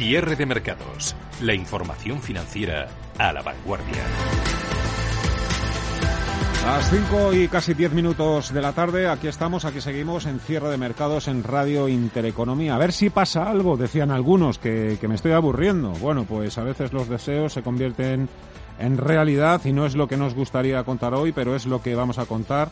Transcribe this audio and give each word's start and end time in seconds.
Cierre 0.00 0.34
de 0.34 0.46
mercados. 0.46 1.14
La 1.42 1.52
información 1.52 2.22
financiera 2.22 2.88
a 3.18 3.34
la 3.34 3.42
vanguardia. 3.42 4.02
Las 6.64 6.90
5 6.90 7.34
y 7.34 7.48
casi 7.48 7.74
10 7.74 7.92
minutos 7.92 8.50
de 8.54 8.62
la 8.62 8.72
tarde, 8.72 9.08
aquí 9.08 9.28
estamos, 9.28 9.66
aquí 9.66 9.82
seguimos 9.82 10.24
en 10.24 10.40
cierre 10.40 10.70
de 10.70 10.78
mercados 10.78 11.28
en 11.28 11.44
Radio 11.44 11.86
Intereconomía. 11.86 12.76
A 12.76 12.78
ver 12.78 12.92
si 12.92 13.10
pasa 13.10 13.50
algo, 13.50 13.76
decían 13.76 14.10
algunos, 14.10 14.58
que, 14.58 14.96
que 14.98 15.06
me 15.06 15.16
estoy 15.16 15.32
aburriendo. 15.32 15.90
Bueno, 16.00 16.24
pues 16.24 16.56
a 16.56 16.64
veces 16.64 16.94
los 16.94 17.06
deseos 17.06 17.52
se 17.52 17.62
convierten 17.62 18.26
en 18.78 18.96
realidad 18.96 19.60
y 19.66 19.74
no 19.74 19.84
es 19.84 19.96
lo 19.96 20.08
que 20.08 20.16
nos 20.16 20.32
gustaría 20.32 20.82
contar 20.82 21.12
hoy, 21.12 21.32
pero 21.32 21.54
es 21.54 21.66
lo 21.66 21.82
que 21.82 21.94
vamos 21.94 22.18
a 22.18 22.24
contar. 22.24 22.70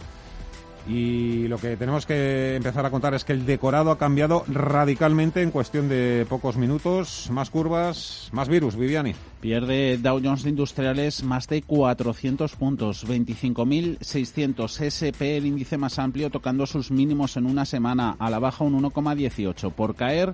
Y 0.88 1.46
lo 1.48 1.58
que 1.58 1.76
tenemos 1.76 2.06
que 2.06 2.56
empezar 2.56 2.86
a 2.86 2.90
contar 2.90 3.12
es 3.12 3.22
que 3.22 3.34
el 3.34 3.44
decorado 3.44 3.90
ha 3.90 3.98
cambiado 3.98 4.44
radicalmente 4.48 5.42
en 5.42 5.50
cuestión 5.50 5.86
de 5.86 6.24
pocos 6.26 6.56
minutos. 6.56 7.28
Más 7.30 7.50
curvas, 7.50 8.30
más 8.32 8.48
virus, 8.48 8.74
Viviani. 8.74 9.14
Pierde 9.42 9.98
Dow 9.98 10.18
Jones 10.24 10.46
Industriales 10.46 11.22
más 11.22 11.46
de 11.46 11.60
400 11.60 12.56
puntos, 12.56 13.06
25.600 13.06 14.80
SP, 14.80 15.36
el 15.36 15.44
índice 15.44 15.76
más 15.76 15.98
amplio, 15.98 16.30
tocando 16.30 16.64
sus 16.64 16.90
mínimos 16.90 17.36
en 17.36 17.44
una 17.44 17.66
semana, 17.66 18.16
a 18.18 18.30
la 18.30 18.38
baja 18.38 18.64
un 18.64 18.82
1,18. 18.82 19.70
Por 19.72 19.94
caer, 19.94 20.32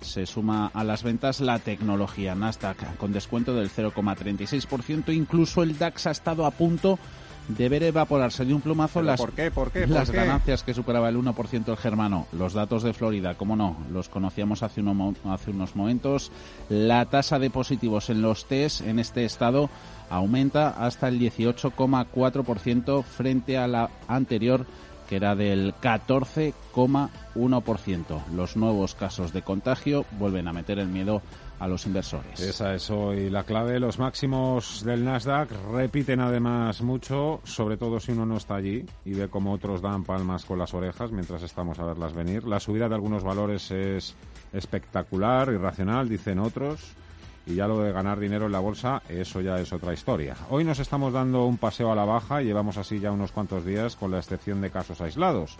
se 0.00 0.26
suma 0.26 0.70
a 0.74 0.82
las 0.82 1.04
ventas 1.04 1.40
la 1.40 1.60
tecnología 1.60 2.34
Nasdaq 2.34 2.96
con 2.96 3.12
descuento 3.12 3.54
del 3.54 3.70
0,36%. 3.70 5.14
Incluso 5.14 5.62
el 5.62 5.78
DAX 5.78 6.08
ha 6.08 6.10
estado 6.10 6.44
a 6.44 6.50
punto 6.50 6.96
de 6.96 7.21
ver 7.56 7.82
evaporarse 7.82 8.44
de 8.44 8.54
un 8.54 8.60
plumazo 8.60 9.02
las, 9.02 9.20
¿por 9.20 9.32
qué? 9.32 9.50
¿Por 9.50 9.70
qué? 9.70 9.86
las 9.86 10.10
ganancias 10.10 10.62
que 10.62 10.74
superaba 10.74 11.08
el 11.08 11.16
1% 11.16 11.68
el 11.68 11.76
germano. 11.76 12.26
Los 12.32 12.54
datos 12.54 12.82
de 12.82 12.92
Florida, 12.92 13.34
como 13.34 13.56
no, 13.56 13.76
los 13.90 14.08
conocíamos 14.08 14.62
hace, 14.62 14.82
hace 15.24 15.50
unos 15.50 15.76
momentos. 15.76 16.30
La 16.68 17.06
tasa 17.06 17.38
de 17.38 17.50
positivos 17.50 18.10
en 18.10 18.22
los 18.22 18.46
test 18.46 18.82
en 18.82 18.98
este 18.98 19.24
estado 19.24 19.70
aumenta 20.10 20.70
hasta 20.70 21.08
el 21.08 21.18
18,4% 21.18 23.02
frente 23.02 23.58
a 23.58 23.66
la 23.66 23.90
anterior 24.08 24.66
que 25.12 25.16
era 25.16 25.34
del 25.34 25.74
14,1%. 25.74 28.24
Los 28.34 28.56
nuevos 28.56 28.94
casos 28.94 29.34
de 29.34 29.42
contagio 29.42 30.06
vuelven 30.18 30.48
a 30.48 30.54
meter 30.54 30.78
el 30.78 30.88
miedo 30.88 31.20
a 31.62 31.68
los 31.68 31.86
inversores. 31.86 32.40
Esa 32.40 32.74
es 32.74 32.90
hoy 32.90 33.30
la 33.30 33.44
clave. 33.44 33.78
Los 33.78 34.00
máximos 34.00 34.82
del 34.84 35.04
Nasdaq 35.04 35.48
repiten 35.70 36.18
además 36.18 36.82
mucho, 36.82 37.40
sobre 37.44 37.76
todo 37.76 38.00
si 38.00 38.10
uno 38.10 38.26
no 38.26 38.36
está 38.36 38.56
allí 38.56 38.84
y 39.04 39.14
ve 39.14 39.28
cómo 39.28 39.52
otros 39.52 39.80
dan 39.80 40.02
palmas 40.02 40.44
con 40.44 40.58
las 40.58 40.74
orejas 40.74 41.12
mientras 41.12 41.40
estamos 41.44 41.78
a 41.78 41.84
verlas 41.84 42.14
venir. 42.14 42.42
La 42.48 42.58
subida 42.58 42.88
de 42.88 42.96
algunos 42.96 43.22
valores 43.22 43.70
es 43.70 44.16
espectacular, 44.52 45.52
irracional, 45.52 46.08
dicen 46.08 46.40
otros. 46.40 46.94
Y 47.46 47.54
ya 47.54 47.68
lo 47.68 47.80
de 47.80 47.92
ganar 47.92 48.18
dinero 48.18 48.46
en 48.46 48.52
la 48.52 48.60
bolsa, 48.60 49.00
eso 49.08 49.40
ya 49.40 49.60
es 49.60 49.72
otra 49.72 49.92
historia. 49.92 50.36
Hoy 50.50 50.64
nos 50.64 50.80
estamos 50.80 51.12
dando 51.12 51.46
un 51.46 51.58
paseo 51.58 51.92
a 51.92 51.94
la 51.96 52.04
baja 52.04 52.42
y 52.42 52.46
llevamos 52.46 52.76
así 52.76 52.98
ya 52.98 53.12
unos 53.12 53.30
cuantos 53.30 53.64
días 53.64 53.94
con 53.94 54.10
la 54.10 54.18
excepción 54.18 54.60
de 54.60 54.70
casos 54.70 55.00
aislados. 55.00 55.56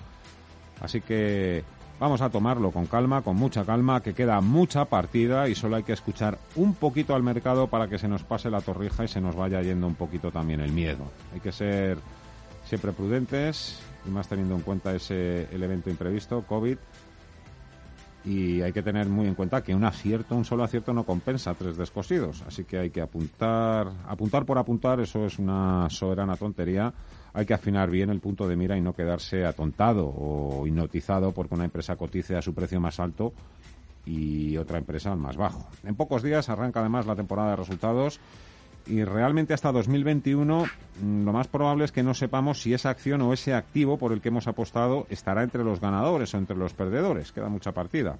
Así 0.81 1.01
que 1.01 1.63
vamos 2.03 2.21
a 2.21 2.31
tomarlo 2.31 2.73
con 2.73 2.87
calma, 2.87 3.23
con 3.23 3.37
mucha 3.37 3.65
calma, 3.65 4.03
que 4.03 4.13
queda 4.13 4.41
mucha 4.41 4.87
partida 4.87 5.49
y 5.49 5.55
solo 5.55 5.77
hay 5.77 5.85
que 5.85 5.93
escuchar 5.93 6.37
un 6.57 6.75
poquito 6.75 7.15
al 7.15 7.23
mercado 7.23 7.69
para 7.69 7.87
que 7.87 7.97
se 7.97 8.09
nos 8.09 8.25
pase 8.25 8.51
la 8.51 8.61
torrija 8.61 9.05
y 9.05 9.09
se 9.09 9.21
nos 9.21 9.37
vaya 9.37 9.63
yendo 9.63 9.87
un 9.87 9.95
poquito 9.95 10.33
también 10.33 10.61
el 10.61 10.73
miedo. 10.73 11.05
Hay 11.33 11.39
que 11.39 11.53
ser 11.53 11.99
siempre 12.65 12.91
prudentes 12.91 13.81
y 14.05 14.11
más 14.11 14.27
teniendo 14.27 14.57
en 14.57 14.63
cuenta 14.63 14.93
ese 14.93 15.47
el 15.53 15.63
evento 15.63 15.91
imprevisto, 15.91 16.43
COVID. 16.43 16.77
Y 18.25 18.63
hay 18.63 18.73
que 18.73 18.83
tener 18.83 19.07
muy 19.07 19.29
en 19.29 19.37
cuenta 19.37 19.63
que 19.63 19.73
un 19.73 19.85
acierto, 19.85 20.35
un 20.35 20.45
solo 20.45 20.65
acierto 20.65 20.93
no 20.93 21.05
compensa 21.05 21.55
tres 21.55 21.77
descosidos, 21.77 22.43
así 22.49 22.65
que 22.65 22.79
hay 22.79 22.91
que 22.91 23.01
apuntar, 23.01 23.93
apuntar 24.09 24.45
por 24.45 24.59
apuntar, 24.59 24.99
eso 24.99 25.25
es 25.25 25.39
una 25.39 25.89
soberana 25.89 26.37
tontería, 26.37 26.93
hay 27.35 27.47
que 27.47 27.55
afinar 27.55 27.91
bien 27.91 28.11
el 28.11 28.21
punto 28.21 28.47
de 28.47 28.57
mira 28.57 28.77
y 28.77 28.81
no 28.81 28.93
quedarse 28.93 29.45
atontado 29.45 30.07
o 30.07 30.67
hipnotizado 30.67 31.33
porque 31.33 31.55
una 31.55 31.65
empresa 31.65 31.97
cotice 31.97 32.37
a 32.37 32.43
su 32.43 32.55
precio 32.55 32.81
más 32.81 33.01
alto 33.01 33.33
y 34.05 34.57
otra 34.57 34.79
empresa 34.79 35.13
al 35.13 35.19
más 35.19 35.37
bajo. 35.37 35.67
En 35.85 35.95
pocos 35.95 36.23
días 36.23 36.49
arranca 36.49 36.81
además 36.81 37.07
la 37.07 37.17
temporada 37.17 37.51
de 37.51 37.57
resultados 37.57 38.21
y 38.87 39.05
realmente 39.05 39.55
hasta 39.55 39.71
2021 39.71 40.65
mm, 41.01 41.25
lo 41.25 41.33
más 41.33 41.49
probable 41.49 41.85
es 41.85 41.93
que 41.93 42.03
no 42.03 42.15
sepamos 42.15 42.61
si 42.61 42.75
esa 42.75 42.91
acción 42.91 43.23
o 43.23 43.33
ese 43.33 43.55
activo 43.55 43.97
por 43.97 44.13
el 44.13 44.21
que 44.21 44.29
hemos 44.29 44.49
apostado 44.49 45.07
estará 45.09 45.43
entre 45.43 45.65
los 45.65 45.81
ganadores 45.81 46.35
o 46.35 46.39
entre 46.39 46.57
los 46.57 46.75
perdedores. 46.75 47.33
Queda 47.33 47.49
mucha 47.49 47.73
partida. 47.73 48.19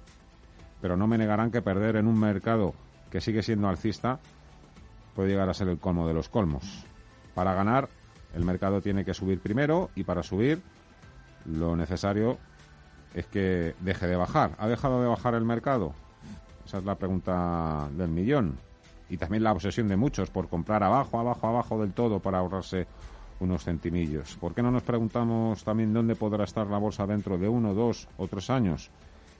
Pero 0.81 0.97
no 0.97 1.07
me 1.07 1.17
negarán 1.17 1.51
que 1.51 1.61
perder 1.61 1.97
en 1.97 2.07
un 2.07 2.19
mercado 2.19 2.73
que 3.11 3.21
sigue 3.21 3.43
siendo 3.43 3.67
alcista 3.67 4.19
puede 5.15 5.29
llegar 5.29 5.49
a 5.49 5.53
ser 5.53 5.67
el 5.67 5.77
colmo 5.77 6.07
de 6.07 6.13
los 6.13 6.29
colmos. 6.29 6.85
Para 7.35 7.53
ganar, 7.53 7.89
el 8.33 8.45
mercado 8.45 8.81
tiene 8.81 9.05
que 9.05 9.13
subir 9.13 9.39
primero 9.39 9.89
y 9.95 10.03
para 10.03 10.23
subir 10.23 10.61
lo 11.45 11.75
necesario 11.75 12.37
es 13.13 13.25
que 13.27 13.75
deje 13.81 14.07
de 14.07 14.15
bajar. 14.15 14.55
¿Ha 14.57 14.67
dejado 14.67 15.01
de 15.01 15.07
bajar 15.07 15.35
el 15.35 15.45
mercado? 15.45 15.93
Esa 16.65 16.79
es 16.79 16.85
la 16.85 16.95
pregunta 16.95 17.87
del 17.91 18.09
millón 18.09 18.57
y 19.09 19.17
también 19.17 19.43
la 19.43 19.51
obsesión 19.51 19.87
de 19.87 19.97
muchos 19.97 20.29
por 20.29 20.47
comprar 20.49 20.83
abajo, 20.83 21.19
abajo, 21.19 21.47
abajo 21.47 21.79
del 21.79 21.93
todo 21.93 22.19
para 22.19 22.39
ahorrarse 22.39 22.87
unos 23.39 23.63
centimillos. 23.63 24.35
¿Por 24.37 24.53
qué 24.53 24.63
no 24.63 24.71
nos 24.71 24.83
preguntamos 24.83 25.63
también 25.63 25.93
dónde 25.93 26.15
podrá 26.15 26.45
estar 26.45 26.67
la 26.67 26.77
bolsa 26.77 27.05
dentro 27.05 27.37
de 27.37 27.47
uno, 27.47 27.73
dos 27.73 28.07
o 28.17 28.27
tres 28.27 28.49
años? 28.49 28.89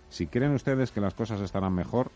Si 0.09 0.27
creen 0.27 0.53
ustedes 0.53 0.91
que 0.91 1.01
las 1.01 1.13
cosas 1.13 1.41
estarán 1.41 1.73
mejor, 1.73 2.11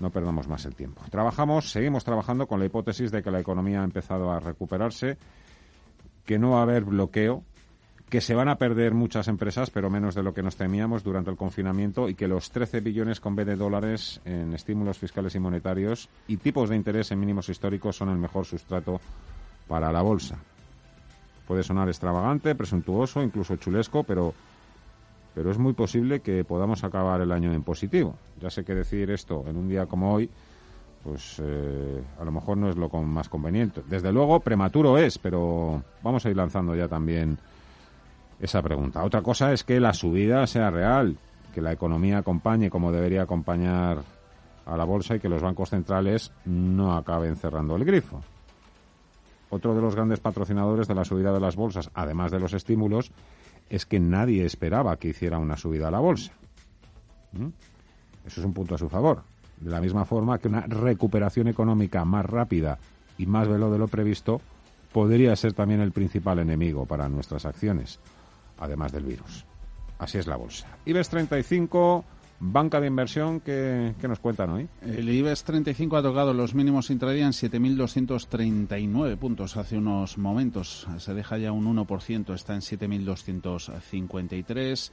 no 0.00 0.10
perdamos 0.10 0.48
más 0.48 0.64
el 0.64 0.74
tiempo. 0.74 1.02
Trabajamos, 1.10 1.70
seguimos 1.70 2.04
trabajando 2.04 2.46
con 2.46 2.58
la 2.58 2.66
hipótesis 2.66 3.10
de 3.10 3.22
que 3.22 3.30
la 3.30 3.40
economía 3.40 3.82
ha 3.82 3.84
empezado 3.84 4.30
a 4.30 4.40
recuperarse, 4.40 5.18
que 6.28 6.38
no 6.38 6.50
va 6.50 6.58
a 6.58 6.62
haber 6.64 6.84
bloqueo 6.84 7.42
que 8.10 8.20
se 8.20 8.34
van 8.34 8.50
a 8.50 8.56
perder 8.56 8.92
muchas 8.92 9.28
empresas, 9.28 9.70
pero 9.70 9.88
menos 9.88 10.14
de 10.14 10.22
lo 10.22 10.34
que 10.34 10.42
nos 10.42 10.56
temíamos 10.56 11.02
durante 11.02 11.30
el 11.30 11.38
confinamiento, 11.38 12.08
y 12.08 12.14
que 12.14 12.28
los 12.28 12.50
13 12.50 12.80
billones 12.80 13.18
con 13.18 13.34
B 13.34 13.46
de 13.46 13.56
dólares 13.56 14.20
en 14.26 14.52
estímulos 14.52 14.98
fiscales 14.98 15.34
y 15.34 15.38
monetarios 15.38 16.10
y 16.26 16.36
tipos 16.36 16.68
de 16.68 16.76
interés 16.76 17.10
en 17.12 17.20
mínimos 17.20 17.48
históricos 17.48 17.96
son 17.96 18.10
el 18.10 18.18
mejor 18.18 18.44
sustrato 18.44 19.00
para 19.66 19.90
la 19.90 20.02
bolsa. 20.02 20.38
Puede 21.46 21.62
sonar 21.62 21.88
extravagante, 21.88 22.54
presuntuoso, 22.54 23.22
incluso 23.22 23.56
chulesco, 23.56 24.04
pero, 24.04 24.34
pero 25.34 25.50
es 25.50 25.56
muy 25.56 25.72
posible 25.72 26.20
que 26.20 26.44
podamos 26.44 26.84
acabar 26.84 27.22
el 27.22 27.32
año 27.32 27.54
en 27.54 27.62
positivo. 27.62 28.16
Ya 28.38 28.50
sé 28.50 28.64
que 28.64 28.74
decir 28.74 29.10
esto 29.10 29.44
en 29.48 29.56
un 29.56 29.68
día 29.68 29.86
como 29.86 30.12
hoy, 30.12 30.28
pues 31.02 31.40
eh, 31.42 32.02
a 32.18 32.24
lo 32.24 32.32
mejor 32.32 32.56
no 32.56 32.68
es 32.68 32.76
lo 32.76 32.88
más 32.88 33.28
conveniente. 33.28 33.82
Desde 33.88 34.12
luego, 34.12 34.40
prematuro 34.40 34.98
es, 34.98 35.18
pero 35.18 35.82
vamos 36.02 36.24
a 36.26 36.30
ir 36.30 36.36
lanzando 36.36 36.74
ya 36.74 36.88
también 36.88 37.38
esa 38.40 38.62
pregunta. 38.62 39.04
Otra 39.04 39.22
cosa 39.22 39.52
es 39.52 39.64
que 39.64 39.80
la 39.80 39.92
subida 39.92 40.46
sea 40.46 40.70
real, 40.70 41.16
que 41.54 41.60
la 41.60 41.72
economía 41.72 42.18
acompañe 42.18 42.70
como 42.70 42.92
debería 42.92 43.22
acompañar 43.22 44.02
a 44.66 44.76
la 44.76 44.84
bolsa 44.84 45.16
y 45.16 45.20
que 45.20 45.28
los 45.28 45.42
bancos 45.42 45.70
centrales 45.70 46.32
no 46.44 46.94
acaben 46.96 47.36
cerrando 47.36 47.76
el 47.76 47.84
grifo. 47.84 48.22
Otro 49.50 49.74
de 49.74 49.80
los 49.80 49.94
grandes 49.94 50.20
patrocinadores 50.20 50.86
de 50.88 50.94
la 50.94 51.04
subida 51.04 51.32
de 51.32 51.40
las 51.40 51.56
bolsas, 51.56 51.90
además 51.94 52.30
de 52.30 52.38
los 52.38 52.52
estímulos, 52.52 53.10
es 53.70 53.86
que 53.86 53.98
nadie 53.98 54.44
esperaba 54.44 54.96
que 54.96 55.08
hiciera 55.08 55.38
una 55.38 55.56
subida 55.56 55.88
a 55.88 55.90
la 55.90 56.00
bolsa. 56.00 56.32
¿Mm? 57.32 57.48
Eso 58.26 58.40
es 58.40 58.46
un 58.46 58.52
punto 58.52 58.74
a 58.74 58.78
su 58.78 58.90
favor. 58.90 59.22
De 59.60 59.70
la 59.70 59.80
misma 59.80 60.04
forma 60.04 60.38
que 60.38 60.48
una 60.48 60.62
recuperación 60.62 61.48
económica 61.48 62.04
más 62.04 62.24
rápida 62.24 62.78
y 63.16 63.26
más 63.26 63.48
veloz 63.48 63.72
de 63.72 63.78
lo 63.78 63.88
previsto 63.88 64.40
podría 64.92 65.34
ser 65.36 65.52
también 65.52 65.80
el 65.80 65.92
principal 65.92 66.38
enemigo 66.38 66.86
para 66.86 67.08
nuestras 67.08 67.44
acciones 67.44 68.00
además 68.58 68.92
del 68.92 69.04
virus. 69.04 69.44
Así 69.98 70.18
es 70.18 70.26
la 70.26 70.36
bolsa. 70.36 70.66
IBEX 70.84 71.08
35, 71.08 72.04
banca 72.40 72.78
de 72.80 72.86
inversión, 72.86 73.40
¿qué, 73.40 73.94
nos 74.02 74.20
cuentan 74.20 74.50
hoy? 74.50 74.68
El 74.82 75.08
IBEX 75.08 75.44
35 75.44 75.96
ha 75.96 76.02
tocado 76.02 76.34
los 76.34 76.54
mínimos 76.54 76.90
intradía 76.90 77.24
en 77.26 77.32
7.239 77.32 79.16
puntos 79.16 79.56
hace 79.56 79.78
unos 79.78 80.18
momentos. 80.18 80.86
Se 80.98 81.14
deja 81.14 81.38
ya 81.38 81.52
un 81.52 81.64
1%, 81.76 82.34
está 82.34 82.54
en 82.54 82.60
7.253. 82.60 84.90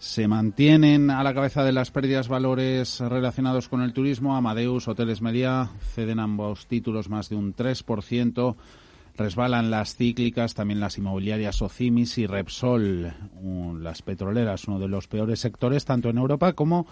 Se 0.00 0.26
mantienen 0.28 1.10
a 1.10 1.22
la 1.22 1.34
cabeza 1.34 1.62
de 1.62 1.72
las 1.72 1.90
pérdidas 1.90 2.26
valores 2.26 3.00
relacionados 3.00 3.68
con 3.68 3.82
el 3.82 3.92
turismo. 3.92 4.34
Amadeus, 4.34 4.88
Hoteles 4.88 5.20
Media 5.20 5.68
ceden 5.94 6.20
ambos 6.20 6.66
títulos 6.66 7.10
más 7.10 7.28
de 7.28 7.36
un 7.36 7.54
3%. 7.54 8.56
Resbalan 9.18 9.70
las 9.70 9.96
cíclicas, 9.96 10.54
también 10.54 10.80
las 10.80 10.96
inmobiliarias 10.96 11.60
Ocimis 11.60 12.16
y 12.16 12.26
Repsol, 12.26 13.12
las 13.78 14.00
petroleras, 14.00 14.66
uno 14.68 14.78
de 14.78 14.88
los 14.88 15.06
peores 15.06 15.40
sectores 15.40 15.84
tanto 15.84 16.08
en 16.08 16.16
Europa 16.16 16.54
como 16.54 16.86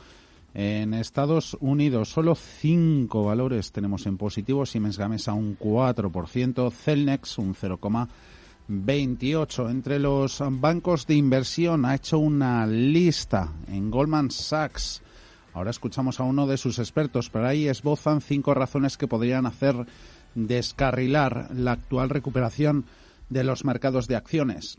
en 0.53 0.93
Estados 0.93 1.57
Unidos. 1.61 2.11
Solo 2.11 2.35
cinco 2.35 3.25
valores 3.25 3.73
tenemos 3.73 4.05
en 4.05 4.19
positivo, 4.19 4.67
Siemens 4.67 4.99
Gamesa 4.99 5.33
un 5.33 5.59
4%, 5.59 6.71
Celnex 6.71 7.39
un 7.39 7.55
0,28%. 8.69 9.71
Entre 9.71 9.99
los 9.99 10.41
bancos 10.41 11.07
de 11.07 11.15
inversión 11.15 11.85
ha 11.85 11.95
hecho 11.95 12.19
una 12.19 12.67
lista 12.67 13.53
en 13.69 13.91
Goldman 13.91 14.31
Sachs 14.31 15.03
Ahora 15.59 15.71
escuchamos 15.71 16.21
a 16.21 16.23
uno 16.23 16.47
de 16.47 16.57
sus 16.57 16.79
expertos, 16.79 17.31
pero 17.31 17.49
ahí 17.49 17.67
esbozan 17.67 18.21
cinco 18.21 18.55
razones 18.55 18.97
que 18.97 19.09
podrían 19.09 19.45
hacer 19.45 19.75
descarrilar 20.37 21.49
la 21.53 21.73
actual 21.73 22.11
recuperación 22.11 22.85
de 23.29 23.43
los 23.43 23.65
mercados 23.65 24.07
de 24.07 24.15
acciones. 24.15 24.79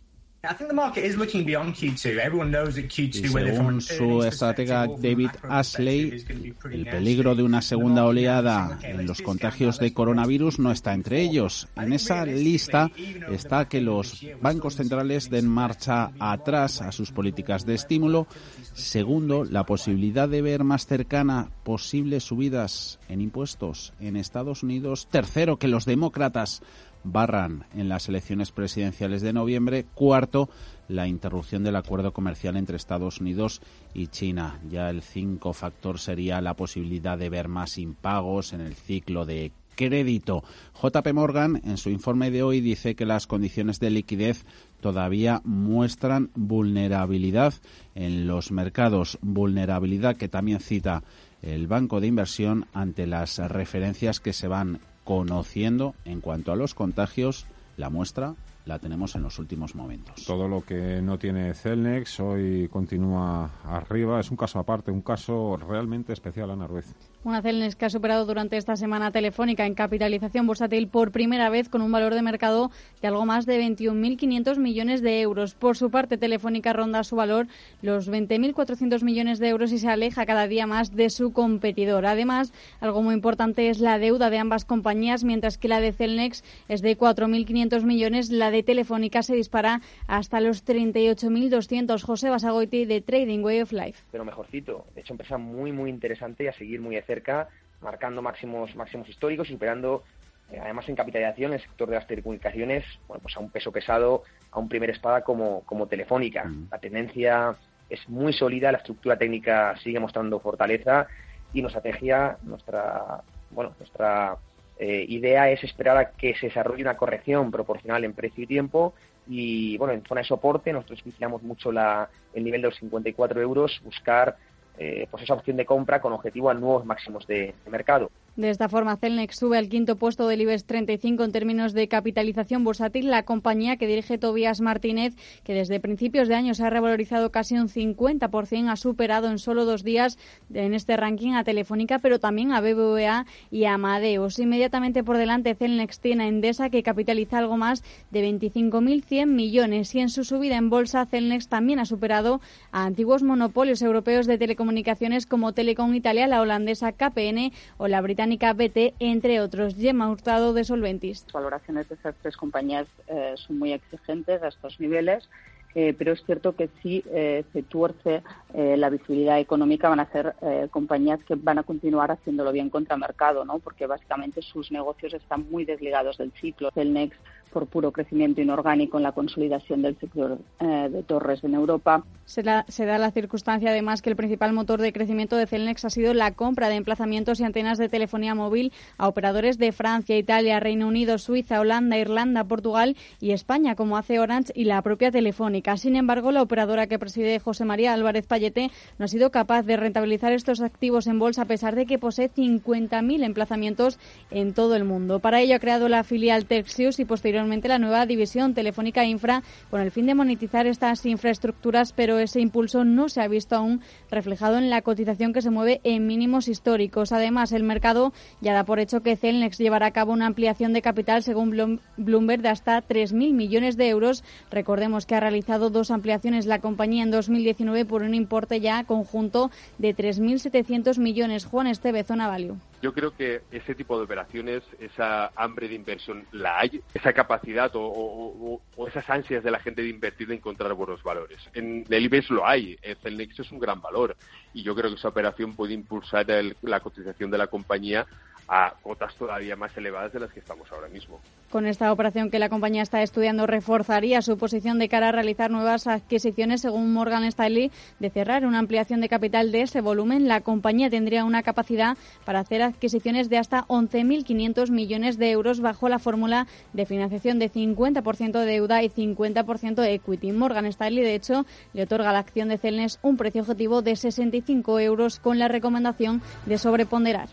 Según 3.11 3.81
su 3.81 4.23
estratega 4.23 4.87
David 4.87 5.31
Ashley, 5.43 6.25
el 6.71 6.85
peligro 6.85 7.35
de 7.35 7.43
una 7.43 7.61
segunda 7.61 8.05
oleada 8.05 8.79
en 8.81 9.05
los 9.05 9.21
contagios 9.21 9.79
de 9.79 9.93
coronavirus 9.93 10.59
no 10.59 10.71
está 10.71 10.93
entre 10.93 11.19
ellos. 11.21 11.67
En 11.75 11.91
esa 11.91 12.25
lista 12.25 12.89
está 13.29 13.67
que 13.67 13.81
los 13.81 14.25
bancos 14.41 14.77
centrales 14.77 15.29
den 15.29 15.47
marcha 15.47 16.11
atrás 16.19 16.81
a 16.81 16.93
sus 16.93 17.11
políticas 17.11 17.65
de 17.65 17.75
estímulo. 17.75 18.25
Segundo, 18.73 19.43
la 19.43 19.65
posibilidad 19.65 20.29
de 20.29 20.41
ver 20.41 20.63
más 20.63 20.85
cercana 20.85 21.49
posibles 21.65 22.23
subidas 22.23 22.97
en 23.09 23.19
impuestos 23.19 23.91
en 23.99 24.15
Estados 24.15 24.63
Unidos. 24.63 25.09
Tercero, 25.11 25.59
que 25.59 25.67
los 25.67 25.83
demócratas 25.83 26.61
barran 27.03 27.65
en 27.73 27.89
las 27.89 28.09
elecciones 28.09 28.51
presidenciales 28.51 29.21
de 29.21 29.33
noviembre. 29.33 29.85
Cuarto, 29.93 30.49
la 30.87 31.07
interrupción 31.07 31.63
del 31.63 31.75
acuerdo 31.75 32.13
comercial 32.13 32.57
entre 32.57 32.77
Estados 32.77 33.21
Unidos 33.21 33.61
y 33.93 34.07
China. 34.07 34.59
Ya 34.69 34.89
el 34.89 35.01
cinco 35.01 35.53
factor 35.53 35.99
sería 35.99 36.41
la 36.41 36.55
posibilidad 36.55 37.17
de 37.17 37.29
ver 37.29 37.47
más 37.47 37.77
impagos 37.77 38.53
en 38.53 38.61
el 38.61 38.75
ciclo 38.75 39.25
de 39.25 39.51
crédito. 39.75 40.43
JP 40.81 41.13
Morgan, 41.13 41.61
en 41.63 41.77
su 41.77 41.89
informe 41.89 42.31
de 42.31 42.43
hoy, 42.43 42.59
dice 42.59 42.95
que 42.95 43.05
las 43.05 43.27
condiciones 43.27 43.79
de 43.79 43.89
liquidez 43.89 44.45
todavía 44.81 45.41
muestran 45.45 46.31
vulnerabilidad 46.35 47.53
en 47.95 48.27
los 48.27 48.51
mercados, 48.51 49.17
vulnerabilidad 49.21 50.17
que 50.17 50.27
también 50.27 50.59
cita 50.59 51.03
el 51.41 51.67
Banco 51.67 52.01
de 52.01 52.07
Inversión 52.07 52.65
ante 52.73 53.07
las 53.07 53.37
referencias 53.37 54.19
que 54.19 54.33
se 54.33 54.49
van 54.49 54.79
conociendo 55.09 55.95
en 56.05 56.21
cuanto 56.21 56.51
a 56.51 56.55
los 56.55 56.75
contagios. 56.75 57.47
La 57.77 57.89
muestra 57.89 58.35
la 58.65 58.77
tenemos 58.77 59.15
en 59.15 59.23
los 59.23 59.39
últimos 59.39 59.73
momentos. 59.73 60.23
Todo 60.23 60.47
lo 60.47 60.61
que 60.61 61.01
no 61.01 61.17
tiene 61.17 61.55
Celnex 61.55 62.19
hoy 62.19 62.67
continúa 62.67 63.49
arriba. 63.63 64.19
Es 64.19 64.29
un 64.29 64.37
caso 64.37 64.59
aparte, 64.59 64.91
un 64.91 65.01
caso 65.01 65.57
realmente 65.57 66.13
especial, 66.13 66.51
Ana 66.51 66.67
Ruiz. 66.67 66.93
Una 67.21 67.41
Celnex 67.41 67.75
que 67.75 67.83
ha 67.83 67.89
superado 67.89 68.25
durante 68.25 68.55
esta 68.55 68.77
semana 68.77 69.11
telefónica 69.11 69.65
en 69.65 69.75
capitalización 69.75 70.47
bursátil 70.47 70.87
por 70.87 71.11
primera 71.11 71.49
vez 71.49 71.67
con 71.67 71.81
un 71.81 71.91
valor 71.91 72.13
de 72.13 72.21
mercado 72.21 72.71
de 73.01 73.09
algo 73.09 73.25
más 73.25 73.45
de 73.45 73.59
21.500 73.59 74.57
millones 74.57 75.01
de 75.01 75.19
euros. 75.19 75.53
Por 75.53 75.75
su 75.75 75.91
parte, 75.91 76.17
Telefónica 76.17 76.71
ronda 76.71 77.03
su 77.03 77.17
valor 77.17 77.47
los 77.81 78.09
20.400 78.09 79.03
millones 79.03 79.39
de 79.39 79.49
euros 79.49 79.73
y 79.73 79.79
se 79.79 79.89
aleja 79.89 80.25
cada 80.25 80.47
día 80.47 80.65
más 80.65 80.95
de 80.95 81.09
su 81.09 81.33
competidor. 81.33 82.05
Además, 82.05 82.53
algo 82.79 83.01
muy 83.01 83.15
importante 83.15 83.69
es 83.69 83.81
la 83.81 83.99
deuda 83.99 84.29
de 84.29 84.37
ambas 84.37 84.63
compañías, 84.63 85.25
mientras 85.25 85.57
que 85.57 85.67
la 85.67 85.81
de 85.81 85.91
Celnex 85.91 86.45
es 86.69 86.81
de 86.81 86.97
4.500 86.97 87.83
millones, 87.83 88.29
la 88.29 88.49
de 88.49 88.63
Telefónica 88.63 89.23
se 89.23 89.35
dispara 89.35 89.81
hasta 90.07 90.39
los 90.39 90.65
38.200. 90.65 92.01
José 92.01 92.29
Basagoiti 92.29 92.85
de 92.85 93.01
Trading 93.01 93.43
Way 93.43 93.61
of 93.61 93.73
Life. 93.73 94.05
Pero 94.09 94.23
mejorcito, 94.23 94.85
de 94.95 95.01
hecho, 95.01 95.11
empresa 95.11 95.37
muy, 95.37 95.73
muy 95.73 95.89
interesante 95.89 96.45
y 96.45 96.47
a 96.47 96.53
seguir 96.53 96.79
muy 96.79 96.95
cerca, 97.09 97.47
marcando 97.81 98.21
máximos, 98.21 98.75
máximos 98.75 99.09
históricos 99.09 99.49
y 99.49 99.53
superando, 99.53 100.03
eh, 100.51 100.59
además 100.61 100.87
en 100.87 100.95
capitalización, 100.95 101.53
el 101.53 101.61
sector 101.61 101.89
de 101.89 101.95
las 101.95 102.05
telecomunicaciones, 102.05 102.85
bueno, 103.07 103.21
pues 103.23 103.35
a 103.35 103.39
un 103.39 103.49
peso 103.49 103.71
pesado, 103.71 104.23
a 104.51 104.59
un 104.59 104.69
primer 104.69 104.91
espada 104.91 105.23
como, 105.23 105.61
como 105.65 105.87
Telefónica. 105.87 106.45
Mm. 106.45 106.67
La 106.71 106.77
tendencia 106.77 107.55
es 107.89 108.07
muy 108.07 108.33
sólida, 108.33 108.71
la 108.71 108.77
estructura 108.77 109.17
técnica 109.17 109.75
sigue 109.83 109.99
mostrando 109.99 110.39
fortaleza 110.39 111.07
y 111.51 111.61
nuestra 111.61 111.79
estrategia, 111.79 112.37
nuestra, 112.43 113.23
bueno, 113.49 113.73
nuestra 113.79 114.37
eh, 114.77 115.05
idea 115.09 115.49
es 115.49 115.63
esperar 115.63 115.97
a 115.97 116.11
que 116.11 116.35
se 116.35 116.47
desarrolle 116.47 116.83
una 116.83 116.95
corrección 116.95 117.49
proporcional 117.49 118.03
en 118.03 118.13
precio 118.13 118.43
y 118.43 118.47
tiempo 118.47 118.93
y 119.27 119.77
bueno, 119.77 119.93
en 119.93 120.03
zona 120.03 120.21
de 120.21 120.27
soporte 120.27 120.71
nosotros 120.71 121.03
vigilamos 121.03 121.43
mucho 121.43 121.71
la, 121.71 122.09
el 122.33 122.43
nivel 122.43 122.61
de 122.61 122.69
los 122.69 122.77
54 122.77 123.41
euros, 123.41 123.81
buscar 123.83 124.37
eh, 124.81 125.07
pues 125.11 125.23
esa 125.23 125.33
opción 125.33 125.57
de 125.57 125.65
compra 125.65 125.99
con 125.99 126.13
objetivo 126.13 126.49
a 126.49 126.53
nuevos 126.53 126.85
máximos 126.85 127.27
de 127.27 127.53
mercado. 127.69 128.09
De 128.35 128.49
esta 128.49 128.69
forma, 128.69 128.95
Celnex 128.95 129.37
sube 129.37 129.57
al 129.57 129.67
quinto 129.67 129.97
puesto 129.97 130.27
del 130.27 130.41
IBEX 130.41 130.65
35 130.65 131.23
en 131.23 131.31
términos 131.31 131.73
de 131.73 131.87
capitalización 131.87 132.63
bursátil. 132.63 133.09
La 133.09 133.23
compañía 133.23 133.75
que 133.77 133.87
dirige 133.87 134.17
Tobías 134.17 134.61
Martínez, 134.61 135.15
que 135.43 135.53
desde 135.53 135.79
principios 135.79 136.27
de 136.27 136.35
año 136.35 136.53
se 136.53 136.63
ha 136.63 136.69
revalorizado 136.69 137.31
casi 137.31 137.55
un 137.57 137.67
50%, 137.67 138.69
ha 138.69 138.75
superado 138.75 139.29
en 139.29 139.39
solo 139.39 139.65
dos 139.65 139.83
días 139.83 140.17
en 140.53 140.73
este 140.73 140.95
ranking 140.95 141.33
a 141.33 141.43
Telefónica, 141.43 141.99
pero 141.99 142.19
también 142.19 142.53
a 142.53 142.61
BBVA 142.61 143.25
y 143.51 143.65
a 143.65 143.73
Amadeus. 143.73 144.39
Inmediatamente 144.39 145.03
por 145.03 145.17
delante, 145.17 145.55
Celnex 145.55 145.99
tiene 145.99 146.23
a 146.23 146.27
Endesa, 146.27 146.69
que 146.69 146.83
capitaliza 146.83 147.39
algo 147.39 147.57
más 147.57 147.83
de 148.11 148.29
25.100 148.29 149.25
millones. 149.25 149.93
Y 149.95 149.99
en 149.99 150.09
su 150.09 150.23
subida 150.23 150.55
en 150.55 150.69
bolsa, 150.69 151.05
Celnex 151.05 151.49
también 151.49 151.79
ha 151.79 151.85
superado 151.85 152.39
a 152.71 152.85
antiguos 152.85 153.21
monopolios 153.21 153.81
europeos 153.81 154.27
de 154.27 154.37
telecomunicaciones 154.37 155.25
como 155.25 155.53
Telecom 155.53 155.93
Italia, 155.93 156.27
la 156.27 156.41
holandesa 156.41 156.93
KPN 156.93 157.51
o 157.77 157.87
la 157.87 158.01
británica 158.01 158.28
BT, 158.37 158.95
entre 158.99 159.41
otros. 159.41 159.75
Gemma 159.75 160.09
Hurtado 160.09 160.53
de 160.53 160.63
Solventis. 160.63 161.23
Las 161.25 161.33
valoraciones 161.33 161.89
de 161.89 161.95
esas 161.95 162.15
tres 162.21 162.37
compañías 162.37 162.87
eh, 163.07 163.33
son 163.35 163.59
muy 163.59 163.73
exigentes 163.73 164.41
a 164.43 164.47
estos 164.47 164.79
niveles. 164.79 165.29
Eh, 165.75 165.93
pero 165.95 166.13
es 166.13 166.23
cierto 166.25 166.55
que 166.55 166.67
si 166.81 167.03
eh, 167.11 167.43
se 167.53 167.61
tuerce 167.61 168.23
la 168.55 168.89
visibilidad 168.89 169.39
económica 169.39 169.87
van 169.87 169.99
a 169.99 170.11
ser 170.11 170.33
compañías 170.71 171.23
que 171.25 171.35
van 171.35 171.59
a 171.59 171.63
continuar 171.63 172.09
haciéndolo 172.09 172.51
bien 172.51 172.71
contra 172.71 172.97
mercado, 172.97 173.45
¿no? 173.45 173.59
porque 173.59 173.85
básicamente 173.85 174.41
sus 174.41 174.71
negocios 174.71 175.13
están 175.13 175.47
muy 175.51 175.65
desligados 175.65 176.17
del 176.17 176.31
ciclo. 176.31 176.71
El 176.75 176.91
Next 176.93 177.19
por 177.49 177.67
puro 177.67 177.91
crecimiento 177.91 178.41
inorgánico 178.41 178.97
en 178.97 179.03
la 179.03 179.11
consolidación 179.11 179.81
del 179.81 179.97
sector 179.97 180.37
eh, 180.59 180.89
de 180.89 181.03
torres 181.03 181.43
en 181.43 181.53
Europa. 181.55 182.03
Se 182.25 182.43
da, 182.43 182.63
se 182.67 182.85
da, 182.85 182.99
la 182.99 183.11
circunstancia, 183.11 183.71
además, 183.71 184.01
que 184.03 184.11
el 184.11 184.15
principal 184.15 184.53
motor 184.53 184.79
de 184.79 184.93
crecimiento 184.93 185.35
de 185.35 185.47
Celnex 185.47 185.83
ha 185.85 185.89
sido 185.89 186.13
la 186.13 186.33
compra 186.33 186.69
de 186.69 186.75
emplazamientos 186.75 187.39
y 187.39 187.43
antenas 187.43 187.79
de 187.79 187.89
telefonía 187.89 188.35
móvil 188.35 188.71
a 188.99 189.07
operadores 189.07 189.57
de 189.57 189.71
Francia, 189.71 190.15
Italia, 190.15 190.59
Reino 190.59 190.87
Unido, 190.87 191.17
Suiza, 191.17 191.59
Holanda, 191.59 191.97
Irlanda, 191.97 192.43
Portugal 192.43 192.95
y 193.19 193.31
España, 193.31 193.75
como 193.75 193.97
hace 193.97 194.19
Orange 194.19 194.53
y 194.53 194.65
la 194.65 194.81
propia 194.83 195.09
Telefónica. 195.09 195.75
Sin 195.77 195.95
embargo, 195.95 196.31
la 196.31 196.43
operadora 196.43 196.85
que 196.85 196.99
preside 196.99 197.39
José 197.39 197.65
María 197.65 197.93
Álvarez 197.93 198.27
Payete 198.27 198.69
no 198.99 199.05
ha 199.05 199.07
sido 199.07 199.31
capaz 199.31 199.63
de 199.63 199.77
rentabilizar 199.77 200.31
estos 200.31 200.61
activos 200.61 201.07
en 201.07 201.17
bolsa, 201.17 201.43
a 201.43 201.45
pesar 201.45 201.75
de 201.75 201.87
que 201.87 201.97
posee 201.97 202.29
50.000 202.29 203.23
emplazamientos 203.23 203.97
en 204.29 204.53
todo 204.53 204.75
el 204.75 204.83
mundo. 204.83 205.19
Para 205.19 205.41
ello 205.41 205.55
ha 205.55 205.59
creado 205.59 205.89
la 205.89 206.03
filial 206.03 206.45
Texius 206.45 206.99
y 206.99 207.05
posteriormente 207.05 207.38
la 207.47 207.79
nueva 207.79 208.05
división 208.05 208.53
Telefónica 208.53 209.05
Infra 209.05 209.43
con 209.69 209.81
el 209.81 209.91
fin 209.91 210.05
de 210.05 210.15
monetizar 210.15 210.67
estas 210.67 211.05
infraestructuras, 211.05 211.93
pero 211.93 212.19
ese 212.19 212.41
impulso 212.41 212.83
no 212.83 213.09
se 213.09 213.21
ha 213.21 213.27
visto 213.27 213.55
aún 213.55 213.81
reflejado 214.11 214.57
en 214.57 214.69
la 214.69 214.81
cotización 214.81 215.33
que 215.33 215.41
se 215.41 215.49
mueve 215.49 215.79
en 215.83 216.05
mínimos 216.05 216.47
históricos. 216.47 217.11
Además, 217.11 217.51
el 217.51 217.63
mercado 217.63 218.13
ya 218.41 218.53
da 218.53 218.63
por 218.63 218.79
hecho 218.79 219.01
que 219.01 219.15
Celnex 219.15 219.57
llevará 219.57 219.87
a 219.87 219.91
cabo 219.91 220.11
una 220.11 220.25
ampliación 220.25 220.73
de 220.73 220.81
capital, 220.81 221.23
según 221.23 221.79
Bloomberg, 221.97 222.41
de 222.41 222.49
hasta 222.49 222.81
3.000 222.81 223.33
millones 223.33 223.77
de 223.77 223.89
euros. 223.89 224.23
Recordemos 224.51 225.05
que 225.05 225.15
ha 225.15 225.19
realizado 225.19 225.69
dos 225.69 225.91
ampliaciones 225.91 226.45
la 226.45 226.59
compañía 226.59 227.03
en 227.03 227.11
2019 227.11 227.85
por 227.85 228.03
un 228.03 228.13
importe 228.13 228.59
ya 228.59 228.83
conjunto 228.83 229.51
de 229.77 229.95
3.700 229.95 230.97
millones. 230.99 231.45
Juan 231.45 231.67
Esteve, 231.67 232.03
Zona 232.03 232.27
Value. 232.27 232.57
Yo 232.81 232.93
creo 232.93 233.11
que 233.11 233.41
ese 233.51 233.75
tipo 233.75 233.97
de 233.97 234.05
operaciones, 234.05 234.63
esa 234.79 235.31
hambre 235.35 235.67
de 235.67 235.75
inversión 235.75 236.25
la 236.31 236.59
hay, 236.59 236.81
esa 236.93 237.11
capacidad 237.11 237.69
o, 237.73 238.61
esas 238.87 239.09
ansias 239.09 239.43
de 239.43 239.51
la 239.51 239.59
gente 239.59 239.81
de 239.81 239.89
invertir, 239.89 240.27
de 240.29 240.35
encontrar 240.35 240.73
buenos 240.73 241.03
valores. 241.03 241.39
En 241.53 241.85
el 241.89 242.05
IBEX 242.05 242.29
lo 242.29 242.47
hay, 242.47 242.77
el 242.81 242.95
Celnex 242.97 243.39
es 243.39 243.51
un 243.51 243.59
gran 243.59 243.81
valor 243.81 244.15
y 244.53 244.63
yo 244.63 244.73
creo 244.75 244.89
que 244.89 244.95
esa 244.95 245.09
operación 245.09 245.55
puede 245.55 245.73
impulsar 245.73 246.25
la 246.61 246.79
cotización 246.79 247.29
de 247.29 247.37
la 247.37 247.47
compañía 247.47 248.07
a 248.49 248.73
cotas 248.81 249.15
todavía 249.15 249.55
más 249.55 249.75
elevadas 249.77 250.11
de 250.11 250.19
las 250.19 250.31
que 250.31 250.39
estamos 250.39 250.71
ahora 250.71 250.87
mismo. 250.87 251.19
Con 251.51 251.67
esta 251.67 251.91
operación 251.91 252.31
que 252.31 252.39
la 252.39 252.49
compañía 252.49 252.81
está 252.81 253.01
estudiando, 253.03 253.45
reforzaría 253.45 254.21
su 254.21 254.37
posición 254.37 254.79
de 254.79 254.89
cara 254.89 255.09
a 255.09 255.11
realizar 255.11 255.51
nuevas 255.51 255.85
adquisiciones, 255.85 256.61
según 256.61 256.91
Morgan 256.91 257.23
Stanley, 257.25 257.71
de 257.99 258.09
cerrar 258.09 258.45
una 258.45 258.59
ampliación 258.59 259.01
de 259.01 259.09
capital 259.09 259.51
de 259.51 259.61
ese 259.61 259.81
volumen. 259.81 260.27
La 260.27 260.41
compañía 260.41 260.89
tendría 260.89 261.25
una 261.25 261.43
capacidad 261.43 261.95
para 262.25 262.39
hacer 262.39 262.63
adquisiciones 262.63 263.29
de 263.29 263.37
hasta 263.37 263.65
11.500 263.67 264.71
millones 264.71 265.17
de 265.19 265.29
euros 265.31 265.61
bajo 265.61 265.87
la 265.87 265.99
fórmula 265.99 266.47
de 266.73 266.85
financiación 266.87 267.37
de 267.37 267.51
50% 267.51 268.31
de 268.31 268.45
deuda 268.45 268.81
y 268.81 268.89
50% 268.89 269.75
de 269.75 269.93
equity. 269.93 270.31
Morgan 270.31 270.65
Stanley, 270.65 271.03
de 271.03 271.15
hecho, 271.15 271.45
le 271.73 271.83
otorga 271.83 272.09
a 272.09 272.13
la 272.13 272.19
acción 272.19 272.49
de 272.49 272.57
Celnes 272.57 272.99
un 273.03 273.17
precio 273.17 273.41
objetivo 273.41 273.83
de 273.83 273.95
65 273.95 274.79
euros 274.79 275.19
con 275.19 275.37
la 275.37 275.47
recomendación 275.47 276.21
de 276.47 276.57
sobreponderar. 276.57 277.29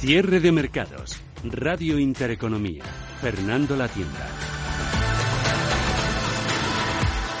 Cierre 0.00 0.40
de 0.40 0.52
mercados. 0.52 1.16
Radio 1.42 1.98
Intereconomía. 1.98 2.84
Fernando 3.22 3.76
La 3.76 3.88
Tienda. 3.88 4.28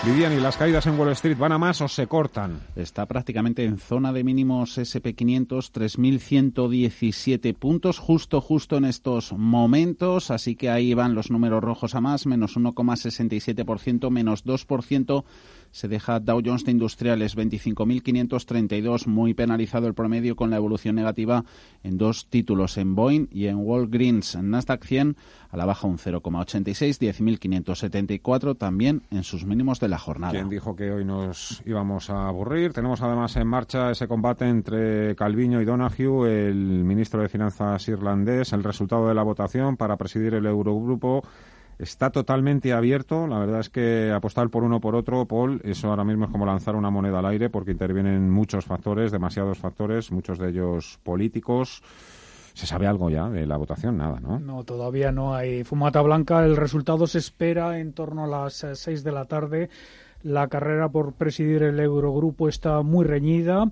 Vivian, 0.06 0.32
¿y 0.32 0.40
las 0.40 0.56
caídas 0.56 0.86
en 0.86 0.98
Wall 0.98 1.10
Street 1.10 1.36
van 1.36 1.52
a 1.52 1.58
más 1.58 1.82
o 1.82 1.88
se 1.88 2.06
cortan? 2.06 2.60
Está 2.76 3.06
prácticamente 3.06 3.64
en 3.64 3.76
zona 3.76 4.12
de 4.12 4.24
mínimos 4.24 4.78
SP500, 4.78 5.70
3.117 5.70 7.54
puntos, 7.54 7.98
justo, 7.98 8.40
justo 8.40 8.76
en 8.76 8.84
estos 8.86 9.32
momentos. 9.32 10.30
Así 10.30 10.56
que 10.56 10.70
ahí 10.70 10.94
van 10.94 11.14
los 11.14 11.30
números 11.30 11.62
rojos 11.62 11.94
a 11.94 12.00
más, 12.00 12.24
menos 12.24 12.56
1,67%, 12.56 14.10
menos 14.10 14.46
2% 14.46 15.24
se 15.76 15.88
deja 15.88 16.20
Dow 16.20 16.40
Jones 16.42 16.64
de 16.64 16.70
Industriales 16.70 17.36
25.532, 17.36 19.06
muy 19.06 19.34
penalizado 19.34 19.86
el 19.86 19.92
promedio 19.92 20.34
con 20.34 20.48
la 20.48 20.56
evolución 20.56 20.94
negativa 20.94 21.44
en 21.82 21.98
dos 21.98 22.28
títulos, 22.30 22.78
en 22.78 22.94
Boeing 22.94 23.26
y 23.30 23.48
en 23.48 23.56
Walgreens. 23.58 24.36
Nasdaq 24.36 24.82
100 24.82 25.16
a 25.50 25.56
la 25.58 25.66
baja 25.66 25.86
un 25.86 25.98
0,86, 25.98 26.98
10.574 26.98 28.56
también 28.56 29.02
en 29.10 29.22
sus 29.22 29.44
mínimos 29.44 29.78
de 29.78 29.88
la 29.88 29.98
jornada. 29.98 30.32
¿Quién 30.32 30.48
dijo 30.48 30.74
que 30.74 30.90
hoy 30.90 31.04
nos 31.04 31.62
íbamos 31.66 32.08
a 32.08 32.26
aburrir? 32.26 32.72
Tenemos 32.72 33.02
además 33.02 33.36
en 33.36 33.46
marcha 33.46 33.90
ese 33.90 34.08
combate 34.08 34.48
entre 34.48 35.14
Calviño 35.14 35.60
y 35.60 35.66
Donahue, 35.66 36.48
el 36.48 36.84
ministro 36.84 37.20
de 37.20 37.28
Finanzas 37.28 37.86
irlandés, 37.88 38.54
el 38.54 38.64
resultado 38.64 39.08
de 39.08 39.14
la 39.14 39.22
votación 39.22 39.76
para 39.76 39.98
presidir 39.98 40.32
el 40.32 40.46
Eurogrupo 40.46 41.22
está 41.78 42.10
totalmente 42.10 42.72
abierto. 42.72 43.26
La 43.26 43.38
verdad 43.38 43.60
es 43.60 43.68
que 43.68 44.10
apostar 44.12 44.48
por 44.48 44.64
uno 44.64 44.80
por 44.80 44.94
otro, 44.94 45.26
Paul, 45.26 45.60
eso 45.64 45.90
ahora 45.90 46.04
mismo 46.04 46.26
es 46.26 46.30
como 46.30 46.46
lanzar 46.46 46.76
una 46.76 46.90
moneda 46.90 47.18
al 47.18 47.26
aire 47.26 47.50
porque 47.50 47.72
intervienen 47.72 48.30
muchos 48.30 48.64
factores, 48.64 49.12
demasiados 49.12 49.58
factores, 49.58 50.10
muchos 50.10 50.38
de 50.38 50.50
ellos 50.50 50.98
políticos. 51.02 51.82
¿Se 52.54 52.66
sabe 52.66 52.86
algo 52.86 53.10
ya 53.10 53.28
de 53.28 53.46
la 53.46 53.58
votación? 53.58 53.98
Nada, 53.98 54.18
¿no? 54.18 54.40
No, 54.40 54.64
todavía 54.64 55.12
no 55.12 55.34
hay 55.34 55.62
fumata 55.62 56.00
blanca. 56.00 56.42
El 56.42 56.56
resultado 56.56 57.06
se 57.06 57.18
espera 57.18 57.78
en 57.78 57.92
torno 57.92 58.24
a 58.24 58.26
las 58.26 58.64
eh, 58.64 58.74
seis 58.74 59.04
de 59.04 59.12
la 59.12 59.26
tarde. 59.26 59.68
La 60.22 60.48
carrera 60.48 60.88
por 60.88 61.12
presidir 61.12 61.62
el 61.62 61.78
Eurogrupo 61.78 62.48
está 62.48 62.80
muy 62.80 63.04
reñida. 63.04 63.70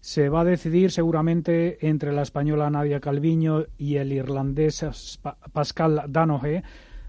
Se 0.00 0.30
va 0.30 0.40
a 0.40 0.44
decidir 0.44 0.90
seguramente 0.90 1.86
entre 1.86 2.10
la 2.10 2.22
española 2.22 2.70
Nadia 2.70 3.00
Calviño 3.00 3.66
y 3.76 3.96
el 3.96 4.12
irlandés 4.12 4.84
Pascal 5.52 6.04
Danohe 6.08 6.62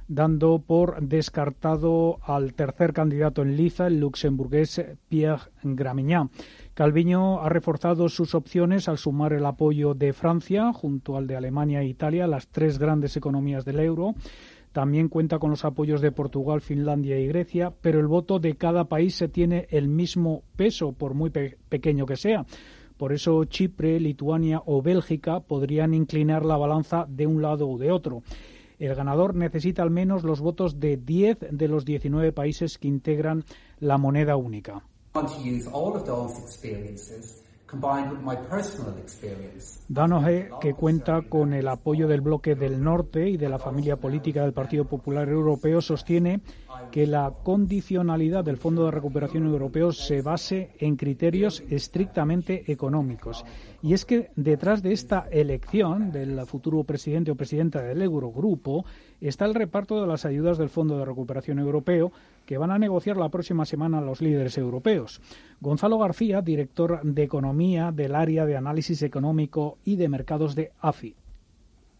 dando 0.07 0.59
por 0.59 1.01
descartado 1.01 2.19
al 2.23 2.53
tercer 2.53 2.93
candidato 2.93 3.41
en 3.41 3.57
liza, 3.57 3.87
el 3.87 3.99
luxemburgués 3.99 4.83
Pierre 5.09 5.43
Gramignan. 5.63 6.29
Calviño 6.73 7.41
ha 7.41 7.49
reforzado 7.49 8.09
sus 8.09 8.35
opciones 8.35 8.89
al 8.89 8.97
sumar 8.97 9.33
el 9.33 9.45
apoyo 9.45 9.93
de 9.93 10.13
Francia 10.13 10.73
junto 10.73 11.17
al 11.17 11.27
de 11.27 11.35
Alemania 11.35 11.81
e 11.81 11.87
Italia, 11.87 12.27
las 12.27 12.47
tres 12.47 12.79
grandes 12.79 13.15
economías 13.15 13.65
del 13.65 13.79
euro. 13.79 14.15
También 14.71 15.07
cuenta 15.07 15.37
con 15.37 15.51
los 15.51 15.65
apoyos 15.65 16.01
de 16.01 16.11
Portugal, 16.11 16.59
Finlandia 16.59 17.19
y 17.19 17.27
Grecia, 17.27 17.71
pero 17.81 17.99
el 17.99 18.07
voto 18.07 18.39
de 18.39 18.55
cada 18.55 18.85
país 18.85 19.13
se 19.13 19.27
tiene 19.27 19.67
el 19.69 19.87
mismo 19.87 20.41
peso, 20.55 20.93
por 20.93 21.13
muy 21.13 21.29
pequeño 21.29 22.07
que 22.07 22.15
sea. 22.15 22.43
Por 22.97 23.13
eso 23.13 23.43
Chipre, 23.45 23.99
Lituania 23.99 24.61
o 24.65 24.81
Bélgica 24.81 25.41
podrían 25.41 25.93
inclinar 25.93 26.43
la 26.43 26.57
balanza 26.57 27.05
de 27.07 27.27
un 27.27 27.41
lado 27.41 27.69
o 27.69 27.77
de 27.77 27.91
otro. 27.91 28.23
El 28.83 28.95
ganador 28.95 29.33
necesita 29.33 29.81
al 29.81 29.91
menos 29.91 30.23
los 30.23 30.41
votos 30.41 30.81
de 30.81 30.97
10 30.97 31.37
de 31.51 31.67
los 31.69 31.85
19 31.85 32.33
países 32.33 32.77
que 32.77 32.89
integran 32.89 33.45
la 33.79 33.97
moneda 33.97 34.35
única. 34.35 34.83
Danoje, 39.87 40.49
que 40.61 40.73
cuenta 40.73 41.21
con 41.21 41.53
el 41.53 41.67
apoyo 41.67 42.07
del 42.07 42.21
bloque 42.21 42.55
del 42.55 42.83
norte 42.83 43.29
y 43.29 43.37
de 43.37 43.49
la 43.49 43.59
familia 43.59 43.97
política 43.97 44.41
del 44.41 44.53
Partido 44.53 44.85
Popular 44.85 45.27
Europeo, 45.29 45.81
sostiene 45.81 46.41
que 46.91 47.07
la 47.07 47.33
condicionalidad 47.43 48.43
del 48.43 48.57
Fondo 48.57 48.85
de 48.85 48.91
Recuperación 48.91 49.45
Europeo 49.45 49.91
se 49.91 50.21
base 50.21 50.71
en 50.79 50.95
criterios 50.95 51.63
estrictamente 51.69 52.71
económicos. 52.71 53.43
Y 53.81 53.93
es 53.93 54.05
que 54.05 54.29
detrás 54.35 54.81
de 54.81 54.93
esta 54.93 55.27
elección 55.31 56.11
del 56.11 56.45
futuro 56.45 56.83
presidente 56.83 57.31
o 57.31 57.35
presidenta 57.35 57.81
del 57.81 58.01
Eurogrupo 58.01 58.85
está 59.19 59.45
el 59.45 59.55
reparto 59.55 59.99
de 59.99 60.07
las 60.07 60.25
ayudas 60.25 60.57
del 60.57 60.69
Fondo 60.69 60.97
de 60.97 61.05
Recuperación 61.05 61.59
Europeo 61.59 62.11
que 62.45 62.57
van 62.57 62.71
a 62.71 62.79
negociar 62.79 63.17
la 63.17 63.29
próxima 63.29 63.65
semana 63.65 64.01
los 64.01 64.21
líderes 64.21 64.57
europeos. 64.57 65.21
Gonzalo 65.61 65.97
García, 65.97 66.41
director 66.41 67.01
de 67.03 67.23
Economía 67.23 67.91
del 67.91 68.15
área 68.15 68.45
de 68.45 68.57
análisis 68.57 69.01
económico 69.03 69.77
y 69.83 69.95
de 69.95 70.09
mercados 70.09 70.55
de 70.55 70.71
AFI. 70.81 71.15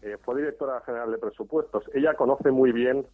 Eh, 0.01 0.17
fue 0.21 0.35
directora 0.35 0.81
general 0.81 1.11
de 1.11 1.17
presupuestos. 1.17 1.83
Ella 1.93 2.13
conoce 2.15 2.51
muy 2.51 2.71
bien 2.73 3.05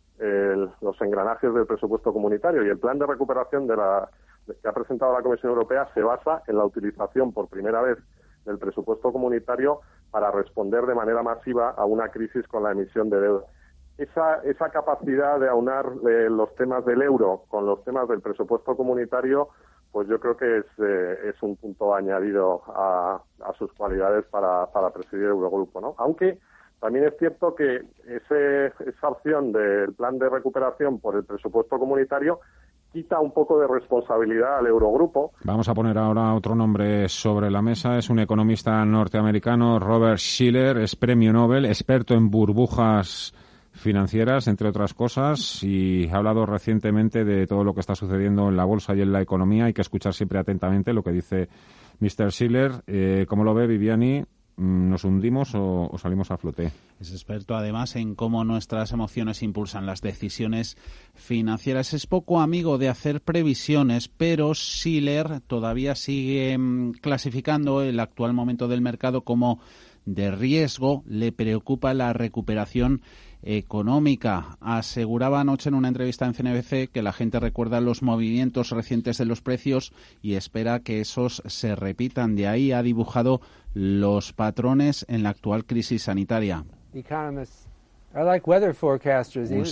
los 0.81 1.01
engranajes 1.01 1.53
del 1.53 1.65
presupuesto 1.65 2.12
comunitario 2.12 2.65
y 2.65 2.69
el 2.69 2.77
plan 2.77 3.00
de 3.00 3.05
recuperación 3.05 3.67
que 3.67 4.67
ha 4.67 4.74
presentado 4.74 5.13
la 5.13 5.21
Comisión 5.21 5.51
Europea 5.51 5.88
se 5.93 6.01
basa 6.01 6.43
en 6.48 6.57
la 6.57 6.65
utilización 6.65 7.31
por 7.31 7.48
primera 7.48 7.81
vez 7.81 7.98
del 8.45 8.57
presupuesto 8.57 9.13
comunitario 9.13 9.79
para 10.12 10.31
responder 10.31 10.86
de 10.88 10.95
manera 10.95 11.24
masiva 11.24 11.69
a 11.69 11.86
una 11.86 12.09
crisis 12.09 12.45
con 12.48 12.63
la 12.63 12.71
emisión 12.71 13.09
de 13.09 13.21
deuda 13.21 13.45
esa, 14.00 14.41
esa 14.44 14.70
capacidad 14.70 15.39
de 15.39 15.50
aunar 15.50 15.86
eh, 16.10 16.29
los 16.29 16.56
temas 16.56 16.86
del 16.86 17.01
euro 17.01 17.44
con 17.50 17.65
los 17.65 17.84
temas 17.84 18.08
del 18.08 18.22
presupuesto 18.22 18.75
comunitario, 18.75 19.50
pues 19.91 20.08
yo 20.08 20.20
creo 20.20 20.38
que 20.38 20.60
es, 20.60 20.65
eh, 20.77 21.29
es 21.29 21.44
un 21.44 21.58
punto 21.58 21.94
añadido 21.94 22.62
a, 22.68 23.22
a 23.44 23.53
sus 23.58 23.72
cualidades 23.74 24.25
para, 24.25 24.68
para, 24.68 24.91
presidir 24.91 25.25
el 25.25 25.32
Eurogrupo, 25.32 25.82
¿no? 25.82 25.96
Aunque 25.98 26.38
también 26.79 27.06
es 27.06 27.18
cierto 27.20 27.53
que 27.56 27.82
ese, 28.08 28.68
esa 28.88 29.10
opción 29.10 29.51
del 29.51 29.94
plan 29.94 30.18
de 30.18 30.29
recuperación 30.29 31.00
por 31.00 31.15
el 31.18 31.25
presupuesto 31.25 31.77
comunitario 31.77 32.39
quita 32.94 33.20
un 33.20 33.34
poco 33.34 33.60
de 33.60 33.68
responsabilidad 33.68 34.60
al 34.60 34.68
Eurogrupo. 34.68 35.34
Vamos 35.44 35.68
a 35.68 35.74
poner 35.74 35.98
ahora 35.98 36.34
otro 36.34 36.56
nombre 36.56 37.10
sobre 37.10 37.51
la 37.51 37.62
mesa. 37.62 37.98
Es 37.98 38.10
un 38.10 38.20
economista 38.20 38.84
norteamericano, 38.86 39.77
Robert 39.77 40.20
Schiller, 40.20 40.77
es 40.77 40.96
premio 40.96 41.34
Nobel, 41.34 41.65
experto 41.65 42.13
en 42.13 42.32
burbujas 42.32 43.34
financieras, 43.79 44.48
entre 44.48 44.69
otras 44.69 44.93
cosas, 44.93 45.63
y 45.63 46.07
ha 46.09 46.17
hablado 46.17 46.45
recientemente 46.45 47.24
de 47.24 47.48
todo 47.48 47.63
lo 47.63 47.74
que 47.74 47.79
está 47.79 47.95
sucediendo 47.95 48.50
en 48.50 48.57
la 48.57 48.65
bolsa 48.65 48.95
y 48.95 49.01
en 49.01 49.12
la 49.12 49.21
economía. 49.21 49.65
Hay 49.65 49.74
que 49.74 49.81
escuchar 49.81 50.13
siempre 50.13 50.39
atentamente 50.39 50.93
lo 50.93 51.03
que 51.03 51.12
dice 51.12 51.50
Mr. 52.00 52.31
Schiller. 52.31 52.83
Eh, 52.88 53.25
¿Cómo 53.27 53.43
lo 53.43 53.53
ve 53.53 53.67
Viviani? 53.67 54.24
Mm, 54.59 54.89
¿Nos 54.89 55.05
hundimos 55.05 55.51
o, 55.55 55.89
salimos 55.98 56.31
a 56.31 56.38
flote? 56.38 56.74
Es 57.00 57.12
experto 57.13 57.55
además 57.55 57.95
en 57.95 58.13
cómo 58.13 58.43
nuestras 58.43 58.91
emociones 58.91 59.41
impulsan 59.41 59.86
las 59.86 60.01
decisiones 60.01 60.75
financieras. 61.13 61.93
Es 61.93 62.07
poco 62.07 62.41
amigo 62.41 62.77
de 62.77 62.89
hacer 62.89 63.21
previsiones, 63.21 64.09
pero 64.09 64.53
Schiller 64.53 65.39
todavía 65.48 65.95
sigue 65.95 66.57
mm, 66.57 66.91
clasificando 67.00 67.81
el 67.81 68.01
actual 68.01 68.33
momento 68.33 68.67
del 68.67 68.81
mercado 68.81 69.21
como 69.21 69.62
de 70.05 70.29
riesgo. 70.31 71.03
Le 71.07 71.31
preocupa 71.31 71.93
la 71.93 72.12
recuperación 72.12 73.01
económica. 73.41 74.58
Aseguraba 74.60 75.39
anoche 75.39 75.69
en 75.69 75.75
una 75.75 75.88
entrevista 75.88 76.25
en 76.25 76.34
CNBC 76.34 76.91
que 76.91 77.01
la 77.01 77.13
gente 77.13 77.39
recuerda 77.39 77.81
los 77.81 78.01
movimientos 78.01 78.72
recientes 78.72 79.17
de 79.17 79.25
los 79.25 79.41
precios 79.41 79.93
y 80.22 80.34
espera 80.34 80.79
que 80.79 81.01
esos 81.01 81.41
se 81.46 81.75
repitan. 81.75 82.36
De 82.36 82.48
ahí 82.48 82.72
ha 82.72 82.84
dibujado 82.84 83.41
los 83.74 84.34
patrones 84.34 85.05
en 85.10 85.24
la 85.24 85.29
actual 85.29 85.65
crisis 85.65 86.03
sanitaria. 86.03 86.65
Un 89.51 89.66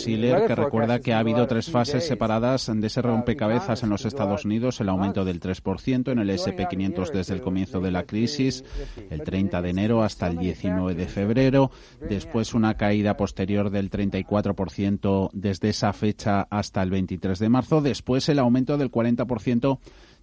que 0.45 0.53
recuerda 0.53 0.99
que 0.99 1.11
ha 1.11 1.19
habido 1.19 1.47
tres 1.47 1.71
fases 1.71 2.05
separadas 2.05 2.71
de 2.71 2.85
ese 2.85 3.01
rompecabezas 3.01 3.81
en 3.81 3.89
los 3.89 4.05
Estados 4.05 4.45
Unidos, 4.45 4.79
el 4.79 4.89
aumento 4.89 5.25
del 5.25 5.39
3% 5.39 6.11
en 6.11 6.19
el 6.19 6.29
SP500 6.29 7.11
desde 7.11 7.33
el 7.33 7.41
comienzo 7.41 7.79
de 7.79 7.89
la 7.89 8.03
crisis, 8.03 8.63
el 9.09 9.23
30 9.23 9.63
de 9.63 9.69
enero 9.69 10.03
hasta 10.03 10.27
el 10.27 10.37
19 10.37 10.93
de 10.93 11.07
febrero, 11.07 11.71
después 11.99 12.53
una 12.53 12.75
caída 12.75 13.17
posterior 13.17 13.71
del 13.71 13.89
34% 13.89 15.29
desde 15.33 15.69
esa 15.69 15.91
fecha 15.93 16.47
hasta 16.51 16.83
el 16.83 16.91
23 16.91 17.39
de 17.39 17.49
marzo, 17.49 17.81
después 17.81 18.29
el 18.29 18.37
aumento 18.37 18.77
del 18.77 18.91
40% 18.91 19.79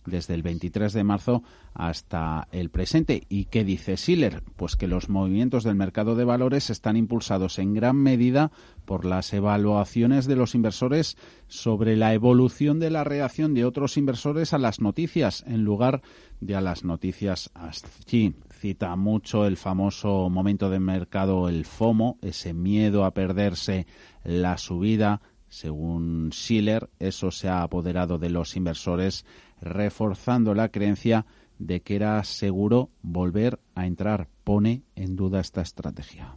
desde 0.07 0.35
el 0.35 0.43
23 0.43 0.93
de 0.93 1.05
marzo 1.05 1.43
hasta 1.73 2.49
el 2.53 2.71
presente. 2.71 3.23
¿Y 3.29 3.47
qué 3.47 3.65
dice 3.65 3.97
Schiller? 3.97 4.43
Pues 4.57 4.77
que 4.77 4.89
los 4.89 5.09
movimientos 5.09 5.65
del 5.65 5.75
mercado 5.75 6.15
de 6.15 6.25
valores 6.25 6.71
están 6.71 6.97
impulsados 6.97 7.59
en 7.59 7.75
gran 7.75 7.97
medida 7.97 8.53
por 8.85 9.05
las 9.05 9.33
evaluaciones 9.33 10.27
de 10.27 10.37
los 10.37 10.55
inversores 10.55 11.17
sobre 11.49 11.97
la 11.97 12.15
evolución 12.15 12.79
de 12.79 12.91
la 12.91 13.05
reacción 13.05 13.55
de 13.55 13.65
otros 13.65 13.97
inversores 13.97 14.53
a 14.53 14.59
las 14.59 14.81
noticias 14.81 15.45
en 15.47 15.65
lugar 15.65 16.03
de 16.41 16.57
a 16.57 16.61
las 16.61 16.85
noticias 16.85 17.51
así. 17.55 18.35
Cita 18.51 18.97
mucho 18.97 19.47
el 19.47 19.57
famoso 19.57 20.29
momento 20.31 20.71
de 20.71 20.81
mercado, 20.81 21.49
el 21.49 21.65
FOMO, 21.65 22.19
ese 22.23 22.55
miedo 22.55 23.05
a 23.05 23.13
perderse 23.13 23.87
la 24.23 24.57
subida. 24.59 25.21
Según 25.49 26.31
Schiller, 26.33 26.91
eso 26.99 27.31
se 27.31 27.49
ha 27.49 27.63
apoderado 27.63 28.19
de 28.19 28.31
los 28.31 28.57
inversores 28.57 29.25
reforzando 29.65 30.55
la 30.55 30.69
creencia 30.69 31.27
de 31.59 31.81
que 31.81 31.97
era 31.97 32.23
seguro 32.25 32.91
volver 33.03 33.59
a 33.75 33.87
entrar. 33.87 34.29
Pone 34.45 34.83
en 34.95 35.17
duda 35.17 35.41
esta 35.41 35.63
estrategia. 35.63 36.35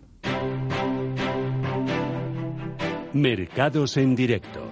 Mercados 3.13 3.97
en 3.97 4.15
directo. 4.15 4.67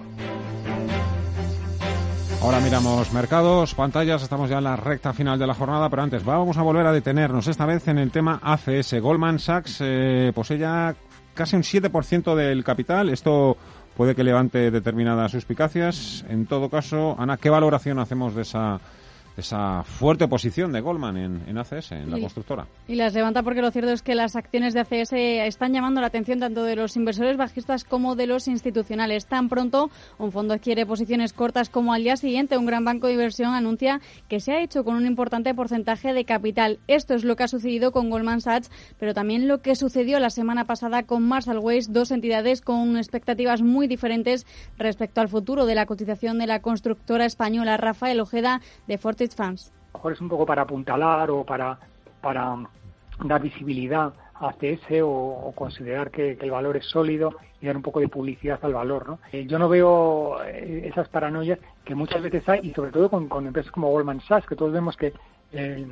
Ahora 2.42 2.60
miramos 2.60 3.12
mercados, 3.12 3.74
pantallas, 3.74 4.22
estamos 4.22 4.48
ya 4.48 4.58
en 4.58 4.64
la 4.64 4.76
recta 4.76 5.12
final 5.12 5.38
de 5.38 5.48
la 5.48 5.54
jornada, 5.54 5.90
pero 5.90 6.02
antes 6.02 6.24
vamos 6.24 6.56
a 6.56 6.62
volver 6.62 6.86
a 6.86 6.92
detenernos 6.92 7.48
esta 7.48 7.66
vez 7.66 7.88
en 7.88 7.98
el 7.98 8.12
tema 8.12 8.38
ACS. 8.40 9.00
Goldman 9.00 9.40
Sachs 9.40 9.78
eh, 9.80 10.30
posee 10.32 10.58
ya 10.58 10.94
casi 11.34 11.56
un 11.56 11.62
7% 11.62 12.34
del 12.34 12.62
capital. 12.62 13.10
Esto 13.10 13.56
puede 13.96 14.14
que 14.14 14.24
levante 14.24 14.70
determinadas 14.70 15.32
suspicacias. 15.32 16.24
En 16.28 16.46
todo 16.46 16.68
caso, 16.68 17.16
Ana, 17.18 17.38
¿qué 17.38 17.50
valoración 17.50 17.98
hacemos 17.98 18.34
de 18.34 18.42
esa 18.42 18.78
esa 19.36 19.82
fuerte 19.84 20.28
posición 20.28 20.72
de 20.72 20.80
Goldman 20.80 21.16
en, 21.16 21.58
ACS, 21.58 21.92
en 21.92 22.10
la 22.10 22.18
constructora. 22.18 22.66
Y 22.88 22.94
las 22.94 23.14
levanta 23.14 23.42
porque 23.42 23.60
lo 23.60 23.70
cierto 23.70 23.92
es 23.92 24.02
que 24.02 24.14
las 24.14 24.34
acciones 24.34 24.72
de 24.72 24.80
ACS 24.80 25.12
están 25.12 25.72
llamando 25.72 26.00
la 26.00 26.06
atención 26.06 26.40
tanto 26.40 26.64
de 26.64 26.76
los 26.76 26.96
inversores 26.96 27.36
bajistas 27.36 27.84
como 27.84 28.16
de 28.16 28.26
los 28.26 28.48
institucionales. 28.48 29.26
Tan 29.26 29.48
pronto 29.48 29.90
un 30.18 30.32
fondo 30.32 30.54
adquiere 30.54 30.86
posiciones 30.86 31.32
cortas 31.32 31.68
como 31.68 31.92
al 31.92 32.02
día 32.02 32.16
siguiente 32.16 32.56
un 32.56 32.66
gran 32.66 32.84
banco 32.84 33.06
de 33.06 33.14
inversión 33.14 33.52
anuncia 33.52 34.00
que 34.28 34.40
se 34.40 34.52
ha 34.52 34.62
hecho 34.62 34.84
con 34.84 34.96
un 34.96 35.06
importante 35.06 35.54
porcentaje 35.54 36.14
de 36.14 36.24
capital. 36.24 36.78
Esto 36.88 37.14
es 37.14 37.24
lo 37.24 37.36
que 37.36 37.44
ha 37.44 37.48
sucedido 37.48 37.92
con 37.92 38.10
Goldman 38.10 38.40
Sachs, 38.40 38.70
pero 38.98 39.12
también 39.12 39.48
lo 39.48 39.60
que 39.60 39.76
sucedió 39.76 40.18
la 40.18 40.30
semana 40.30 40.64
pasada 40.64 41.02
con 41.02 41.22
Marshall 41.22 41.58
Ways, 41.58 41.92
dos 41.92 42.10
entidades 42.10 42.62
con 42.62 42.96
expectativas 42.96 43.62
muy 43.62 43.86
diferentes 43.86 44.46
respecto 44.78 45.20
al 45.20 45.28
futuro 45.28 45.66
de 45.66 45.74
la 45.74 45.86
cotización 45.86 46.38
de 46.38 46.46
la 46.46 46.60
constructora 46.60 47.26
española 47.26 47.76
Rafael 47.76 48.20
Ojeda 48.20 48.60
de 48.86 48.98
Forte 49.26 49.36
Fans. 49.36 49.72
A 49.72 49.98
lo 49.98 49.98
mejor 49.98 50.12
es 50.12 50.20
un 50.20 50.28
poco 50.28 50.46
para 50.46 50.62
apuntalar 50.62 51.30
o 51.30 51.44
para, 51.44 51.78
para 52.20 52.56
dar 53.24 53.42
visibilidad 53.42 54.12
a 54.34 54.52
CS 54.52 55.00
o, 55.02 55.52
considerar 55.56 56.10
que, 56.10 56.32
el 56.40 56.50
valor 56.50 56.76
es 56.76 56.84
sólido 56.86 57.34
y 57.60 57.66
dar 57.66 57.76
un 57.76 57.82
poco 57.82 58.00
de 58.00 58.08
publicidad 58.08 58.58
al 58.62 58.74
valor. 58.74 59.08
¿no? 59.08 59.18
Eh, 59.32 59.46
yo 59.46 59.58
no 59.58 59.68
veo 59.68 60.42
eh, 60.44 60.88
esas 60.88 61.08
paranoias 61.08 61.58
que 61.84 61.94
muchas 61.94 62.22
veces 62.22 62.46
hay 62.48 62.60
y 62.62 62.74
sobre 62.74 62.90
todo 62.90 63.08
con, 63.08 63.46
empresas 63.46 63.72
como 63.72 63.90
Goldman 63.90 64.20
Sachs, 64.20 64.46
que 64.46 64.56
todos 64.56 64.72
vemos 64.72 64.96
que 64.96 65.14
el, 65.52 65.90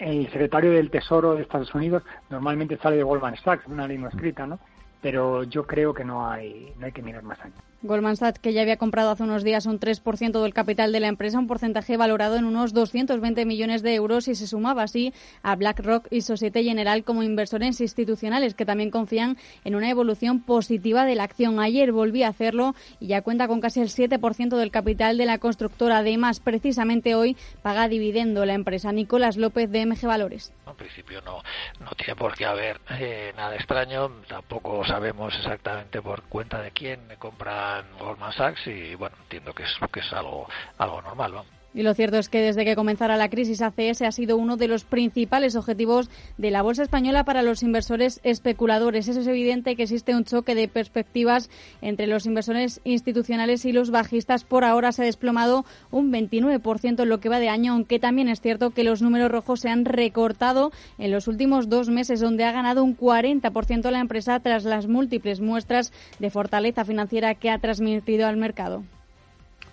el 0.00 0.26
secretario 0.30 0.72
del 0.72 0.90
Tesoro 0.90 1.34
de 1.34 1.42
Estados 1.42 1.72
Unidos 1.74 2.02
normalmente 2.30 2.76
sale 2.78 2.96
de 2.96 3.04
Goldman 3.04 3.36
Sachs, 3.36 3.66
una 3.68 3.86
ley 3.86 3.98
no 3.98 4.08
escrita, 4.08 4.46
¿no? 4.46 4.58
pero 5.00 5.44
yo 5.44 5.64
creo 5.64 5.94
que 5.94 6.04
no 6.04 6.28
hay, 6.28 6.72
no 6.78 6.86
hay 6.86 6.92
que 6.92 7.02
mirar 7.02 7.22
más 7.22 7.38
allá. 7.40 7.54
Goldman 7.82 8.16
Sachs, 8.16 8.40
que 8.40 8.52
ya 8.52 8.62
había 8.62 8.76
comprado 8.76 9.10
hace 9.10 9.22
unos 9.22 9.44
días 9.44 9.64
un 9.66 9.78
3% 9.78 10.42
del 10.42 10.52
capital 10.52 10.90
de 10.90 10.98
la 10.98 11.06
empresa, 11.06 11.38
un 11.38 11.46
porcentaje 11.46 11.96
valorado 11.96 12.34
en 12.34 12.44
unos 12.44 12.72
220 12.72 13.46
millones 13.46 13.82
de 13.82 13.94
euros 13.94 14.26
y 14.26 14.34
se 14.34 14.48
sumaba 14.48 14.82
así 14.82 15.14
a 15.44 15.54
BlackRock 15.54 16.08
y 16.10 16.22
Societe 16.22 16.64
General 16.64 17.04
como 17.04 17.22
inversores 17.22 17.80
institucionales 17.80 18.54
que 18.54 18.66
también 18.66 18.90
confían 18.90 19.36
en 19.64 19.76
una 19.76 19.90
evolución 19.90 20.40
positiva 20.40 21.04
de 21.04 21.14
la 21.14 21.22
acción. 21.22 21.60
Ayer 21.60 21.92
volví 21.92 22.24
a 22.24 22.28
hacerlo 22.28 22.74
y 22.98 23.06
ya 23.06 23.22
cuenta 23.22 23.46
con 23.46 23.60
casi 23.60 23.80
el 23.80 23.90
7% 23.90 24.56
del 24.56 24.72
capital 24.72 25.16
de 25.16 25.26
la 25.26 25.38
constructora. 25.38 25.98
Además, 25.98 26.40
precisamente 26.40 27.14
hoy 27.14 27.36
paga 27.62 27.86
dividendo 27.86 28.44
la 28.44 28.54
empresa. 28.54 28.90
Nicolás 28.90 29.36
López 29.36 29.70
de 29.70 29.86
MG 29.86 30.04
Valores. 30.04 30.52
En 30.66 30.74
principio 30.74 31.20
no, 31.22 31.42
no 31.78 31.90
tiene 31.96 32.16
por 32.16 32.34
qué 32.34 32.44
haber 32.44 32.80
eh, 32.90 33.32
nada 33.36 33.54
extraño. 33.54 34.10
Tampoco 34.26 34.84
sabemos 34.84 35.32
exactamente 35.36 36.02
por 36.02 36.22
cuenta 36.24 36.60
de 36.60 36.72
quién 36.72 37.00
compra 37.20 37.67
Goldman 37.98 38.32
Sachs 38.32 38.66
y 38.66 38.94
bueno, 38.94 39.16
entiendo 39.22 39.52
que 39.54 39.64
es, 39.64 39.76
que 39.92 40.00
es 40.00 40.12
algo, 40.12 40.48
algo 40.78 41.02
normal. 41.02 41.44
Y 41.74 41.82
lo 41.82 41.94
cierto 41.94 42.16
es 42.16 42.30
que 42.30 42.40
desde 42.40 42.64
que 42.64 42.74
comenzara 42.74 43.18
la 43.18 43.28
crisis 43.28 43.60
ACS 43.60 44.02
ha 44.02 44.10
sido 44.10 44.38
uno 44.38 44.56
de 44.56 44.68
los 44.68 44.84
principales 44.84 45.54
objetivos 45.54 46.10
de 46.38 46.50
la 46.50 46.62
bolsa 46.62 46.82
española 46.82 47.24
para 47.24 47.42
los 47.42 47.62
inversores 47.62 48.20
especuladores. 48.22 49.06
Eso 49.06 49.20
es 49.20 49.26
evidente 49.26 49.76
que 49.76 49.82
existe 49.82 50.16
un 50.16 50.24
choque 50.24 50.54
de 50.54 50.66
perspectivas 50.66 51.50
entre 51.82 52.06
los 52.06 52.24
inversores 52.24 52.80
institucionales 52.84 53.66
y 53.66 53.72
los 53.72 53.90
bajistas. 53.90 54.44
Por 54.44 54.64
ahora 54.64 54.92
se 54.92 55.02
ha 55.02 55.04
desplomado 55.04 55.66
un 55.90 56.10
29% 56.10 57.02
en 57.02 57.08
lo 57.08 57.20
que 57.20 57.28
va 57.28 57.38
de 57.38 57.50
año, 57.50 57.74
aunque 57.74 57.98
también 57.98 58.28
es 58.28 58.40
cierto 58.40 58.70
que 58.70 58.82
los 58.82 59.02
números 59.02 59.30
rojos 59.30 59.60
se 59.60 59.68
han 59.68 59.84
recortado 59.84 60.72
en 60.96 61.10
los 61.10 61.28
últimos 61.28 61.68
dos 61.68 61.90
meses, 61.90 62.20
donde 62.20 62.44
ha 62.44 62.52
ganado 62.52 62.82
un 62.82 62.96
40% 62.96 63.90
la 63.90 64.00
empresa 64.00 64.40
tras 64.40 64.64
las 64.64 64.86
múltiples 64.86 65.40
muestras 65.40 65.92
de 66.18 66.30
fortaleza 66.30 66.86
financiera 66.86 67.34
que 67.34 67.50
ha 67.50 67.58
transmitido 67.58 68.26
al 68.26 68.38
mercado. 68.38 68.84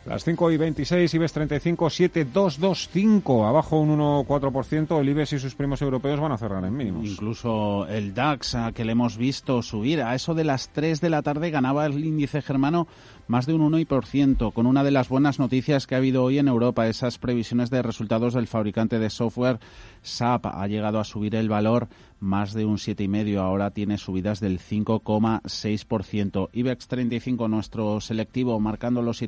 Las 0.06 0.24
5 0.24 0.52
y 0.52 0.58
26, 0.58 1.12
IBEX 1.16 1.34
35, 1.34 1.90
7225, 1.90 3.48
abajo 3.48 3.80
un 3.80 3.98
1,4%. 3.98 5.00
El 5.02 5.10
IBEX 5.10 5.34
y 5.34 5.40
sus 5.40 5.56
primos 5.56 5.82
europeos 5.82 6.20
van 6.20 6.32
a 6.32 6.38
cerrar 6.38 6.64
en 6.64 6.78
mínimos. 6.78 7.08
Incluso 7.08 7.88
el 7.88 8.14
DAX, 8.14 8.56
que 8.76 8.86
le 8.86 8.92
hemos 8.92 9.18
visto 9.18 9.64
subir, 9.64 10.04
a 10.04 10.14
eso 10.14 10.36
de 10.36 10.44
las 10.44 10.70
3 10.70 11.02
de 11.02 11.10
la 11.10 11.24
tarde 11.24 11.50
ganaba 11.50 11.88
el 11.88 12.06
índice 12.06 12.44
germano 12.44 12.88
más 13.28 13.48
de 13.48 13.56
un 13.56 13.74
1%, 13.74 14.54
con 14.54 14.68
una 14.68 14.84
de 14.84 14.92
las 14.92 15.10
buenas 15.10 15.40
noticias 15.40 15.88
que 15.88 15.96
ha 15.96 15.98
habido 15.98 16.24
hoy 16.24 16.38
en 16.38 16.48
Europa, 16.48 16.88
esas 16.88 17.18
previsiones 17.18 17.72
de 17.72 17.82
resultados 17.82 18.36
del 18.36 18.46
fabricante 18.46 19.00
de 19.00 19.10
software 19.10 19.60
SAP. 20.04 20.46
Ha 20.46 20.68
llegado 20.68 21.00
a 21.00 21.04
subir 21.04 21.34
el 21.34 21.50
valor 21.50 21.88
más 22.20 22.54
de 22.54 22.66
un 22.66 22.78
7,5, 22.78 23.38
ahora 23.40 23.72
tiene 23.72 23.98
subidas 23.98 24.40
del 24.40 24.60
5,6%. 24.60 26.50
IBEX 26.54 26.88
35, 26.88 27.48
nuestro 27.48 28.00
selectivo, 28.00 28.60
marcando 28.60 29.02
los 29.02 29.22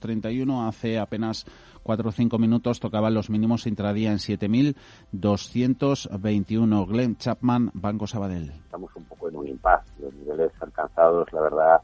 7.231, 0.00 0.68
hace 0.68 0.98
apenas 0.98 1.44
4 1.82 2.08
o 2.08 2.12
5 2.12 2.38
minutos 2.38 2.80
tocaban 2.80 3.12
los 3.14 3.30
mínimos 3.30 3.66
intradía 3.66 4.10
en 4.10 4.18
7.221. 4.18 6.86
Glenn 6.86 7.16
Chapman, 7.16 7.70
Banco 7.74 8.06
Sabadell. 8.06 8.50
Estamos 8.50 8.94
un 8.96 9.04
poco 9.04 9.28
en 9.28 9.36
un 9.36 9.48
impasse, 9.48 9.90
los 10.00 10.14
niveles 10.14 10.52
alcanzados, 10.60 11.30
la 11.32 11.40
verdad, 11.40 11.80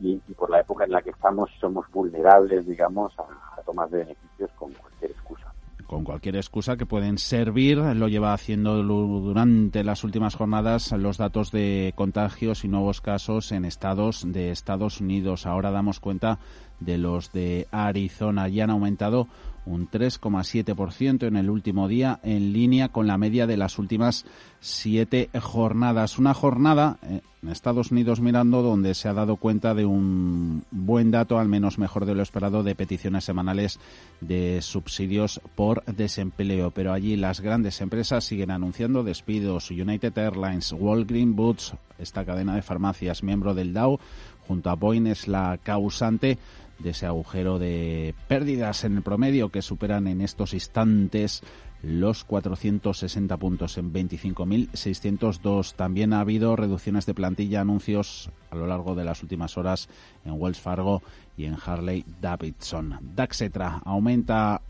y, 0.00 0.16
por 0.34 0.50
la 0.50 0.60
época 0.60 0.84
en 0.84 0.92
la 0.92 1.02
que 1.02 1.10
estamos 1.10 1.50
somos 1.60 1.84
vulnerables, 1.92 2.66
digamos, 2.66 3.12
a, 3.18 3.26
tomas 3.62 3.90
de 3.90 3.98
beneficios 3.98 4.50
con 4.58 4.72
cualquier 4.72 5.10
excusa 5.10 5.49
con 5.90 6.04
cualquier 6.04 6.36
excusa 6.36 6.76
que 6.76 6.86
pueden 6.86 7.18
servir. 7.18 7.78
Lo 7.78 8.06
lleva 8.06 8.32
haciendo 8.32 8.80
durante 8.80 9.82
las 9.82 10.04
últimas 10.04 10.36
jornadas 10.36 10.92
los 10.92 11.18
datos 11.18 11.50
de 11.50 11.94
contagios 11.96 12.64
y 12.64 12.68
nuevos 12.68 13.00
casos 13.00 13.50
en 13.50 13.64
estados 13.64 14.22
de 14.24 14.52
Estados 14.52 15.00
Unidos. 15.00 15.46
Ahora 15.46 15.72
damos 15.72 15.98
cuenta 15.98 16.38
de 16.78 16.96
los 16.96 17.32
de 17.32 17.66
Arizona. 17.72 18.46
Ya 18.46 18.62
han 18.64 18.70
aumentado 18.70 19.26
un 19.66 19.88
3,7% 19.88 21.26
en 21.26 21.36
el 21.36 21.50
último 21.50 21.88
día, 21.88 22.20
en 22.22 22.52
línea 22.52 22.88
con 22.88 23.06
la 23.06 23.18
media 23.18 23.46
de 23.46 23.56
las 23.56 23.78
últimas 23.78 24.24
siete 24.60 25.30
jornadas. 25.40 26.18
Una 26.18 26.34
jornada 26.34 26.98
eh, 27.02 27.20
en 27.42 27.48
Estados 27.48 27.90
Unidos 27.90 28.20
mirando 28.20 28.62
donde 28.62 28.94
se 28.94 29.08
ha 29.08 29.14
dado 29.14 29.36
cuenta 29.36 29.74
de 29.74 29.86
un 29.86 30.64
buen 30.70 31.10
dato, 31.10 31.38
al 31.38 31.48
menos 31.48 31.78
mejor 31.78 32.04
de 32.04 32.14
lo 32.14 32.22
esperado, 32.22 32.62
de 32.62 32.74
peticiones 32.74 33.24
semanales 33.24 33.80
de 34.20 34.60
subsidios 34.62 35.40
por 35.54 35.84
desempleo. 35.84 36.70
Pero 36.70 36.92
allí 36.92 37.16
las 37.16 37.40
grandes 37.40 37.80
empresas 37.80 38.24
siguen 38.24 38.50
anunciando 38.50 39.02
despidos. 39.02 39.70
United 39.70 40.16
Airlines, 40.16 40.72
Walgreens 40.72 41.34
Boots, 41.34 41.74
esta 41.98 42.24
cadena 42.24 42.54
de 42.54 42.62
farmacias, 42.62 43.22
miembro 43.22 43.54
del 43.54 43.72
Dow, 43.72 43.98
junto 44.46 44.68
a 44.68 44.74
Boeing 44.74 45.06
es 45.06 45.28
la 45.28 45.58
causante 45.62 46.36
de 46.82 46.90
ese 46.90 47.06
agujero 47.06 47.58
de 47.58 48.14
pérdidas 48.28 48.84
en 48.84 48.96
el 48.96 49.02
promedio 49.02 49.50
que 49.50 49.62
superan 49.62 50.06
en 50.06 50.20
estos 50.20 50.54
instantes 50.54 51.42
los 51.82 52.24
460 52.24 53.36
puntos 53.36 53.78
en 53.78 53.92
25.602. 53.92 55.74
También 55.74 56.12
ha 56.12 56.20
habido 56.20 56.56
reducciones 56.56 57.06
de 57.06 57.14
plantilla, 57.14 57.60
anuncios 57.60 58.30
a 58.50 58.56
lo 58.56 58.66
largo 58.66 58.94
de 58.94 59.04
las 59.04 59.22
últimas 59.22 59.56
horas 59.56 59.88
en 60.24 60.34
Wells 60.36 60.60
Fargo 60.60 61.02
y 61.36 61.44
en 61.44 61.56
Harley 61.64 62.04
Davidson. 62.20 62.98
Daxetra 63.14 63.80
aumenta 63.84 64.60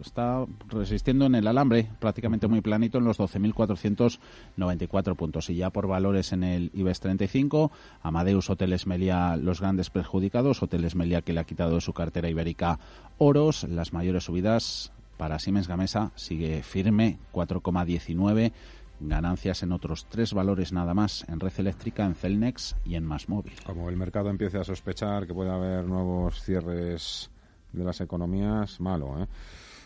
está 0.00 0.44
resistiendo 0.68 1.26
en 1.26 1.34
el 1.34 1.46
alambre, 1.46 1.90
prácticamente 1.98 2.48
muy 2.48 2.60
planito 2.60 2.98
en 2.98 3.04
los 3.04 3.18
12.494 3.18 5.16
puntos. 5.16 5.50
Y 5.50 5.56
ya 5.56 5.70
por 5.70 5.86
valores 5.86 6.32
en 6.32 6.44
el 6.44 6.70
IBEX 6.74 7.00
35, 7.00 7.72
Amadeus 8.02 8.50
Hoteles 8.50 8.86
Melia, 8.86 9.36
los 9.36 9.60
grandes 9.60 9.90
perjudicados, 9.90 10.62
Hoteles 10.62 10.94
Melia 10.94 11.22
que 11.22 11.32
le 11.32 11.40
ha 11.40 11.44
quitado 11.44 11.74
de 11.76 11.80
su 11.80 11.92
cartera 11.92 12.28
ibérica 12.28 12.78
Oros, 13.18 13.64
las 13.64 13.92
mayores 13.92 14.24
subidas 14.24 14.92
para 15.16 15.38
Siemens 15.38 15.68
Gamesa 15.68 16.10
sigue 16.16 16.62
firme, 16.62 17.18
4,19 17.32 18.52
ganancias 19.00 19.62
en 19.62 19.72
otros 19.72 20.06
tres 20.08 20.32
valores 20.32 20.72
nada 20.72 20.94
más, 20.94 21.24
en 21.28 21.40
Red 21.40 21.52
Eléctrica, 21.58 22.04
en 22.04 22.14
Celnex 22.14 22.76
y 22.84 22.94
en 22.94 23.04
Móvil. 23.04 23.54
Como 23.64 23.88
el 23.88 23.96
mercado 23.96 24.30
empiece 24.30 24.58
a 24.58 24.64
sospechar 24.64 25.26
que 25.26 25.34
puede 25.34 25.50
haber 25.50 25.84
nuevos 25.84 26.42
cierres 26.42 27.30
de 27.74 27.84
las 27.84 28.00
economías, 28.00 28.80
malo. 28.80 29.22
¿eh? 29.22 29.26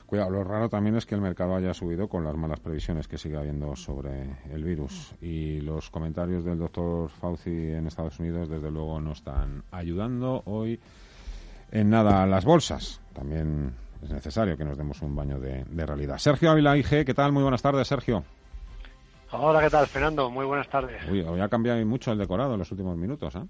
Cuidado, 0.08 0.30
lo 0.30 0.42
raro 0.42 0.70
también 0.70 0.96
es 0.96 1.04
que 1.04 1.14
el 1.14 1.20
mercado 1.20 1.54
haya 1.54 1.74
subido 1.74 2.08
con 2.08 2.24
las 2.24 2.34
malas 2.34 2.60
previsiones 2.60 3.06
que 3.06 3.18
sigue 3.18 3.36
habiendo 3.36 3.76
sobre 3.76 4.38
el 4.50 4.64
virus. 4.64 5.14
Y 5.20 5.60
los 5.60 5.90
comentarios 5.90 6.44
del 6.44 6.58
doctor 6.58 7.10
Fauci 7.10 7.50
en 7.50 7.86
Estados 7.86 8.18
Unidos, 8.18 8.48
desde 8.48 8.70
luego, 8.70 9.00
no 9.00 9.12
están 9.12 9.64
ayudando 9.70 10.42
hoy 10.46 10.80
en 11.70 11.90
nada 11.90 12.22
a 12.22 12.26
las 12.26 12.46
bolsas. 12.46 13.02
También 13.12 13.74
es 14.02 14.10
necesario 14.10 14.56
que 14.56 14.64
nos 14.64 14.78
demos 14.78 15.02
un 15.02 15.14
baño 15.14 15.38
de, 15.38 15.64
realidad. 15.84 16.16
Sergio 16.16 16.52
Ávila 16.52 16.74
IG, 16.78 17.04
¿qué 17.04 17.12
tal? 17.12 17.32
Muy 17.32 17.42
buenas 17.42 17.60
tardes, 17.60 17.86
Sergio. 17.86 18.24
Hola, 19.32 19.60
¿qué 19.60 19.68
tal, 19.68 19.86
Fernando? 19.88 20.30
Muy 20.30 20.46
buenas 20.46 20.70
tardes. 20.70 21.02
Uy, 21.10 21.20
hoy 21.20 21.40
ha 21.40 21.48
cambiado 21.50 21.84
mucho 21.84 22.12
el 22.12 22.18
decorado 22.18 22.54
en 22.54 22.60
los 22.60 22.70
últimos 22.72 22.96
minutos, 22.96 23.34
¿eh? 23.34 23.42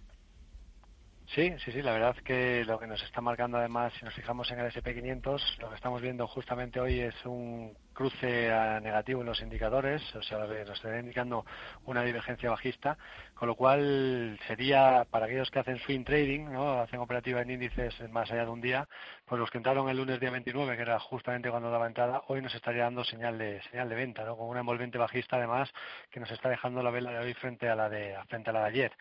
Sí, 1.34 1.52
sí, 1.64 1.72
sí, 1.72 1.82
la 1.82 1.92
verdad 1.92 2.16
que 2.24 2.64
lo 2.64 2.78
que 2.78 2.86
nos 2.86 3.02
está 3.02 3.20
marcando 3.20 3.58
además, 3.58 3.92
si 3.98 4.04
nos 4.04 4.14
fijamos 4.14 4.50
en 4.50 4.60
el 4.60 4.72
SP500, 4.72 5.58
lo 5.58 5.68
que 5.68 5.76
estamos 5.76 6.00
viendo 6.00 6.26
justamente 6.26 6.80
hoy 6.80 7.00
es 7.00 7.14
un 7.26 7.76
cruce 7.98 8.52
a 8.52 8.78
negativo 8.78 9.22
en 9.22 9.26
los 9.26 9.40
indicadores, 9.42 10.00
o 10.14 10.22
sea, 10.22 10.38
nos 10.38 10.70
está 10.70 11.00
indicando 11.00 11.44
una 11.84 12.04
divergencia 12.04 12.48
bajista, 12.48 12.96
con 13.34 13.48
lo 13.48 13.56
cual 13.56 14.38
sería 14.46 15.04
para 15.10 15.26
aquellos 15.26 15.50
que 15.50 15.58
hacen 15.58 15.80
swing 15.80 16.04
trading, 16.04 16.44
¿no? 16.44 16.80
hacen 16.80 17.00
operativa 17.00 17.42
en 17.42 17.50
índices 17.50 17.92
más 18.10 18.30
allá 18.30 18.44
de 18.44 18.50
un 18.52 18.60
día, 18.60 18.88
pues 19.26 19.40
los 19.40 19.50
que 19.50 19.58
entraron 19.58 19.88
el 19.88 19.96
lunes 19.96 20.20
día 20.20 20.30
29, 20.30 20.76
que 20.76 20.82
era 20.82 21.00
justamente 21.00 21.50
cuando 21.50 21.72
daba 21.72 21.88
entrada, 21.88 22.22
hoy 22.28 22.40
nos 22.40 22.54
estaría 22.54 22.84
dando 22.84 23.02
señal 23.02 23.36
de 23.36 23.60
señal 23.62 23.88
de 23.88 23.96
venta, 23.96 24.24
¿no? 24.24 24.36
con 24.36 24.46
una 24.46 24.60
envolvente 24.60 24.96
bajista 24.96 25.34
además 25.34 25.68
que 26.12 26.20
nos 26.20 26.30
está 26.30 26.48
dejando 26.48 26.84
la 26.84 26.92
vela 26.92 27.10
de 27.10 27.18
hoy 27.18 27.34
frente 27.34 27.68
a 27.68 27.74
la 27.74 27.88
de 27.88 28.14
frente 28.28 28.50
a 28.50 28.52
la 28.52 28.60
de 28.60 28.66
ayer. 28.66 28.92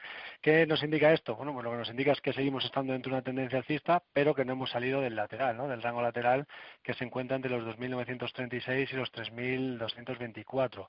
¿Qué 0.41 0.65
nos 0.65 0.81
indica 0.81 1.13
esto? 1.13 1.35
Bueno, 1.35 1.53
pues 1.53 1.63
lo 1.63 1.69
que 1.69 1.77
nos 1.77 1.89
indica 1.91 2.13
es 2.13 2.21
que 2.21 2.33
seguimos 2.33 2.65
estando 2.65 2.93
dentro 2.93 3.11
de 3.11 3.17
una 3.17 3.23
tendencia 3.23 3.59
alcista, 3.59 4.01
pero 4.11 4.33
que 4.33 4.43
no 4.43 4.53
hemos 4.53 4.71
salido 4.71 5.01
del 5.01 5.15
lateral, 5.15 5.55
¿no? 5.55 5.67
del 5.67 5.83
rango 5.83 6.01
lateral 6.01 6.47
que 6.81 6.95
se 6.95 7.03
encuentra 7.03 7.35
entre 7.35 7.51
los 7.51 7.63
2.936 7.77 8.86
y 8.91 8.95
los 8.95 9.11
3.224. 9.13 10.87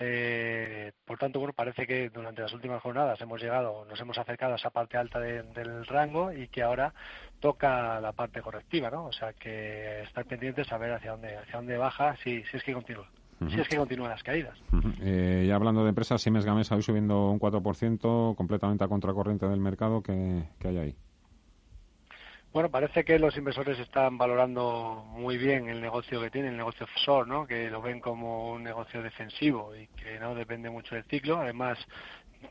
Eh, 0.00 0.90
por 1.04 1.18
tanto, 1.18 1.38
bueno, 1.38 1.52
parece 1.52 1.86
que 1.86 2.10
durante 2.10 2.42
las 2.42 2.52
últimas 2.52 2.82
jornadas 2.82 3.20
hemos 3.20 3.40
llegado, 3.40 3.84
nos 3.84 4.00
hemos 4.00 4.18
acercado 4.18 4.54
a 4.54 4.56
esa 4.56 4.70
parte 4.70 4.96
alta 4.96 5.20
del 5.20 5.86
rango 5.86 6.32
y 6.32 6.48
que 6.48 6.62
ahora 6.62 6.92
toca 7.38 8.00
la 8.00 8.12
parte 8.12 8.42
correctiva, 8.42 8.90
¿no? 8.90 9.06
O 9.06 9.12
sea, 9.12 9.32
que 9.34 10.02
estar 10.02 10.24
pendientes 10.24 10.72
a 10.72 10.78
ver 10.78 10.92
hacia 10.94 11.12
dónde, 11.12 11.36
hacia 11.36 11.56
dónde 11.56 11.76
baja, 11.76 12.16
si, 12.24 12.42
si 12.44 12.56
es 12.56 12.64
que 12.64 12.72
continúa. 12.72 13.08
Si 13.50 13.60
es 13.60 13.68
que 13.68 13.76
continúan 13.76 14.10
las 14.10 14.22
caídas. 14.22 14.56
eh, 15.02 15.44
ya 15.46 15.56
hablando 15.56 15.82
de 15.82 15.90
empresas, 15.90 16.22
Siemens 16.22 16.46
Gamesa 16.46 16.76
hoy 16.76 16.82
subiendo 16.82 17.30
un 17.30 17.38
4%, 17.38 18.34
completamente 18.36 18.84
a 18.84 18.88
contracorriente 18.88 19.46
del 19.46 19.60
mercado, 19.60 20.02
¿qué, 20.02 20.44
qué 20.58 20.68
hay 20.68 20.78
ahí? 20.78 20.96
Bueno, 22.54 22.70
parece 22.70 23.04
que 23.04 23.18
los 23.18 23.36
inversores 23.36 23.80
están 23.80 24.16
valorando 24.16 25.04
muy 25.08 25.36
bien 25.38 25.68
el 25.68 25.80
negocio 25.80 26.20
que 26.20 26.30
tiene, 26.30 26.50
el 26.50 26.56
negocio 26.56 26.86
offshore, 26.86 27.28
¿no? 27.28 27.48
que 27.48 27.68
lo 27.68 27.82
ven 27.82 27.98
como 27.98 28.52
un 28.52 28.62
negocio 28.62 29.02
defensivo 29.02 29.74
y 29.74 29.88
que 29.88 30.20
no 30.20 30.36
depende 30.36 30.70
mucho 30.70 30.94
del 30.94 31.02
ciclo. 31.06 31.38
Además, 31.38 31.76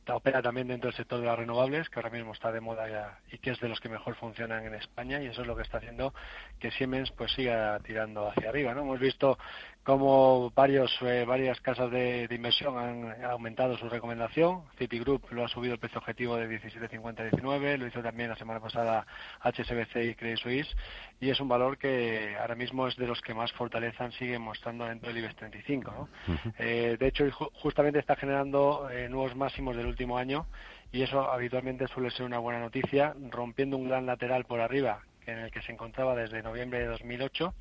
opera 0.09 0.41
también 0.41 0.67
dentro 0.67 0.89
del 0.89 0.97
sector 0.97 1.21
de 1.21 1.27
las 1.27 1.39
renovables, 1.39 1.87
que 1.87 1.99
ahora 1.99 2.09
mismo 2.09 2.33
está 2.33 2.51
de 2.51 2.59
moda 2.59 2.89
ya 2.89 3.17
y 3.31 3.37
que 3.37 3.51
es 3.51 3.59
de 3.61 3.69
los 3.69 3.79
que 3.79 3.87
mejor 3.87 4.15
funcionan 4.15 4.65
en 4.65 4.73
España 4.73 5.21
y 5.21 5.27
eso 5.27 5.41
es 5.41 5.47
lo 5.47 5.55
que 5.55 5.61
está 5.61 5.77
haciendo 5.77 6.13
que 6.59 6.71
Siemens 6.71 7.09
pues 7.11 7.31
siga 7.31 7.79
tirando 7.79 8.27
hacia 8.27 8.49
arriba. 8.49 8.73
¿no? 8.73 8.81
Hemos 8.81 8.99
visto 8.99 9.37
como 9.83 10.49
varios, 10.51 10.91
eh, 11.01 11.25
varias 11.27 11.59
casas 11.59 11.91
de, 11.91 12.27
inversión 12.31 12.77
han 12.77 13.25
aumentado 13.25 13.77
su 13.77 13.89
recomendación. 13.89 14.63
Citigroup 14.77 15.29
lo 15.31 15.43
ha 15.43 15.49
subido 15.49 15.73
el 15.73 15.79
precio 15.79 15.99
objetivo 15.99 16.37
de 16.37 16.47
17,50 16.49 17.19
a 17.19 17.23
19, 17.23 17.77
lo 17.77 17.87
hizo 17.87 18.01
también 18.01 18.29
la 18.29 18.37
semana 18.37 18.61
pasada 18.61 19.05
HSBC 19.41 19.95
y 20.11 20.15
Credit 20.15 20.37
Suisse, 20.37 20.75
y 21.19 21.29
es 21.29 21.39
un 21.39 21.49
valor 21.49 21.77
que 21.77 22.35
ahora 22.39 22.55
mismo 22.55 22.87
es 22.87 22.95
de 22.95 23.07
los 23.07 23.21
que 23.21 23.33
más 23.33 23.51
fortaleza 23.51 24.09
siguen 24.11 24.41
mostrando 24.41 24.85
dentro 24.85 25.09
del 25.09 25.17
IBEX 25.17 25.35
35. 25.35 25.91
¿no? 25.91 26.09
eh, 26.59 26.95
de 26.97 27.07
hecho, 27.07 27.29
justamente 27.31 27.99
está 27.99 28.15
generando 28.15 28.89
eh, 28.89 29.09
nuevos 29.09 29.35
máximos 29.35 29.75
del 29.75 29.87
último 29.87 30.17
año, 30.17 30.47
y 30.93 31.01
eso 31.01 31.29
habitualmente 31.29 31.87
suele 31.87 32.11
ser 32.11 32.25
una 32.25 32.39
buena 32.39 32.59
noticia, 32.59 33.15
rompiendo 33.31 33.75
un 33.75 33.89
gran 33.89 34.05
lateral 34.05 34.45
por 34.45 34.61
arriba 34.61 35.01
en 35.25 35.39
el 35.39 35.51
que 35.51 35.61
se 35.61 35.71
encontraba 35.71 36.15
desde 36.15 36.43
noviembre 36.43 36.79
de 36.79 36.85
2008 36.87 37.53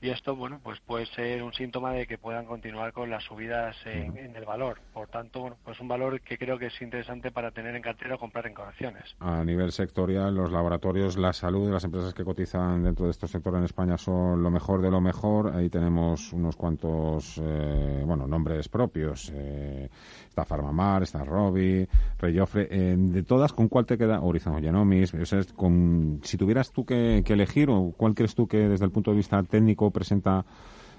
y 0.00 0.10
esto 0.10 0.36
bueno 0.36 0.60
pues 0.62 0.80
puede 0.80 1.06
ser 1.06 1.42
un 1.42 1.52
síntoma 1.52 1.92
de 1.92 2.06
que 2.06 2.18
puedan 2.18 2.46
continuar 2.46 2.92
con 2.92 3.10
las 3.10 3.24
subidas 3.24 3.76
en, 3.84 4.36
el 4.36 4.44
valor. 4.44 4.80
Por 4.92 5.08
tanto 5.08 5.40
bueno 5.40 5.56
pues 5.64 5.80
un 5.80 5.88
valor 5.88 6.20
que 6.20 6.38
creo 6.38 6.58
que 6.58 6.66
es 6.66 6.82
interesante 6.82 7.30
para 7.30 7.50
tener 7.50 7.74
en 7.74 7.82
cartera 7.82 8.14
o 8.14 8.18
comprar 8.18 8.46
en 8.46 8.54
correcciones 8.54 9.16
a 9.20 9.44
nivel 9.44 9.72
sectorial 9.72 10.34
los 10.34 10.50
laboratorios 10.50 11.16
la 11.16 11.32
salud 11.32 11.70
las 11.70 11.84
empresas 11.84 12.14
que 12.14 12.24
cotizan 12.24 12.82
dentro 12.82 13.06
de 13.06 13.10
estos 13.10 13.30
sectores 13.30 13.58
en 13.58 13.64
España 13.64 13.98
son 13.98 14.42
lo 14.42 14.50
mejor 14.50 14.82
de 14.82 14.90
lo 14.90 15.00
mejor. 15.00 15.54
Ahí 15.54 15.68
tenemos 15.68 16.32
unos 16.32 16.56
cuantos 16.56 17.40
eh, 17.42 18.02
bueno 18.04 18.26
nombres 18.26 18.68
propios. 18.68 19.32
Eh, 19.34 19.88
está 20.38 20.44
Farmamar 20.44 21.02
está 21.02 21.24
Robi 21.24 21.86
Reyofre 22.18 22.68
eh, 22.70 22.94
de 22.96 23.22
todas 23.24 23.52
con 23.52 23.68
cuál 23.68 23.86
te 23.86 23.98
queda 23.98 24.20
Horizon 24.20 24.60
Genomics 24.60 25.12
con 25.56 26.20
si 26.22 26.36
tuvieras 26.36 26.70
tú 26.70 26.84
que, 26.84 27.22
que 27.24 27.32
elegir 27.32 27.70
o 27.70 27.92
cuál 27.96 28.14
crees 28.14 28.34
tú 28.34 28.46
que 28.46 28.68
desde 28.68 28.84
el 28.84 28.92
punto 28.92 29.10
de 29.10 29.16
vista 29.16 29.42
técnico 29.42 29.90
presenta 29.90 30.44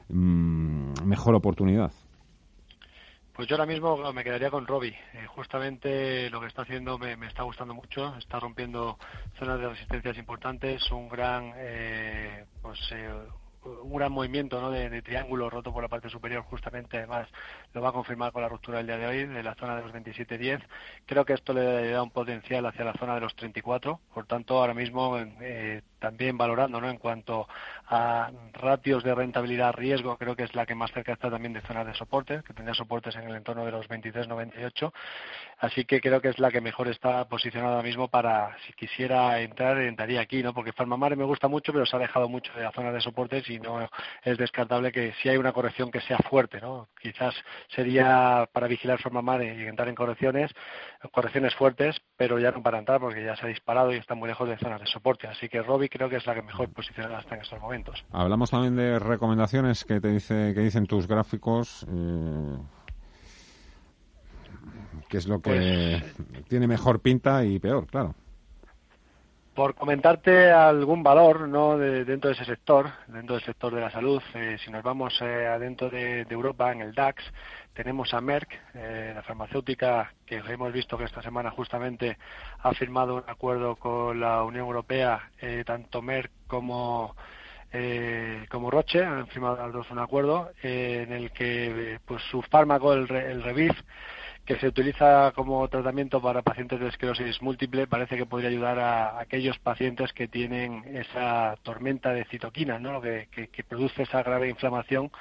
mm, 0.10 1.06
mejor 1.06 1.36
oportunidad? 1.36 1.92
Pues 3.34 3.48
yo 3.48 3.56
ahora 3.56 3.68
mismo 3.68 4.12
me 4.12 4.22
quedaría 4.26 4.52
con 4.52 4.68
Robbie. 4.68 4.98
Eh, 5.14 5.26
justamente 5.28 6.30
lo 6.30 6.42
que 6.42 6.48
está 6.48 6.64
haciendo 6.64 6.98
me, 6.98 7.14
está 7.26 7.44
gustando 7.44 7.74
mucho. 7.74 8.14
Está 8.18 8.38
rompiendo 8.38 8.98
zonas 9.38 9.62
de 9.62 9.70
resistencias 9.70 10.18
importantes. 10.18 10.92
Un 10.92 11.08
gran, 11.08 11.54
eh, 11.56 12.44
pues, 12.62 12.78
eh, 12.92 13.10
un 13.64 13.98
gran 13.98 14.12
movimiento 14.12 14.62
¿no? 14.62 14.72
de, 14.72 15.02
triángulo 15.02 15.50
roto 15.50 15.74
por 15.74 15.84
la 15.84 15.90
parte 15.90 16.10
superior. 16.10 16.44
Justamente, 16.44 16.98
además, 16.98 17.28
lo 17.74 17.82
va 17.82 17.90
a 17.90 17.94
confirmar 17.94 18.32
con 18.32 18.42
la 18.42 18.50
ruptura 18.50 18.78
del 18.78 18.88
día 18.88 18.98
de 18.98 19.08
hoy 19.08 19.26
de 19.26 19.44
la 19.44 19.56
zona 19.56 19.76
de 19.76 19.84
los 19.84 19.94
27.10. 19.94 20.62
Creo 21.06 21.26
que 21.26 21.34
esto 21.34 21.54
le 21.54 21.92
da 21.92 22.04
un 22.04 22.12
potencial 22.12 22.66
hacia 22.66 22.86
la 22.86 22.94
zona 22.94 23.16
de 23.16 23.22
los 23.22 23.36
34. 23.36 24.00
Por 24.14 24.26
tanto, 24.26 24.60
ahora 24.60 24.74
mismo 24.74 25.18
también 26.00 26.38
valorando 26.38 26.82
¿no? 26.82 26.90
en 26.90 26.98
cuanto 26.98 27.48
a 27.88 28.32
ratios 28.54 29.04
de 29.04 29.14
rentabilidad 29.14 29.74
riesgo 29.74 30.18
creo 30.18 30.36
que 30.36 30.44
es 30.44 30.56
la 30.56 30.66
que 30.66 30.76
más 30.76 30.92
cerca 30.92 31.14
está 31.14 31.30
también 31.30 31.54
de 31.54 31.62
zonas 31.62 31.86
de 31.86 31.94
soporte 31.94 32.42
que 32.46 32.54
tendría 32.54 32.74
soportes 32.74 33.16
en 33.16 33.24
el 33.24 33.36
entorno 33.36 33.66
de 33.66 33.72
los 33.72 33.88
23.98 33.90 34.92
así 35.60 35.86
que 35.86 36.02
creo 36.02 36.22
que 36.22 36.30
es 36.30 36.40
la 36.40 36.52
que 36.52 36.62
mejor 36.62 36.88
está 36.88 37.28
posicionada 37.28 37.76
ahora 37.76 37.88
mismo 37.88 38.08
para 38.08 38.58
si 38.66 38.74
quisiera 38.74 39.40
entrar 39.42 39.78
entraría 39.80 40.22
aquí 40.22 40.42
no 40.42 40.54
porque 40.54 40.74
Farmamare 40.74 41.16
me 41.16 41.24
gusta 41.24 41.48
mucho 41.48 41.74
pero 41.74 41.86
se 41.86 41.96
ha 41.96 42.00
dejado 42.00 42.30
mucho 42.30 42.54
de 42.54 42.64
la 42.64 42.72
zona 42.72 42.92
de 42.92 43.02
soportes 43.02 43.50
y 43.50 43.60
no 43.60 43.90
es 44.24 44.38
descartable 44.38 44.92
que 44.92 45.14
si 45.22 45.30
hay 45.30 45.38
una 45.38 45.54
corrección 45.54 45.92
que 45.92 46.02
sea 46.02 46.18
fuerte 46.18 46.62
no 46.62 46.90
quizás 47.02 47.36
sería 47.70 48.48
para 48.52 48.68
vigilar 48.68 49.00
Farmamare 49.00 49.56
y 49.56 49.68
entrar 49.68 49.88
en 49.88 49.96
correcciones 49.96 50.52
correcciones 51.12 51.56
fuertes 51.56 52.00
pero 52.18 52.40
ya 52.40 52.52
no 52.52 52.62
para 52.62 52.80
entrar 52.80 53.00
porque 53.00 53.24
ya 53.24 53.36
se 53.36 53.46
ha 53.46 53.50
disparado 53.50 53.94
y 53.94 53.98
está 53.98 54.16
muy 54.16 54.28
lejos 54.28 54.48
de 54.50 54.58
zonas 54.58 54.80
de 54.80 54.88
soporte. 54.88 55.28
Así 55.28 55.50
que 55.50 55.62
Creo 55.90 56.10
que 56.10 56.18
es 56.18 56.26
la 56.26 56.36
que 56.36 56.42
mejor 56.42 56.70
posicionada 56.70 57.20
está 57.20 57.36
en 57.36 57.42
estos 57.42 57.60
momentos. 57.60 58.04
Hablamos 58.12 58.52
también 58.52 58.76
de 58.76 59.00
recomendaciones 59.00 59.84
que 59.86 60.00
te 60.00 60.10
dice 60.10 60.54
que 60.54 60.62
dicen 60.62 60.86
tus 60.86 61.08
gráficos. 61.08 61.86
Eh, 61.90 62.58
¿Qué 65.08 65.18
es 65.18 65.28
lo 65.28 65.42
que 65.42 66.00
pues, 66.00 66.48
tiene 66.48 66.68
mejor 66.68 67.00
pinta 67.00 67.44
y 67.44 67.58
peor, 67.58 67.88
claro? 67.88 68.14
Por 69.56 69.74
comentarte 69.74 70.52
algún 70.52 71.04
valor 71.04 71.50
no 71.50 71.78
dentro 71.78 72.30
de 72.30 72.36
ese 72.36 72.46
sector, 72.46 72.92
dentro 73.08 73.36
del 73.36 73.44
sector 73.44 73.74
de 73.74 73.82
la 73.82 73.92
salud, 73.92 74.22
eh, 74.36 74.58
si 74.64 74.72
nos 74.72 74.84
vamos 74.84 75.20
eh, 75.22 75.48
adentro 75.48 75.90
de, 75.90 76.22
Europa, 76.30 76.72
en 76.72 76.82
el 76.82 76.94
DAX, 76.94 77.24
tenemos 77.74 78.14
a 78.14 78.22
Merck, 78.22 78.52
eh, 78.74 79.12
la 79.16 79.24
farmacéutica 79.24 80.14
que 80.26 80.38
hemos 80.38 80.74
visto 80.74 80.98
que 80.98 81.06
esta 81.06 81.22
semana 81.22 81.52
justamente 81.52 82.18
ha 82.60 82.74
firmado 82.74 83.16
un 83.16 83.24
acuerdo 83.28 83.76
con 83.76 84.20
la 84.20 84.44
Unión 84.44 84.66
Europea, 84.66 85.30
tanto 85.66 86.02
Merck 86.02 86.32
como 86.48 87.16
como 88.50 88.72
Roche 88.72 89.06
han 89.06 89.28
firmado 89.28 89.72
dos 89.72 89.92
un 89.92 90.00
acuerdo 90.00 90.50
en 90.64 91.14
el 91.14 91.30
que 91.32 92.00
pues 92.04 92.24
su 92.32 92.42
fármaco 92.42 92.94
el, 92.94 93.10
el 93.12 93.44
Revif 93.44 93.80
que 94.50 94.58
se 94.58 94.68
utiliza 94.68 95.32
como 95.36 95.68
tratamiento 95.68 96.20
para 96.20 96.42
pacientes 96.42 96.80
de 96.80 96.88
esclerosis 96.88 97.40
múltiple 97.40 97.86
parece 97.86 98.18
que 98.18 98.26
podría 98.26 98.50
ayudar 98.50 98.80
a 98.80 99.20
aquellos 99.20 99.60
pacientes 99.60 100.12
que 100.12 100.28
tienen 100.28 100.84
esa 100.98 101.56
tormenta 101.62 102.12
de 102.14 102.26
citoquinas, 102.26 102.82
¿no? 102.82 103.00
que, 103.00 103.28
que 103.30 103.64
produce 103.64 104.02
esa 104.02 104.24
grave 104.24 104.50
inflamación 104.50 105.12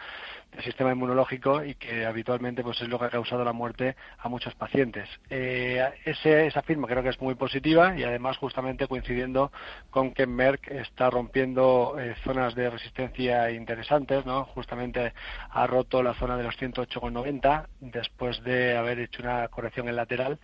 del 0.53 0.65
sistema 0.65 0.93
inmunológico 0.93 1.65
y 1.65 1.75
que 1.75 2.07
habitualmente 2.07 2.63
pues 2.63 2.81
es 2.81 2.89
lo 2.89 2.99
que 2.99 3.07
ha 3.07 3.11
causado 3.11 3.45
la 3.45 3.53
muerte 3.53 3.97
a 4.19 4.29
muchos 4.29 4.55
pacientes. 4.55 5.09
Eh, 5.31 5.85
esa 6.05 6.63
firma 6.63 6.87
creo 6.87 7.03
que 7.03 7.11
es 7.11 7.21
muy 7.21 7.35
positiva 7.35 7.97
y 7.97 8.05
además 8.05 8.37
justamente 8.39 8.87
coincidiendo 8.87 9.53
con 9.91 10.13
que 10.13 10.27
Merck 10.27 10.69
está 10.69 11.11
rompiendo 11.11 11.97
eh, 11.99 12.15
zonas 12.25 12.55
de 12.55 12.71
resistencia 12.71 13.51
interesantes, 13.51 14.25
¿no? 14.27 14.45
Justamente 14.45 15.13
ha 15.51 15.67
roto 15.67 16.03
la 16.03 16.15
zona 16.15 16.37
de 16.37 16.45
los 16.45 16.59
108,90 16.59 17.67
después 17.81 18.43
de 18.43 18.77
haber 18.77 19.01
hecho 19.01 19.23
una 19.23 19.49
corrección 19.49 19.89
en 19.89 19.97
lateral 19.97 20.39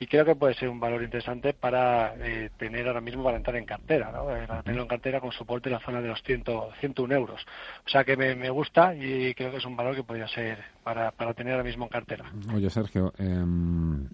y 0.00 0.06
creo 0.06 0.24
que 0.24 0.36
puede 0.36 0.54
ser 0.54 0.68
un 0.68 0.80
valor 0.80 1.02
interesante 1.02 1.52
para 1.54 2.14
eh, 2.16 2.50
tener 2.56 2.86
ahora 2.86 3.00
mismo 3.00 3.24
para 3.24 3.36
entrar 3.36 3.56
en 3.56 3.64
cartera, 3.64 4.12
¿no? 4.12 4.26
para 4.26 4.62
tenerlo 4.62 4.82
en 4.82 4.88
cartera 4.88 5.20
con 5.20 5.32
soporte 5.32 5.68
en 5.68 5.74
la 5.74 5.80
zona 5.80 6.00
de 6.00 6.08
los 6.08 6.22
100, 6.22 6.44
101 6.80 7.14
euros. 7.14 7.40
O 7.86 7.88
sea 7.88 8.04
que 8.04 8.16
me, 8.16 8.34
me 8.34 8.50
gusta 8.50 8.94
y 8.94 9.34
creo 9.34 9.50
que 9.50 9.56
es 9.56 9.64
un 9.64 9.76
valor 9.76 9.96
que 9.96 10.04
podría 10.04 10.28
ser 10.28 10.58
para, 10.82 11.10
para 11.10 11.34
tener 11.34 11.54
ahora 11.54 11.64
mismo 11.64 11.84
en 11.84 11.90
cartera. 11.90 12.32
Oye, 12.54 12.70
Sergio, 12.70 13.12
em, 13.18 14.08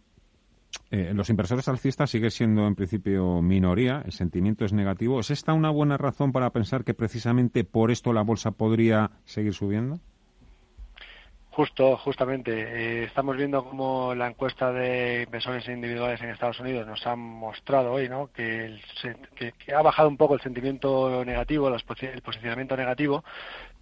eh, 0.90 1.12
los 1.14 1.28
inversores 1.30 1.68
alcistas 1.68 2.10
sigue 2.10 2.30
siendo 2.30 2.66
en 2.66 2.74
principio 2.74 3.42
minoría, 3.42 4.02
el 4.04 4.12
sentimiento 4.12 4.64
es 4.64 4.72
negativo. 4.72 5.20
¿Es 5.20 5.30
esta 5.30 5.52
una 5.52 5.70
buena 5.70 5.96
razón 5.96 6.32
para 6.32 6.50
pensar 6.50 6.84
que 6.84 6.94
precisamente 6.94 7.64
por 7.64 7.90
esto 7.90 8.12
la 8.12 8.22
bolsa 8.22 8.52
podría 8.52 9.10
seguir 9.24 9.54
subiendo? 9.54 10.00
Justo, 11.54 11.96
justamente. 11.98 12.50
Eh, 12.50 13.04
estamos 13.04 13.36
viendo 13.36 13.64
cómo 13.64 14.12
la 14.12 14.26
encuesta 14.26 14.72
de 14.72 15.22
inversores 15.22 15.68
individuales 15.68 16.20
en 16.20 16.30
Estados 16.30 16.58
Unidos 16.58 16.84
nos 16.84 17.06
ha 17.06 17.14
mostrado 17.14 17.92
hoy 17.92 18.08
¿no? 18.08 18.28
que, 18.34 18.76
ha 19.72 19.80
bajado 19.80 20.08
un 20.08 20.16
poco 20.16 20.34
el 20.34 20.40
sentimiento 20.40 21.24
negativo, 21.24 21.68
el 21.68 22.22
posicionamiento 22.22 22.76
negativo, 22.76 23.22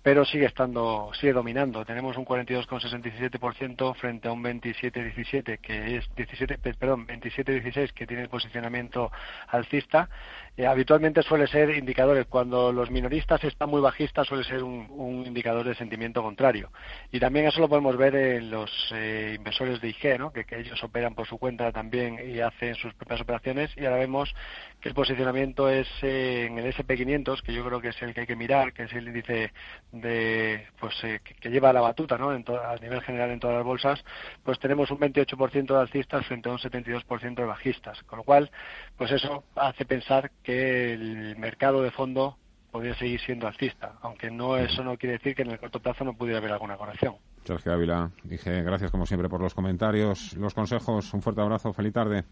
pero 0.03 0.25
sigue 0.25 0.47
estando, 0.47 1.11
sigue 1.15 1.33
dominando. 1.33 1.85
Tenemos 1.85 2.17
un 2.17 2.25
42,67% 2.25 3.95
frente 3.95 4.29
a 4.29 4.33
un 4.33 4.43
27,17 4.43 5.59
que 5.61 5.97
es 5.97 6.15
17, 6.17 6.59
perdón, 6.75 7.07
27,16 7.07 7.93
que 7.93 8.07
tiene 8.07 8.25
el 8.25 8.29
posicionamiento 8.29 9.13
alcista. 9.49 10.09
Eh, 10.57 10.67
habitualmente 10.67 11.23
suele 11.23 11.47
ser 11.47 11.71
indicadores 11.71 12.27
cuando 12.27 12.73
los 12.73 12.91
minoristas 12.91 13.43
están 13.45 13.71
muy 13.71 13.81
bajistas 13.81 14.27
suele 14.27 14.45
ser 14.45 14.63
un, 14.63 15.25
indicador 15.27 15.67
de 15.67 15.75
sentimiento 15.75 16.23
contrario. 16.23 16.71
Y 17.11 17.21
también 17.21 17.47
eso 17.47 17.61
lo 17.61 17.69
podemos 17.69 17.97
ver 17.97 18.15
en 18.17 18.51
los 18.51 18.71
eh, 18.93 19.35
inversores 19.37 19.81
de 19.81 19.89
IG, 19.89 20.19
¿no? 20.19 20.33
que, 20.33 20.45
ellos 20.53 20.83
operan 20.83 21.15
por 21.15 21.27
su 21.27 21.39
cuenta 21.39 21.73
también 21.73 22.19
y 22.29 22.41
hacen 22.41 22.75
sus 22.75 22.93
propias 22.95 23.21
operaciones. 23.21 23.71
Y 23.77 23.85
ahora 23.85 23.99
vemos 23.99 24.35
que 24.83 24.89
el 24.89 24.95
posicionamiento 24.97 25.69
es 25.69 25.87
eh, 26.03 26.47
en 26.47 26.59
el 26.59 26.75
SP500, 26.75 27.41
que 27.43 27.55
yo 27.55 27.65
creo 27.65 27.81
que 27.81 27.89
es 27.89 28.03
el 28.03 28.13
que 28.13 28.23
hay 28.23 28.27
que 28.27 28.35
mirar, 28.35 28.73
que 28.73 28.83
es 28.83 28.93
el 28.93 29.07
índice 29.07 29.53
de 29.93 30.67
pues 30.81 30.93
eh, 31.05 31.21
que, 31.23 31.51
lleva 31.51 31.73
la 31.73 31.81
batuta 31.81 32.19
¿no? 32.19 32.35
En 32.35 32.45
a 32.49 32.75
nivel 32.83 33.01
general 33.03 33.31
en 33.31 33.39
todas 33.39 33.57
las 33.57 33.65
bolsas, 33.65 34.05
pues 34.43 34.59
tenemos 34.59 34.91
un 34.91 34.99
28% 34.99 35.67
de 35.67 35.81
alcistas 35.81 36.27
frente 36.27 36.49
a 36.49 36.53
un 36.53 36.59
72% 36.59 37.35
de 37.35 37.45
bajistas, 37.45 38.03
con 38.03 38.19
lo 38.19 38.25
cual 38.25 38.51
pues 38.97 39.13
eso 39.13 39.45
hace 39.55 39.85
pensar 39.85 40.33
que 40.43 40.93
el 40.95 41.37
mercado 41.37 41.81
de 41.83 41.93
fondo 41.93 42.37
podría 42.73 42.97
seguir 42.97 43.21
siendo 43.21 43.47
alcista, 43.47 43.95
aunque 44.01 44.33
no 44.33 44.57
eso 44.57 44.83
no 44.83 44.97
quiere 44.97 45.19
decir 45.19 45.37
que 45.37 45.43
en 45.43 45.53
el 45.53 45.61
corto 45.61 45.79
plazo 45.79 46.03
no 46.03 46.15
pudiera 46.15 46.39
haber 46.39 46.51
alguna 46.51 46.77
corrección. 46.77 47.15
Sergio 47.45 47.73
Ávila, 47.73 48.11
dije 48.25 48.63
gracias 48.63 48.91
como 48.91 49.07
siempre 49.07 49.29
por 49.29 49.41
los 49.41 49.55
comentarios, 49.55 50.37
los 50.37 50.55
consejos, 50.55 51.15
un 51.15 51.23
fuerte 51.23 51.41
abrazo, 51.41 51.73
feliz 51.73 51.93
tarde. 51.93 52.25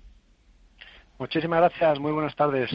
Muchísimas 1.21 1.61
gracias, 1.61 2.01
muy 2.01 2.11
buenas 2.11 2.35
tardes 2.35 2.71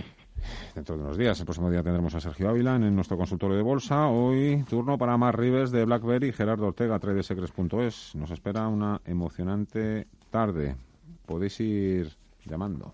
dentro 0.76 0.96
de 0.96 1.04
unos 1.04 1.18
días. 1.18 1.40
El 1.40 1.46
próximo 1.46 1.72
día 1.72 1.82
tendremos 1.82 2.14
a 2.16 2.20
Sergio 2.20 2.50
Ávila 2.50 2.76
en 2.76 2.96
nuestro 2.96 3.18
consultorio 3.18 3.58
de 3.58 3.64
bolsa. 3.64 4.08
Hoy 4.08 4.64
turno 4.70 4.98
para 4.98 5.18
Mar 5.18 5.40
Rives 5.40 5.72
de 5.72 5.86
BlackBerry 5.86 6.28
y 6.28 6.34
Gerardo 6.34 6.68
Ortega, 6.68 7.00
tradesecrets.es. 7.00 8.16
Nos 8.16 8.32
espera 8.32 8.68
una 8.68 9.02
emocionante 9.06 10.08
tarde. 10.30 10.76
Podéis 11.26 11.60
ir 11.60 12.12
llamando. 12.46 12.94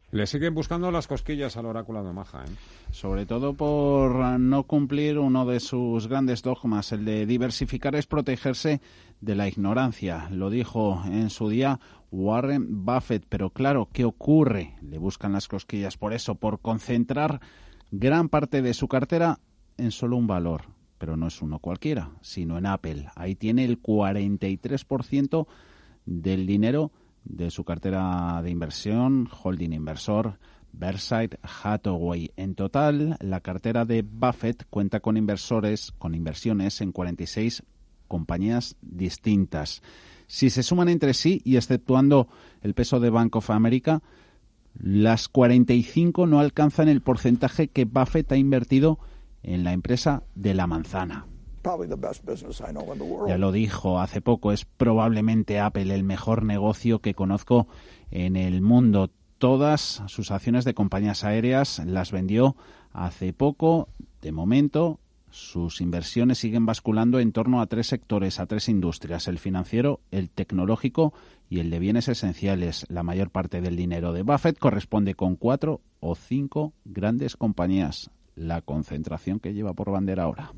Le 0.11 0.27
siguen 0.27 0.53
buscando 0.53 0.91
las 0.91 1.07
cosquillas 1.07 1.55
al 1.55 1.67
oráculo 1.67 2.03
de 2.03 2.11
Maja, 2.11 2.43
¿eh? 2.43 2.49
Sobre 2.91 3.25
todo 3.25 3.53
por 3.53 4.13
no 4.41 4.63
cumplir 4.63 5.17
uno 5.17 5.45
de 5.45 5.61
sus 5.61 6.07
grandes 6.09 6.41
dogmas, 6.41 6.91
el 6.91 7.05
de 7.05 7.25
diversificar 7.25 7.95
es 7.95 8.07
protegerse 8.07 8.81
de 9.21 9.35
la 9.35 9.47
ignorancia. 9.47 10.27
Lo 10.29 10.49
dijo 10.49 11.01
en 11.05 11.29
su 11.29 11.47
día 11.47 11.79
Warren 12.11 12.83
Buffett. 12.83 13.25
Pero 13.29 13.51
claro, 13.51 13.87
¿qué 13.93 14.03
ocurre? 14.03 14.75
Le 14.81 14.97
buscan 14.97 15.31
las 15.31 15.47
cosquillas 15.47 15.95
por 15.95 16.11
eso, 16.11 16.35
por 16.35 16.59
concentrar 16.59 17.39
gran 17.89 18.27
parte 18.27 18.61
de 18.61 18.73
su 18.73 18.89
cartera 18.89 19.39
en 19.77 19.91
solo 19.91 20.17
un 20.17 20.27
valor. 20.27 20.63
Pero 20.97 21.15
no 21.15 21.27
es 21.27 21.41
uno 21.41 21.59
cualquiera, 21.59 22.11
sino 22.19 22.57
en 22.57 22.65
Apple. 22.65 23.07
Ahí 23.15 23.35
tiene 23.35 23.63
el 23.63 23.81
43% 23.81 25.47
del 26.05 26.45
dinero 26.45 26.91
de 27.23 27.51
su 27.51 27.63
cartera 27.63 28.41
de 28.43 28.49
inversión, 28.49 29.29
holding 29.43 29.73
inversor, 29.73 30.37
Berkshire 30.73 31.39
Hathaway. 31.43 32.31
En 32.37 32.55
total, 32.55 33.17
la 33.19 33.41
cartera 33.41 33.85
de 33.85 34.01
Buffett 34.03 34.65
cuenta 34.69 34.99
con 34.99 35.17
inversores, 35.17 35.91
con 35.97 36.15
inversiones 36.15 36.81
en 36.81 36.91
46 36.91 37.63
compañías 38.07 38.75
distintas. 38.81 39.81
Si 40.27 40.49
se 40.49 40.63
suman 40.63 40.89
entre 40.89 41.13
sí 41.13 41.41
y 41.43 41.57
exceptuando 41.57 42.27
el 42.61 42.73
peso 42.73 42.99
de 42.99 43.09
Bank 43.09 43.35
of 43.35 43.49
America, 43.49 44.01
las 44.79 45.27
45 45.27 46.27
no 46.27 46.39
alcanzan 46.39 46.87
el 46.87 47.01
porcentaje 47.01 47.67
que 47.67 47.85
Buffett 47.85 48.31
ha 48.31 48.37
invertido 48.37 48.99
en 49.43 49.63
la 49.63 49.73
empresa 49.73 50.23
de 50.35 50.53
la 50.53 50.67
manzana. 50.67 51.25
Ya 53.27 53.37
lo 53.37 53.51
dijo 53.51 53.99
hace 53.99 54.21
poco, 54.21 54.51
es 54.51 54.65
probablemente 54.65 55.59
Apple 55.59 55.93
el 55.93 56.03
mejor 56.03 56.43
negocio 56.43 56.99
que 56.99 57.13
conozco 57.13 57.67
en 58.09 58.35
el 58.35 58.61
mundo. 58.61 59.09
Todas 59.37 60.03
sus 60.07 60.31
acciones 60.31 60.65
de 60.65 60.73
compañías 60.73 61.23
aéreas 61.23 61.81
las 61.85 62.11
vendió 62.11 62.55
hace 62.93 63.33
poco. 63.33 63.89
De 64.21 64.31
momento, 64.31 64.99
sus 65.31 65.79
inversiones 65.81 66.37
siguen 66.37 66.65
basculando 66.65 67.19
en 67.19 67.31
torno 67.31 67.61
a 67.61 67.67
tres 67.67 67.87
sectores, 67.87 68.39
a 68.39 68.45
tres 68.45 68.67
industrias, 68.67 69.27
el 69.27 69.39
financiero, 69.39 70.01
el 70.11 70.29
tecnológico 70.29 71.13
y 71.49 71.59
el 71.59 71.69
de 71.69 71.79
bienes 71.79 72.07
esenciales. 72.07 72.85
La 72.89 73.01
mayor 73.01 73.29
parte 73.29 73.61
del 73.61 73.77
dinero 73.77 74.13
de 74.13 74.23
Buffett 74.23 74.59
corresponde 74.59 75.15
con 75.15 75.37
cuatro 75.37 75.81
o 76.01 76.15
cinco 76.15 76.73
grandes 76.85 77.37
compañías, 77.37 78.11
la 78.35 78.61
concentración 78.61 79.39
que 79.39 79.53
lleva 79.53 79.73
por 79.73 79.89
bandera 79.89 80.23
ahora. 80.23 80.51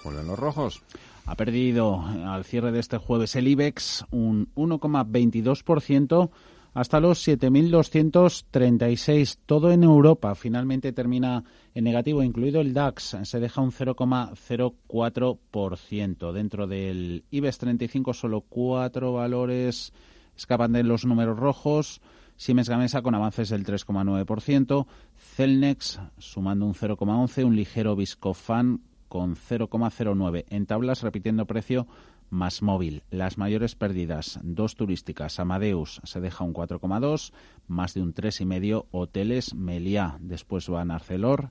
Vuelven 0.05 0.27
los 0.27 0.39
rojos. 0.39 0.83
Ha 1.27 1.35
perdido 1.37 2.05
al 2.05 2.45
cierre 2.45 2.73
de 2.73 2.81
este 2.81 2.99
jueves 2.99 3.35
el 3.37 3.49
IBEX 3.49 4.05
un 4.11 4.53
1,22% 4.57 6.31
hasta 6.73 7.01
los 7.01 7.27
7.236, 7.27 9.39
todo 9.47 9.73
en 9.73 9.83
Europa. 9.83 10.35
Finalmente 10.35 10.93
termina 10.93 11.43
en 11.75 11.85
negativo, 11.85 12.23
incluido 12.23 12.61
el 12.61 12.75
DAX, 12.75 13.17
se 13.23 13.41
deja 13.41 13.61
un 13.61 13.73
0,04%. 13.73 16.33
Dentro 16.33 16.67
del 16.67 17.25
IBEX 17.31 17.59
35 17.59 18.15
solo 18.15 18.41
cuatro 18.43 19.13
valores 19.13 19.93
escapan 20.37 20.73
de 20.73 20.85
los 20.85 21.05
números 21.05 21.39
rojos. 21.39 22.01
Siemens 22.37 22.69
Gamesa 22.71 23.03
con 23.03 23.15
avances 23.15 23.51
del 23.51 23.67
3,9%, 23.67 24.87
Celnex 25.15 26.01
sumando 26.17 26.65
un 26.65 26.73
0,11%, 26.73 27.45
un 27.45 27.55
ligero 27.55 27.95
Viscofan 27.97 28.81
con 29.09 29.37
0,09. 29.37 30.47
En 30.49 30.65
tablas, 30.65 31.03
repitiendo 31.03 31.45
precio, 31.45 31.87
más 32.31 32.63
móvil. 32.63 33.03
Las 33.11 33.37
mayores 33.37 33.75
pérdidas, 33.75 34.41
dos 34.43 34.77
turísticas. 34.77 35.39
Amadeus 35.39 36.01
se 36.05 36.21
deja 36.21 36.45
un 36.45 36.55
4,2, 36.55 37.33
más 37.69 37.95
de 37.95 38.03
un 38.03 38.15
3,5. 38.15 38.87
Hoteles, 38.91 39.55
Meliá. 39.55 40.17
Después 40.21 40.69
van 40.69 40.91
Arcelor, 40.91 41.51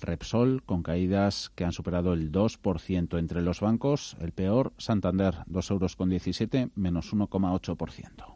Repsol, 0.00 0.62
con 0.64 0.82
caídas 0.82 1.50
que 1.54 1.64
han 1.64 1.72
superado 1.72 2.12
el 2.12 2.30
2% 2.30 3.18
entre 3.18 3.42
los 3.42 3.60
bancos. 3.60 4.16
El 4.20 4.32
peor, 4.32 4.72
Santander, 4.76 5.36
2,17 5.48 6.58
euros, 6.60 6.70
menos 6.76 7.14
1,8%. 7.14 8.35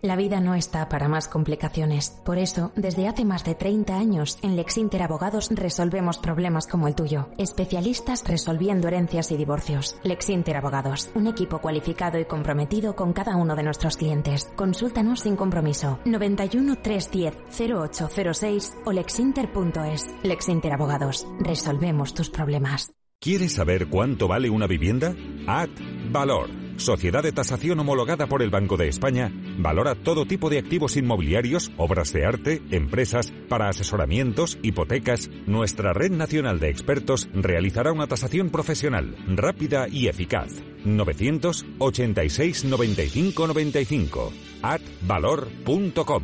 La 0.00 0.14
vida 0.14 0.38
no 0.38 0.54
está 0.54 0.88
para 0.88 1.08
más 1.08 1.26
complicaciones. 1.26 2.10
Por 2.24 2.38
eso, 2.38 2.70
desde 2.76 3.08
hace 3.08 3.24
más 3.24 3.42
de 3.44 3.56
30 3.56 3.98
años, 3.98 4.38
en 4.42 4.54
Lexinter 4.54 5.02
Abogados 5.02 5.48
resolvemos 5.50 6.18
problemas 6.18 6.68
como 6.68 6.86
el 6.86 6.94
tuyo. 6.94 7.30
Especialistas 7.36 8.22
resolviendo 8.24 8.86
herencias 8.86 9.32
y 9.32 9.36
divorcios. 9.36 9.96
Lexinter 10.04 10.56
Abogados, 10.56 11.10
un 11.16 11.26
equipo 11.26 11.58
cualificado 11.58 12.16
y 12.20 12.26
comprometido 12.26 12.94
con 12.94 13.12
cada 13.12 13.34
uno 13.34 13.56
de 13.56 13.64
nuestros 13.64 13.96
clientes. 13.96 14.48
Consúltanos 14.54 15.20
sin 15.20 15.34
compromiso. 15.34 15.98
91 16.04 16.76
310 16.76 17.34
0806 17.58 18.76
o 18.84 18.92
lexinter.es. 18.92 20.14
Lexinter 20.22 20.74
Abogados, 20.74 21.26
resolvemos 21.40 22.14
tus 22.14 22.30
problemas. 22.30 22.92
¿Quieres 23.18 23.54
saber 23.54 23.88
cuánto 23.88 24.28
vale 24.28 24.48
una 24.48 24.68
vivienda? 24.68 25.12
Ad 25.48 25.70
Valor 26.12 26.67
sociedad 26.78 27.22
de 27.22 27.32
tasación 27.32 27.78
homologada 27.80 28.26
por 28.26 28.42
el 28.42 28.50
Banco 28.50 28.76
de 28.76 28.88
España, 28.88 29.30
valora 29.58 29.94
todo 29.94 30.26
tipo 30.26 30.48
de 30.50 30.58
activos 30.58 30.96
inmobiliarios, 30.96 31.70
obras 31.76 32.12
de 32.12 32.24
arte, 32.24 32.62
empresas, 32.70 33.32
para 33.48 33.68
asesoramientos, 33.68 34.58
hipotecas. 34.62 35.30
Nuestra 35.46 35.92
red 35.92 36.10
nacional 36.10 36.58
de 36.60 36.70
expertos 36.70 37.28
realizará 37.34 37.92
una 37.92 38.06
tasación 38.06 38.50
profesional, 38.50 39.14
rápida 39.28 39.86
y 39.88 40.08
eficaz. 40.08 40.52
986 40.84 42.64
95 42.64 43.46
95 43.46 44.32
atvalor.com. 44.62 46.22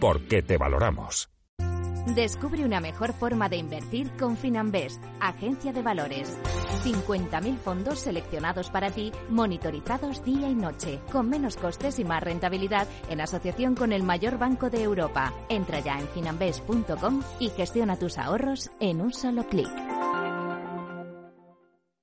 Porque 0.00 0.42
te 0.42 0.56
valoramos. 0.56 1.37
Descubre 2.14 2.64
una 2.64 2.80
mejor 2.80 3.12
forma 3.12 3.48
de 3.48 3.58
invertir 3.58 4.10
con 4.18 4.36
Finanbest, 4.36 5.02
agencia 5.20 5.72
de 5.72 5.82
valores. 5.82 6.38
50.000 6.82 7.58
fondos 7.58 8.00
seleccionados 8.00 8.70
para 8.70 8.90
ti, 8.90 9.12
monitorizados 9.28 10.24
día 10.24 10.48
y 10.48 10.54
noche, 10.54 11.00
con 11.12 11.28
menos 11.28 11.56
costes 11.56 11.98
y 11.98 12.04
más 12.04 12.22
rentabilidad 12.22 12.88
en 13.10 13.20
asociación 13.20 13.74
con 13.74 13.92
el 13.92 14.02
mayor 14.02 14.38
banco 14.38 14.70
de 14.70 14.82
Europa. 14.82 15.34
Entra 15.48 15.80
ya 15.80 15.98
en 15.98 16.08
finanbest.com 16.08 17.22
y 17.40 17.50
gestiona 17.50 17.96
tus 17.96 18.16
ahorros 18.16 18.70
en 18.80 19.00
un 19.00 19.12
solo 19.12 19.46
clic. 19.46 19.68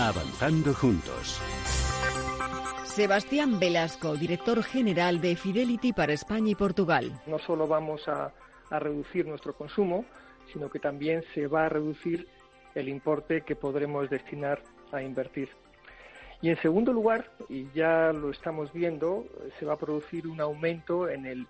Avanzando 0.00 0.72
juntos. 0.74 1.40
Sebastián 2.84 3.58
Velasco, 3.58 4.14
director 4.14 4.62
general 4.62 5.20
de 5.20 5.34
Fidelity 5.34 5.92
para 5.92 6.12
España 6.12 6.52
y 6.52 6.54
Portugal. 6.54 7.20
No 7.26 7.40
solo 7.40 7.66
vamos 7.66 8.06
a, 8.06 8.32
reducir 8.70 9.26
nuestro 9.26 9.54
consumo, 9.54 10.04
sino 10.52 10.70
que 10.70 10.78
también 10.78 11.24
se 11.34 11.48
va 11.48 11.64
a 11.64 11.68
reducir 11.68 12.28
el 12.76 12.88
importe 12.88 13.40
que 13.40 13.56
podremos 13.56 14.08
destinar 14.08 14.62
a 14.92 15.02
invertir. 15.02 15.48
Y 16.42 16.50
en 16.50 16.62
segundo 16.62 16.92
lugar, 16.92 17.32
y 17.48 17.68
ya 17.72 18.12
lo 18.12 18.30
estamos 18.30 18.72
viendo, 18.72 19.26
se 19.58 19.66
va 19.66 19.72
a 19.72 19.78
producir 19.78 20.28
un 20.28 20.40
aumento 20.40 21.08
en 21.08 21.26
el 21.26 21.48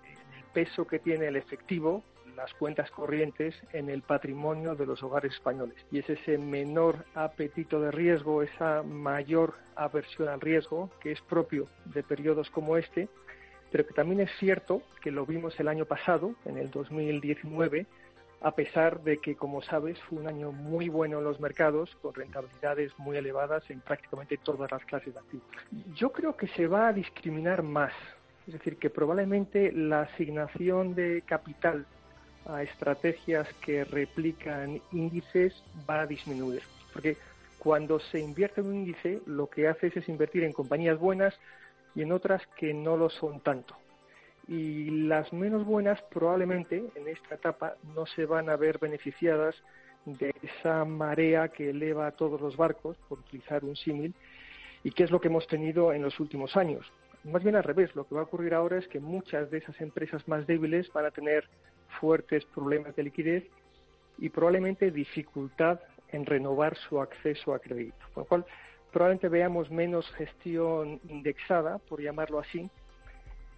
peso 0.55 0.87
que 0.87 0.97
tiene 0.97 1.27
el 1.27 1.35
efectivo 1.35 2.03
las 2.39 2.53
cuentas 2.53 2.89
corrientes 2.91 3.53
en 3.73 3.89
el 3.89 4.01
patrimonio 4.01 4.73
de 4.73 4.85
los 4.85 5.03
hogares 5.03 5.33
españoles. 5.33 5.75
Y 5.91 5.99
es 5.99 6.09
ese 6.09 6.37
menor 6.37 7.03
apetito 7.13 7.81
de 7.81 7.91
riesgo, 7.91 8.41
esa 8.43 8.81
mayor 8.81 9.55
aversión 9.75 10.29
al 10.29 10.39
riesgo 10.39 10.89
que 11.01 11.11
es 11.11 11.19
propio 11.21 11.65
de 11.83 12.01
periodos 12.01 12.49
como 12.49 12.77
este, 12.77 13.09
pero 13.71 13.85
que 13.85 13.93
también 13.93 14.21
es 14.21 14.31
cierto 14.39 14.81
que 15.01 15.11
lo 15.11 15.25
vimos 15.25 15.59
el 15.59 15.67
año 15.67 15.83
pasado, 15.83 16.33
en 16.45 16.57
el 16.57 16.71
2019, 16.71 17.85
a 18.41 18.51
pesar 18.55 19.01
de 19.01 19.17
que, 19.17 19.35
como 19.35 19.61
sabes, 19.61 19.99
fue 20.03 20.19
un 20.19 20.27
año 20.27 20.53
muy 20.53 20.87
bueno 20.87 21.17
en 21.17 21.25
los 21.25 21.41
mercados, 21.41 21.93
con 22.01 22.13
rentabilidades 22.13 22.97
muy 22.97 23.17
elevadas 23.17 23.69
en 23.69 23.81
prácticamente 23.81 24.37
todas 24.37 24.71
las 24.71 24.85
clases 24.85 25.13
de 25.13 25.19
activos. 25.19 25.45
Yo 25.93 26.13
creo 26.13 26.37
que 26.37 26.47
se 26.47 26.67
va 26.67 26.87
a 26.87 26.93
discriminar 26.93 27.63
más, 27.63 27.91
es 28.47 28.53
decir, 28.53 28.77
que 28.77 28.89
probablemente 28.89 29.73
la 29.73 30.03
asignación 30.03 30.95
de 30.95 31.21
capital 31.25 31.85
a 32.45 32.63
estrategias 32.63 33.47
que 33.61 33.83
replican 33.83 34.81
índices 34.91 35.53
va 35.89 36.01
a 36.01 36.07
disminuir. 36.07 36.61
Porque 36.93 37.17
cuando 37.57 37.99
se 37.99 38.19
invierte 38.19 38.61
en 38.61 38.67
un 38.67 38.75
índice, 38.75 39.21
lo 39.25 39.47
que 39.47 39.67
hace 39.67 39.87
es 39.87 40.09
invertir 40.09 40.43
en 40.43 40.53
compañías 40.53 40.97
buenas 40.97 41.37
y 41.95 42.01
en 42.01 42.11
otras 42.11 42.45
que 42.57 42.73
no 42.73 42.97
lo 42.97 43.09
son 43.09 43.39
tanto. 43.41 43.75
Y 44.47 44.89
las 45.07 45.31
menos 45.31 45.65
buenas 45.65 46.01
probablemente 46.03 46.83
en 46.95 47.07
esta 47.07 47.35
etapa 47.35 47.75
no 47.95 48.05
se 48.05 48.25
van 48.25 48.49
a 48.49 48.55
ver 48.55 48.79
beneficiadas 48.79 49.55
de 50.05 50.33
esa 50.41 50.85
marea 50.85 51.49
que 51.49 51.69
eleva 51.69 52.07
a 52.07 52.11
todos 52.11 52.41
los 52.41 52.57
barcos, 52.57 52.97
por 53.07 53.19
utilizar 53.19 53.63
un 53.63 53.75
símil, 53.75 54.15
y 54.83 54.91
que 54.91 55.03
es 55.03 55.11
lo 55.11 55.19
que 55.19 55.27
hemos 55.27 55.45
tenido 55.47 55.93
en 55.93 56.01
los 56.01 56.19
últimos 56.19 56.55
años. 56.55 56.91
Más 57.25 57.43
bien 57.43 57.57
al 57.57 57.63
revés, 57.63 57.95
lo 57.95 58.07
que 58.07 58.15
va 58.15 58.21
a 58.21 58.23
ocurrir 58.23 58.53
ahora 58.53 58.77
es 58.77 58.87
que 58.87 58.99
muchas 58.99 59.51
de 59.51 59.57
esas 59.57 59.79
empresas 59.81 60.27
más 60.27 60.47
débiles 60.47 60.91
van 60.93 61.05
a 61.05 61.11
tener 61.11 61.47
fuertes 61.99 62.45
problemas 62.45 62.95
de 62.95 63.03
liquidez 63.03 63.43
y 64.17 64.29
probablemente 64.29 64.91
dificultad 64.91 65.79
en 66.11 66.25
renovar 66.25 66.75
su 66.75 66.99
acceso 66.99 67.53
a 67.53 67.59
crédito. 67.59 68.05
Con 68.13 68.23
lo 68.23 68.27
cual, 68.27 68.45
probablemente 68.91 69.29
veamos 69.29 69.69
menos 69.69 70.09
gestión 70.11 70.99
indexada, 71.07 71.77
por 71.77 72.01
llamarlo 72.01 72.39
así. 72.39 72.69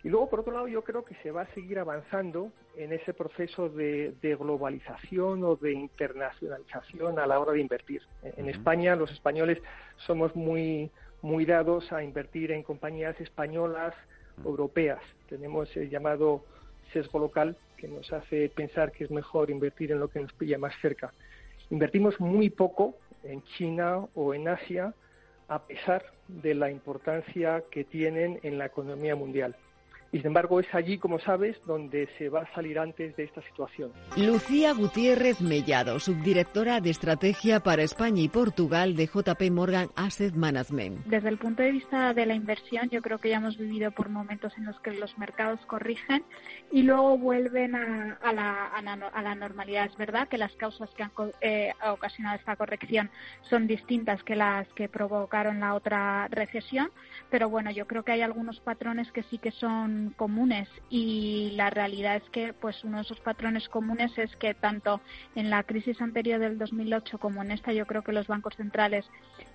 Y 0.04 0.10
luego, 0.10 0.30
por 0.30 0.40
otro 0.40 0.54
lado, 0.54 0.68
yo 0.68 0.84
creo 0.84 1.06
que 1.06 1.14
se 1.16 1.30
va 1.32 1.44
a 1.44 1.54
seguir 1.54 1.78
avanzando 1.78 2.52
en 2.76 2.92
ese 2.92 3.14
proceso 3.14 3.70
de, 3.70 4.16
globalización 4.22 5.44
o 5.44 5.56
de 5.56 5.74
internacionalización 5.74 7.20
a 7.20 7.28
la 7.28 7.40
hora 7.40 7.52
de 7.54 7.62
invertir. 7.62 8.02
En, 8.24 8.50
España, 8.50 8.96
los 8.96 9.12
españoles 9.12 9.60
somos 9.98 10.36
muy, 10.36 10.90
muy 11.22 11.46
dados 11.46 11.92
a 11.92 12.04
invertir 12.04 12.52
en 12.52 12.64
compañías 12.64 13.20
españolas, 13.22 13.94
europeas. 14.44 15.02
Tenemos 15.30 15.76
el 15.78 15.90
llamado 15.92 16.44
sesgo 16.94 17.20
local 17.20 17.56
que 17.82 17.88
nos 17.88 18.14
hace 18.14 18.48
pensar 18.50 18.92
que 18.92 19.06
es 19.06 19.12
mejor 19.12 19.50
invertir 19.50 19.92
en 19.92 20.00
lo 20.00 20.08
que 20.08 20.20
nos 20.20 20.32
pilla 20.34 20.60
más 20.60 20.74
cerca. 20.82 21.12
Invertimos 21.72 22.20
muy 22.20 22.52
poco 22.52 22.96
en 23.24 23.44
China 23.58 24.06
o 24.14 24.36
en 24.36 24.48
Asia 24.48 24.94
a 25.48 25.64
pesar 25.64 26.06
de 26.28 26.54
la 26.54 26.70
importancia 26.70 27.64
que 27.72 27.84
tienen 27.84 28.40
en 28.44 28.60
la 28.60 28.68
economía 28.68 29.16
mundial. 29.16 29.56
Y 30.14 30.18
sin 30.18 30.28
embargo 30.28 30.60
es 30.60 30.68
allí, 30.74 30.98
como 30.98 31.20
sabes, 31.20 31.58
donde 31.66 32.08
se 32.18 32.28
va 32.28 32.42
a 32.42 32.54
salir 32.54 32.78
antes 32.80 33.16
de 33.16 33.24
esta 33.24 33.42
situación. 33.44 33.94
Lucía 34.18 34.74
Gutiérrez 34.74 35.40
Mellado, 35.40 36.00
subdirectora 36.00 36.82
de 36.82 36.90
Estrategia 36.90 37.62
para 37.62 37.84
España 37.84 38.22
y 38.22 38.28
Portugal 38.28 38.96
de 38.98 39.08
JP 39.08 39.42
Morgan 39.52 39.88
Asset 39.96 40.36
Management. 40.36 41.06
Desde 41.06 41.30
el 41.30 41.38
punto 41.38 41.64
de 41.64 41.72
vista 41.72 42.14
de 42.14 42.26
la 42.26 42.34
inversión, 42.34 42.90
yo 42.90 43.02
creo 43.02 43.20
que 43.20 43.30
ya 43.30 43.38
hemos 43.38 43.58
vivido 43.58 43.92
por 43.92 44.10
momentos 44.10 44.52
en 44.58 44.66
los 44.66 44.78
que 44.82 44.92
los 44.92 45.18
mercados 45.18 45.62
corrigen 45.66 46.24
y 46.72 46.84
luego 46.84 47.18
vuelven 47.18 47.76
a, 47.76 48.34
la, 48.34 48.66
a 48.68 48.82
la, 48.82 49.36
normalidad. 49.36 49.86
Es 49.86 49.98
verdad 49.98 50.28
que 50.28 50.38
las 50.38 50.52
causas 50.54 50.90
que 50.90 51.04
han 51.04 51.12
eh, 51.40 51.72
ocasionado 51.90 52.38
esta 52.38 52.58
corrección 52.58 53.10
son 53.44 53.66
distintas 53.66 54.24
que 54.24 54.36
las 54.36 54.68
que 54.74 54.90
provocaron 54.90 55.62
la 55.62 55.74
otra 55.74 56.28
recesión, 56.28 56.90
pero 57.30 57.50
bueno, 57.50 57.72
yo 57.72 57.88
creo 57.88 58.04
que 58.04 58.12
hay 58.12 58.22
algunos 58.22 58.60
patrones 58.60 59.12
que 59.12 59.24
sí 59.24 59.38
que 59.38 59.52
son 59.52 60.01
comunes 60.10 60.68
y 60.90 61.52
la 61.56 61.70
realidad 61.70 62.18
es 62.18 62.30
que 62.32 62.54
pues 62.54 62.84
uno 62.84 62.98
de 62.98 63.04
esos 63.04 63.20
patrones 63.20 63.70
comunes 63.70 64.18
es 64.18 64.36
que 64.36 64.54
tanto 64.54 65.02
en 65.36 65.50
la 65.50 65.64
crisis 65.64 66.02
anterior 66.02 66.40
del 66.40 66.58
2008 66.58 67.18
como 67.20 67.42
en 67.42 67.52
esta 67.52 67.74
yo 67.74 67.86
creo 67.86 68.04
que 68.04 68.12
los 68.12 68.28
bancos 68.28 68.56
centrales 68.56 69.06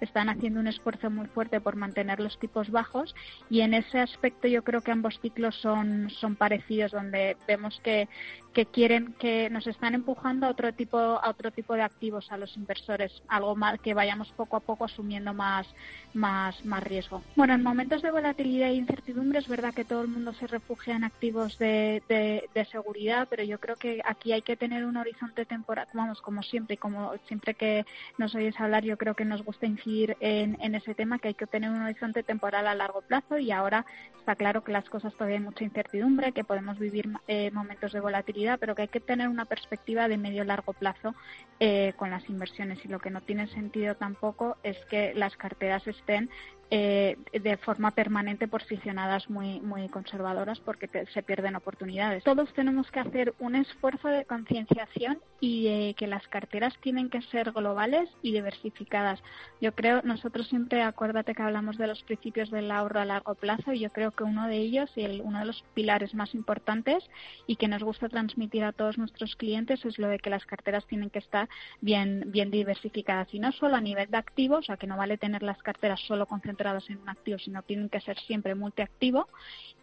están 0.01 0.29
haciendo 0.29 0.61
un 0.61 0.67
esfuerzo 0.67 1.11
muy 1.11 1.27
fuerte 1.27 1.61
por 1.61 1.77
mantener 1.77 2.21
los 2.21 2.39
tipos 2.39 2.71
bajos 2.71 3.15
y 3.51 3.61
en 3.61 3.75
ese 3.75 3.99
aspecto 3.99 4.49
yo 4.49 4.63
creo 4.63 4.83
que 4.83 4.93
ambos 4.93 5.19
ciclos 5.21 5.55
son 5.57 6.11
son 6.11 6.37
parecidos 6.37 6.93
donde 6.93 7.37
vemos 7.47 7.81
que 7.83 8.09
que 8.53 8.65
quieren 8.65 9.13
que 9.19 9.51
nos 9.51 9.67
están 9.67 9.95
empujando 9.95 10.47
a 10.47 10.51
otro 10.51 10.73
tipo 10.73 10.99
a 10.99 11.29
otro 11.29 11.51
tipo 11.51 11.75
de 11.75 11.83
activos 11.83 12.33
a 12.33 12.39
los 12.39 12.57
inversores 12.57 13.23
algo 13.29 13.55
más 13.55 13.79
que 13.81 13.93
vayamos 13.93 14.33
poco 14.33 14.57
a 14.57 14.61
poco 14.61 14.87
asumiendo 14.87 15.35
más 15.35 15.67
más 16.15 16.65
más 16.65 16.83
riesgo. 16.83 17.23
Bueno 17.37 17.55
en 17.55 17.63
momentos 17.63 18.01
de 18.03 18.11
volatilidad 18.11 18.71
e 18.71 18.75
incertidumbre 18.75 19.41
es 19.41 19.49
verdad 19.49 19.75
que 19.75 19.85
todo 19.85 20.03
el 20.03 20.09
mundo 20.09 20.33
se 20.37 20.47
refugia 20.47 20.97
en 20.97 21.05
activos 21.05 21.59
de, 21.59 22.03
de, 22.09 22.65
seguridad 22.67 23.29
pero 23.31 23.45
yo 23.45 23.61
creo 23.61 23.77
que 23.77 24.01
aquí 24.05 24.33
hay 24.33 24.43
que 24.43 24.57
tener 24.57 24.85
un 24.85 24.97
horizonte 24.97 25.45
temporal 25.45 25.87
vamos 25.95 26.21
como 26.21 26.43
siempre 26.43 26.77
como 26.77 27.15
siempre 27.27 27.55
que 27.55 27.87
nos 28.19 28.35
oyes 28.35 28.59
hablar 28.59 28.83
yo 28.85 28.97
creo 28.97 29.15
que 29.15 29.25
nos 29.25 29.45
gusta 29.45 29.67
incidir 29.67 30.17
en, 30.21 30.59
en 30.61 30.75
ese 30.75 30.95
tema 30.95 31.19
que 31.19 31.29
hay 31.29 31.35
que 31.35 31.47
tener 31.47 31.71
un 31.71 31.83
horizonte 31.83 32.23
temporal 32.23 32.67
a 32.67 32.75
largo 32.75 33.03
plazo 33.03 33.39
y 33.39 33.53
ahora 33.53 33.87
está 34.19 34.35
claro 34.35 34.65
que 34.65 34.73
las 34.73 34.89
cosas 34.89 35.15
todavía 35.15 35.37
hay 35.39 35.45
mucha 35.45 35.65
incertidumbre 35.65 36.33
que 36.33 36.45
podemos 36.45 36.79
vivir 36.79 37.09
eh, 37.29 37.51
momentos 37.53 37.93
de 37.93 38.01
volatilidad 38.01 38.59
pero 38.59 38.75
que 38.75 38.83
hay 38.83 38.89
que 38.89 39.01
tener 39.01 39.29
una 39.29 39.45
perspectiva 39.45 40.09
de 40.09 40.19
medio 40.19 40.45
largo 40.45 40.73
plazo 40.73 41.15
eh, 41.59 41.95
con 41.97 42.11
las 42.11 42.29
inversiones. 42.29 42.85
Y 42.85 42.89
lo 42.89 42.99
que 42.99 43.11
no 43.11 43.23
tiene 43.23 43.47
sentido 43.49 43.95
tampoco 43.95 44.57
es 44.63 44.77
que 44.91 45.15
las 45.15 45.37
carteras 45.37 45.87
estén 45.87 46.29
eh, 46.69 47.17
de 47.33 47.57
forma 47.59 47.93
permanente 47.93 48.49
posicionadas 48.49 49.31
muy, 49.31 49.61
muy 49.61 49.89
conservadoras 49.89 50.59
porque 50.59 50.89
se 51.15 51.23
pierden 51.23 51.55
oportunidades. 51.55 52.25
Todos 52.25 52.53
tenemos 52.55 52.91
que 52.91 52.99
hacer 52.99 53.35
un 53.39 53.55
esfuerzo 53.55 54.09
de 54.09 54.25
concienciación 54.25 55.19
y 55.39 55.65
de 55.65 55.95
que 55.95 56.09
las 56.09 56.27
carteras 56.27 56.75
tienen 56.81 57.09
que 57.09 57.23
ser 57.23 57.53
globales 57.53 58.09
y 58.21 58.33
diversificadas. 58.33 59.23
Yo 59.61 59.73
creo, 59.77 60.03
nosotros 60.03 60.49
siempre, 60.49 60.83
acuérdate 60.83 61.37
que 61.37 61.43
hablamos 61.43 61.79
de 61.79 61.87
los 61.87 62.03
principios 62.03 62.51
del 62.51 62.69
ahorro 62.73 62.99
a 62.99 63.05
largo 63.05 63.37
plazo 63.37 63.73
y 63.73 63.79
yo 63.79 63.91
creo 63.91 64.11
que 64.11 64.25
uno 64.25 64.49
de 64.49 64.57
ellos 64.57 64.91
y 64.97 65.03
el, 65.03 65.21
uno 65.21 65.39
de 65.39 65.45
los 65.45 65.63
pilares 65.75 66.15
más 66.15 66.35
importantes 66.35 67.05
y 67.47 67.55
que 67.55 67.69
nos 67.69 67.85
gusta 67.85 68.09
transmitir 68.09 68.65
a 68.65 68.73
todos 68.73 68.99
nuestros 68.99 69.37
clientes 69.37 69.85
es 69.85 70.01
lo 70.01 70.09
de 70.09 70.19
que 70.19 70.31
las 70.31 70.45
carteras 70.47 70.85
tienen 70.87 71.11
que 71.11 71.21
estar 71.21 71.49
bien, 71.81 72.25
bien 72.27 72.51
diversificadas 72.51 73.33
y 73.33 73.39
no 73.39 73.53
solo 73.53 73.77
a 73.77 73.81
nivel 73.81 74.11
de 74.11 74.17
activos, 74.17 74.59
o 74.59 74.63
sea 74.63 74.77
que 74.77 74.89
no 74.89 74.97
vale 74.97 75.17
tener 75.17 75.45
las 75.45 75.63
carteras 75.63 76.01
solo 76.01 76.27
concentradas 76.27 76.56
en 76.89 76.99
un 76.99 77.09
activo, 77.09 77.39
sino 77.39 77.63
tienen 77.63 77.89
que 77.89 78.01
ser 78.01 78.19
siempre 78.21 78.55
multiactivo 78.55 79.27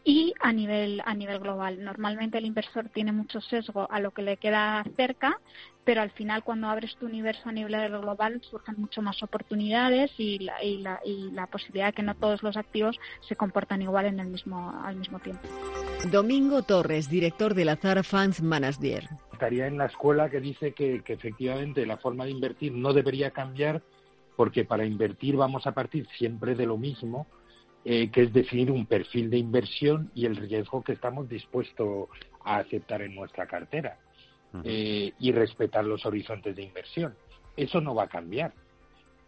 y 0.03 0.33
a 0.41 0.51
nivel 0.51 1.01
a 1.05 1.13
nivel 1.13 1.39
global. 1.39 1.83
Normalmente 1.83 2.37
el 2.37 2.45
inversor 2.45 2.89
tiene 2.89 3.11
mucho 3.11 3.39
sesgo 3.39 3.87
a 3.89 3.99
lo 3.99 4.11
que 4.11 4.21
le 4.21 4.37
queda 4.37 4.83
cerca, 4.95 5.39
pero 5.85 6.01
al 6.01 6.11
final 6.11 6.43
cuando 6.43 6.67
abres 6.67 6.95
tu 6.97 7.05
universo 7.05 7.49
a 7.49 7.51
nivel 7.51 7.89
global 7.89 8.41
surgen 8.49 8.75
mucho 8.77 9.01
más 9.01 9.21
oportunidades 9.23 10.11
y 10.17 10.39
la, 10.39 10.61
y 10.63 10.77
la, 10.77 10.99
y 11.05 11.31
la 11.31 11.47
posibilidad 11.47 11.87
de 11.87 11.93
que 11.93 12.03
no 12.03 12.15
todos 12.15 12.43
los 12.43 12.57
activos 12.57 12.99
se 13.27 13.35
comportan 13.35 13.81
igual 13.81 14.05
en 14.05 14.19
el 14.19 14.27
mismo 14.27 14.73
al 14.83 14.95
mismo 14.97 15.19
tiempo. 15.19 15.47
Domingo 16.11 16.63
Torres, 16.63 17.09
director 17.09 17.53
de 17.53 17.65
la 17.65 17.77
Zara 17.77 18.03
Funds 18.03 18.41
Manager. 18.41 19.07
Estaría 19.31 19.67
en 19.67 19.77
la 19.77 19.85
escuela 19.85 20.29
que 20.29 20.41
dice 20.41 20.73
que, 20.73 21.01
que 21.01 21.13
efectivamente 21.13 21.85
la 21.85 21.97
forma 21.97 22.25
de 22.25 22.31
invertir 22.31 22.73
no 22.73 22.93
debería 22.93 23.31
cambiar 23.31 23.81
porque 24.35 24.65
para 24.65 24.85
invertir 24.85 25.35
vamos 25.35 25.67
a 25.67 25.73
partir 25.73 26.07
siempre 26.17 26.55
de 26.55 26.65
lo 26.65 26.77
mismo, 26.77 27.27
eh, 27.85 28.09
que 28.11 28.23
es 28.23 28.33
definir 28.33 28.71
un 28.71 28.85
perfil 28.85 29.29
de 29.29 29.37
inversión 29.37 30.09
y 30.15 30.25
el 30.25 30.35
riesgo 30.35 30.83
que 30.83 30.93
estamos 30.93 31.27
dispuestos 31.27 32.07
a 32.43 32.57
aceptar 32.57 33.01
en 33.01 33.15
nuestra 33.15 33.45
cartera 33.45 33.97
eh, 34.63 35.11
y 35.19 35.31
respetar 35.31 35.83
los 35.83 36.05
horizontes 36.05 36.55
de 36.55 36.63
inversión. 36.63 37.15
Eso 37.57 37.81
no 37.81 37.93
va 37.93 38.03
a 38.03 38.07
cambiar. 38.07 38.53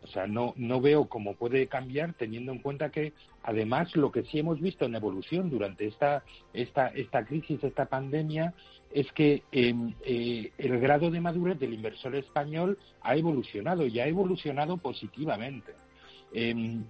O 0.06 0.08
sea, 0.08 0.28
no, 0.28 0.54
no 0.56 0.82
veo 0.82 1.06
cómo 1.06 1.34
puede 1.34 1.66
cambiar 1.66 2.14
teniendo 2.14 2.52
en 2.52 2.60
cuenta 2.60 2.92
que, 2.92 3.14
además, 3.42 3.96
lo 3.96 4.12
que 4.12 4.22
sí 4.24 4.38
hemos 4.38 4.62
visto 4.62 4.86
en 4.86 4.94
evolución 4.94 5.50
durante 5.50 5.88
esta, 5.88 6.24
esta, 6.54 6.90
esta 6.90 7.26
crisis, 7.26 7.64
esta 7.64 7.86
pandemia, 7.86 8.54
es 8.94 9.12
que 9.14 9.42
em, 9.52 9.96
eh, 10.06 10.52
el 10.60 10.80
grado 10.80 11.10
de 11.10 11.22
madurez 11.22 11.60
del 11.60 11.74
inversor 11.74 12.16
español 12.16 12.78
ha 13.02 13.16
evolucionado 13.16 13.88
y 13.88 14.00
ha 14.00 14.08
evolucionado 14.08 14.78
positivamente. 14.78 15.74
Em, 16.32 16.84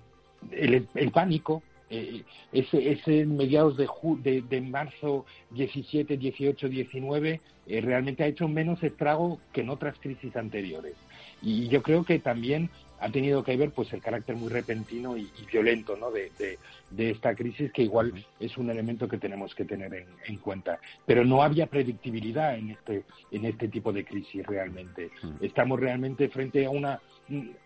el, 0.51 1.11
pánico, 1.13 1.63
eh, 1.89 2.23
ese, 2.51 2.91
ese 2.91 3.25
mediados 3.25 3.77
de, 3.77 3.87
de, 4.21 4.41
de, 4.41 4.61
marzo 4.61 5.25
17, 5.51 6.17
18, 6.17 6.67
19, 6.67 7.41
realmente 7.81 8.25
ha 8.25 8.27
hecho 8.27 8.49
menos 8.49 8.83
estrago 8.83 9.39
que 9.53 9.61
en 9.61 9.69
otras 9.69 9.97
crisis 9.99 10.35
anteriores. 10.35 10.95
Y 11.41 11.67
yo 11.69 11.81
creo 11.81 12.03
que 12.03 12.19
también 12.19 12.69
ha 12.99 13.09
tenido 13.09 13.43
que 13.43 13.57
ver 13.57 13.71
pues 13.71 13.91
el 13.93 14.01
carácter 14.01 14.35
muy 14.35 14.49
repentino 14.49 15.17
y, 15.17 15.29
violento 15.51 15.95
¿no? 15.97 16.11
de, 16.11 16.57
esta 16.97 17.35
crisis 17.35 17.71
que 17.71 17.83
igual 17.83 18.25
es 18.39 18.57
un 18.57 18.69
elemento 18.69 19.07
que 19.07 19.17
tenemos 19.17 19.53
que 19.53 19.65
tener 19.65 20.07
en, 20.25 20.37
cuenta. 20.37 20.79
Pero 21.05 21.25
no 21.25 21.43
había 21.43 21.67
predictibilidad 21.67 22.55
en 22.55 22.71
este 22.71 23.03
en 23.31 23.45
este 23.45 23.67
tipo 23.67 23.91
de 23.91 24.05
crisis 24.05 24.45
realmente. 24.45 25.11
Estamos 25.41 25.79
realmente 25.79 26.29
frente 26.29 26.65
a 26.65 26.69
una 26.69 26.99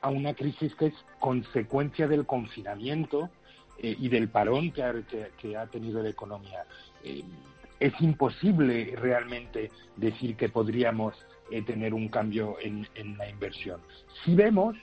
a 0.02 0.10
una 0.10 0.34
crisis 0.34 0.74
que 0.76 0.88
es 0.88 0.94
consecuencia 1.20 2.08
del 2.08 2.26
confinamiento 2.26 3.30
eh, 3.78 3.96
y 3.98 4.10
del 4.10 4.30
parón 4.30 4.72
que 4.72 4.84
ha, 4.84 4.94
que, 5.38 5.58
ha 5.58 5.66
tenido 5.68 6.02
la 6.02 6.10
economía. 6.10 6.66
Eh, 7.04 7.24
es 7.80 7.94
imposible 8.02 8.94
realmente 8.98 9.72
decir 9.96 10.36
que 10.36 10.50
podríamos 10.50 11.16
eh, 11.50 11.62
tener 11.62 11.94
un 11.94 12.10
cambio 12.10 12.58
en, 12.62 12.88
en 12.96 13.18
la 13.18 13.30
inversión. 13.30 13.80
Si 14.24 14.36
vemos 14.36 14.76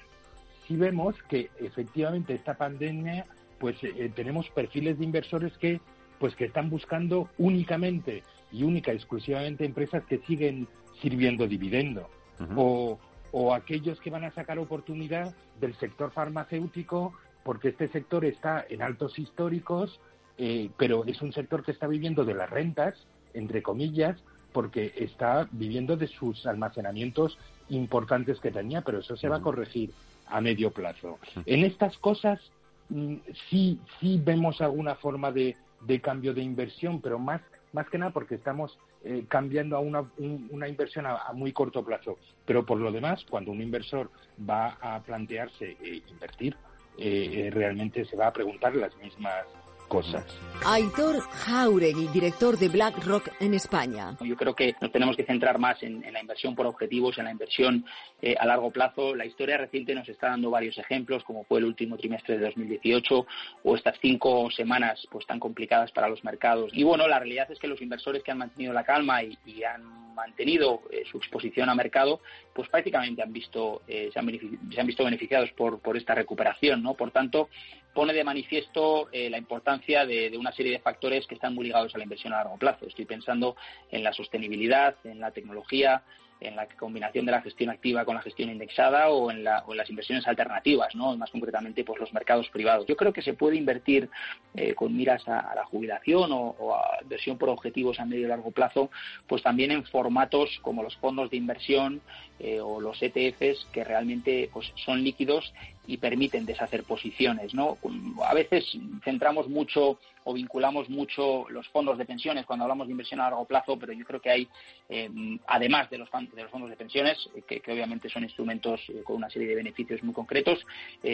sí 0.67 0.77
vemos 0.77 1.15
que 1.29 1.51
efectivamente 1.59 2.35
esta 2.35 2.55
pandemia, 2.55 3.25
pues 3.59 3.77
eh, 3.83 4.11
tenemos 4.15 4.49
perfiles 4.51 4.99
de 4.99 5.05
inversores 5.05 5.57
que, 5.59 5.81
pues 6.19 6.35
que 6.35 6.47
están 6.47 6.71
buscando 6.71 7.29
únicamente 7.39 8.23
y 8.53 8.63
única 8.63 8.93
exclusivamente 8.93 9.65
empresas 9.65 10.05
que 10.05 10.19
siguen 10.19 10.69
sirviendo 11.01 11.47
dividendo 11.47 12.09
o, 12.55 12.99
o 13.33 13.55
aquellos 13.55 14.01
que 14.01 14.11
van 14.11 14.25
a 14.25 14.31
sacar 14.31 14.59
oportunidad 14.59 15.35
del 15.61 15.75
sector 15.77 16.11
farmacéutico 16.11 17.13
porque 17.47 17.69
este 17.69 17.87
sector 17.87 18.25
está 18.25 18.67
en 18.69 18.83
altos 18.83 19.21
históricos, 19.21 20.01
eh, 20.37 20.69
pero 20.77 21.05
es 21.05 21.23
un 21.23 21.33
sector 21.33 21.63
que 21.63 21.71
está 21.71 21.87
viviendo 21.87 22.25
de 22.25 22.35
las 22.35 22.51
rentas, 22.51 22.95
entre 23.35 23.63
comillas, 23.63 24.19
porque 24.53 24.93
está 24.97 25.49
viviendo 25.53 25.97
de 25.97 26.09
sus 26.09 26.45
almacenamientos 26.45 27.39
importantes 27.69 28.41
que 28.41 28.51
tenía, 28.51 28.81
pero 28.81 28.99
eso 28.99 29.17
se 29.17 29.29
va 29.29 29.37
a 29.37 29.43
corregir 29.43 29.93
a 30.27 30.41
medio 30.41 30.71
plazo. 30.71 31.19
En 31.45 31.65
estas 31.65 31.97
cosas 31.99 32.41
mm, 32.89 33.17
sí, 33.51 33.81
sí 34.01 34.21
vemos 34.23 34.61
alguna 34.61 34.95
forma 34.95 35.33
de, 35.33 35.57
de 35.83 36.01
cambio 36.01 36.35
de 36.35 36.43
inversión, 36.43 37.01
pero 37.01 37.19
más, 37.19 37.41
más 37.73 37.89
que 37.89 37.99
nada 37.99 38.13
porque 38.13 38.37
estamos 38.37 38.79
eh, 39.05 39.25
cambiando 39.29 39.77
a 39.77 39.81
una, 39.81 40.03
una 40.51 40.69
inversión 40.69 41.07
a, 41.07 41.33
muy 41.33 41.53
corto 41.53 41.85
plazo. 41.85 42.19
Pero 42.45 42.67
por 42.67 42.79
lo 42.79 42.91
demás, 42.91 43.25
cuando 43.29 43.53
un 43.53 43.63
inversor 43.63 44.11
va 44.49 44.77
a 44.81 45.01
plantearse 45.03 45.77
eh, 45.83 46.03
invertir, 46.09 46.57
eh, 46.99 47.51
realmente 47.53 48.05
se 48.05 48.17
va 48.17 48.29
a 48.29 48.33
preguntar 48.33 48.75
las 48.75 48.97
mismas 48.97 49.45
cosas. 49.87 50.25
Aitor 50.65 51.21
Jauregui, 51.21 52.09
director 52.09 52.59
de 52.59 52.69
BlackRock 52.69 53.29
en 53.41 53.55
España. 53.55 54.17
Yo 54.21 54.37
creo 54.37 54.55
que 54.55 54.75
nos 54.81 54.91
tenemos 54.91 55.17
que 55.17 55.25
centrar 55.25 55.59
más 55.59 55.83
en, 55.83 56.01
la 56.13 56.21
inversión 56.21 56.55
por 56.55 56.67
objetivos, 56.67 57.19
en 57.19 57.25
la 57.25 57.31
inversión 57.31 57.85
eh, 58.23 58.35
a 58.39 58.47
largo 58.47 58.71
plazo. 58.71 59.15
La 59.15 59.27
historia 59.27 59.59
reciente 59.59 59.95
nos 59.95 60.09
está 60.09 60.31
dando 60.31 60.51
varios 60.51 60.77
ejemplos, 60.79 61.23
como 61.25 61.45
fue 61.45 61.59
el 61.59 61.67
último 61.67 61.97
trimestre 61.97 62.39
de 62.39 62.47
2018 62.47 63.27
o 63.65 63.77
estas 63.77 63.97
cinco 64.01 64.51
semanas 64.51 65.07
pues 65.11 65.27
tan 65.27 65.39
complicadas 65.39 65.93
para 65.93 66.09
los 66.09 66.25
mercados. 66.25 66.71
Y 66.73 66.83
bueno, 66.83 67.07
la 67.07 67.19
realidad 67.19 67.51
es 67.51 67.59
que 67.59 67.69
los 67.69 67.81
inversores 67.81 68.23
que 68.23 68.33
han 68.33 68.39
mantenido 68.39 68.73
la 68.73 68.85
calma 68.85 69.23
y, 69.23 69.37
han 69.65 70.06
mantenido 70.17 70.83
eh, 70.91 71.05
su 71.09 71.19
exposición 71.19 71.69
a 71.69 71.75
mercado, 71.75 72.21
pues 72.53 72.69
prácticamente 72.69 73.23
han 73.23 73.33
visto, 73.33 73.83
eh, 73.87 74.11
se, 74.13 74.19
han 74.19 74.87
visto 74.87 75.05
beneficiados 75.05 75.53
por, 75.53 75.79
por 75.79 75.97
esta 75.97 76.15
recuperación, 76.15 76.83
¿no? 76.83 76.95
Por 76.95 77.13
tanto, 77.13 77.49
pone 77.95 78.13
de 78.13 78.25
manifiesto 78.25 79.09
eh, 79.13 79.31
la 79.31 79.39
importancia 79.39 80.05
de, 80.05 80.37
una 80.37 80.53
serie 80.53 80.73
de 80.73 80.79
factores 80.81 81.27
que 81.27 81.35
están 81.35 81.55
muy 81.55 81.67
ligados 81.67 81.95
a 81.95 81.99
la 81.99 82.05
inversión 82.05 82.33
a 82.33 82.39
largo 82.39 82.57
plazo. 82.57 82.87
Estoy 82.87 83.05
pensando 83.05 83.57
en 83.91 84.03
la 84.03 84.13
sostenibilidad, 84.13 84.97
en 85.05 85.21
la 85.21 85.31
tecnología, 85.31 86.03
en 86.41 86.57
la 86.57 86.67
combinación 86.67 87.25
de 87.25 87.33
la 87.33 87.41
gestión 87.41 87.71
activa 87.71 88.05
con 88.05 88.15
la 88.15 88.23
gestión 88.23 88.51
indexada 88.51 89.09
o 89.09 89.31
en, 89.31 89.43
las 89.45 89.91
inversiones 89.91 90.27
alternativas, 90.27 90.95
¿no? 90.95 91.17
más 91.17 91.31
concretamente 91.31 91.85
pues 91.85 91.99
los 91.99 92.13
mercados 92.13 92.49
privados. 92.51 92.87
Yo 92.87 92.97
creo 92.97 93.13
que 93.13 93.23
se 93.23 93.35
puede 93.35 93.57
invertir 93.57 94.09
eh, 94.55 94.75
con 94.75 94.95
miras 94.97 95.27
a, 95.29 95.55
la 95.55 95.65
jubilación 95.65 96.31
o, 96.33 96.75
a 96.75 96.99
inversión 97.03 97.39
por 97.39 97.49
objetivos 97.49 98.01
a 98.01 98.05
medio 98.05 98.27
y 98.27 98.29
largo 98.29 98.51
plazo, 98.51 98.91
pues 99.27 99.43
también 99.43 99.71
en 99.71 99.85
formatos 99.85 100.59
como 100.63 100.83
los 100.83 100.97
fondos 100.97 101.31
de 101.31 101.37
inversión 101.37 102.01
eh, 102.39 102.61
o 102.61 102.81
los 102.81 103.03
ETFs 103.03 103.67
que 103.73 103.85
realmente 103.85 104.51
pues, 104.53 104.73
son 104.85 105.03
líquidos 105.03 105.55
y 105.87 105.97
permiten 105.99 106.47
deshacer 106.47 106.85
posiciones. 106.85 107.55
¿no? 107.55 107.79
A 108.25 108.35
veces 108.35 108.77
centramos 109.05 109.49
mucho 109.49 109.99
o 110.29 110.33
vinculamos 110.33 110.91
mucho 110.91 111.49
los 111.51 111.69
fondos 111.69 111.97
de 111.99 112.05
pensiones 112.05 112.47
cuando 112.47 112.65
hablamos 112.65 112.89
de 112.89 112.91
inversión 112.91 113.21
a 113.21 113.25
largo 113.25 113.45
plazo, 113.45 113.79
pero 113.79 113.93
yo 113.93 114.05
creo 114.05 114.21
que 114.21 114.31
hay, 114.31 114.49
eh, 114.89 115.09
además 115.47 115.89
de 115.89 115.99
los, 115.99 116.09
de 116.11 116.43
los 116.43 116.51
fondos 116.51 116.69
de 116.69 116.77
pensiones, 116.77 117.17
eh, 117.37 117.61
que, 117.61 117.73
obviamente 117.73 118.09
son 118.09 118.25
instrumentos 118.25 118.81
eh, 118.89 119.03
con 119.05 119.17
una 119.17 119.31
serie 119.31 119.47
de 119.47 119.55
beneficios 119.55 120.03
muy 120.03 120.13
concretos, 120.13 120.65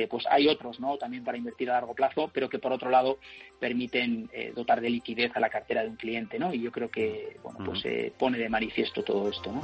pues 0.09 0.25
hay 0.31 0.49
otros 0.49 0.81
¿no? 0.81 0.97
también 0.97 1.23
para 1.23 1.37
invertir 1.37 1.69
a 1.71 1.75
largo 1.75 1.95
plazo, 1.95 2.31
pero 2.33 2.49
que 2.49 2.59
por 2.59 2.73
otro 2.73 2.89
lado 2.89 3.19
permiten 3.61 4.29
dotar 4.55 4.81
de 4.81 4.89
liquidez 4.89 5.31
a 5.35 5.41
la 5.41 5.51
cartera 5.51 5.83
de 5.83 5.91
un 5.91 5.97
cliente. 5.97 6.39
¿no? 6.39 6.53
Y 6.53 6.61
yo 6.61 6.73
creo 6.73 6.91
que 6.91 7.37
bueno, 7.43 7.61
pues 7.65 7.81
se 7.81 8.13
pone 8.19 8.39
de 8.39 8.49
manifiesto 8.49 9.03
todo 9.03 9.29
esto. 9.29 9.53
¿no? 9.53 9.61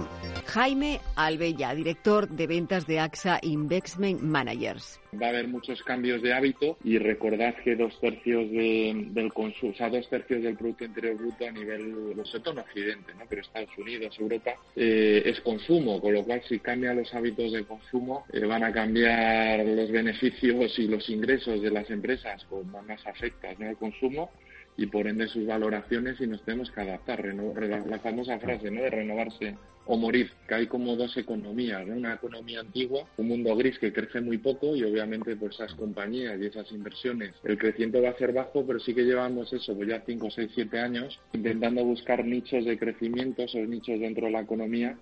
Jaime 0.46 1.00
Albella, 1.16 1.74
director 1.74 2.28
de 2.28 2.46
ventas 2.46 2.86
de 2.86 3.00
AXA 3.00 3.38
Investment 3.42 4.20
Managers. 4.20 4.97
Va 5.20 5.26
a 5.26 5.28
haber 5.30 5.48
muchos 5.48 5.82
cambios 5.82 6.20
de 6.20 6.34
hábito 6.34 6.76
y 6.84 6.98
recordad 6.98 7.54
que 7.64 7.76
dos 7.76 7.98
tercios 7.98 8.50
del 8.50 9.32
consumo, 9.32 9.72
o 9.72 9.74
sea, 9.74 9.88
dos 9.88 10.08
tercios 10.08 10.42
del 10.42 10.56
Producto 10.56 10.84
Interior 10.84 11.16
Bruto 11.16 11.46
a 11.46 11.50
nivel, 11.50 12.14
sé, 12.26 12.38
en 12.44 12.58
Occidente, 12.58 13.12
¿no? 13.18 13.24
pero 13.26 13.40
Estados 13.40 13.70
Unidos, 13.78 14.14
Europa, 14.18 14.52
eh, 14.76 15.22
es 15.24 15.40
consumo, 15.40 16.00
con 16.00 16.12
lo 16.12 16.24
cual 16.24 16.42
si 16.46 16.58
cambian 16.58 16.96
los 16.96 17.14
hábitos 17.14 17.52
de 17.52 17.64
consumo, 17.64 18.26
eh, 18.34 18.40
van 18.40 18.64
a 18.64 18.72
cambiar 18.72 19.64
los 19.64 19.90
beneficios 19.90 20.78
y 20.78 20.88
los 20.88 21.08
ingresos 21.08 21.62
de 21.62 21.70
las 21.70 21.88
empresas, 21.88 22.44
con 22.44 22.70
más 22.70 23.06
afectas 23.06 23.58
¿no? 23.58 23.68
al 23.68 23.76
consumo 23.78 24.30
y 24.78 24.86
por 24.86 25.08
ende 25.08 25.26
sus 25.26 25.44
valoraciones 25.44 26.20
y 26.20 26.26
nos 26.26 26.42
tenemos 26.42 26.70
que 26.70 26.80
adaptar. 26.80 27.24
la 27.34 27.98
famosa 27.98 28.38
frase 28.38 28.70
¿no? 28.70 28.80
de 28.80 28.90
renovarse 28.90 29.54
o 29.86 29.96
morir, 29.96 30.30
que 30.46 30.54
hay 30.54 30.66
como 30.66 30.94
dos 30.96 31.16
economías, 31.16 31.84
una 31.86 32.14
economía 32.14 32.60
antigua, 32.60 33.04
un 33.16 33.28
mundo 33.28 33.56
gris 33.56 33.78
que 33.78 33.92
crece 33.92 34.20
muy 34.20 34.38
poco 34.38 34.76
y 34.76 34.84
obviamente 34.84 35.34
por 35.34 35.50
esas 35.50 35.74
compañías 35.74 36.38
y 36.40 36.46
esas 36.46 36.70
inversiones 36.72 37.34
el 37.42 37.58
crecimiento 37.58 38.02
va 38.02 38.10
a 38.10 38.18
ser 38.18 38.32
bajo, 38.32 38.64
pero 38.66 38.78
sí 38.78 38.94
que 38.94 39.04
llevamos 39.04 39.52
eso, 39.52 39.74
pues 39.74 39.88
ya 39.88 40.02
5, 40.04 40.30
6, 40.30 40.50
7 40.54 40.78
años 40.78 41.18
intentando 41.32 41.84
buscar 41.84 42.24
nichos 42.24 42.66
de 42.66 42.78
crecimiento, 42.78 43.42
esos 43.42 43.66
nichos 43.66 43.98
dentro 43.98 44.26
de 44.26 44.32
la 44.32 44.42
economía 44.42 44.96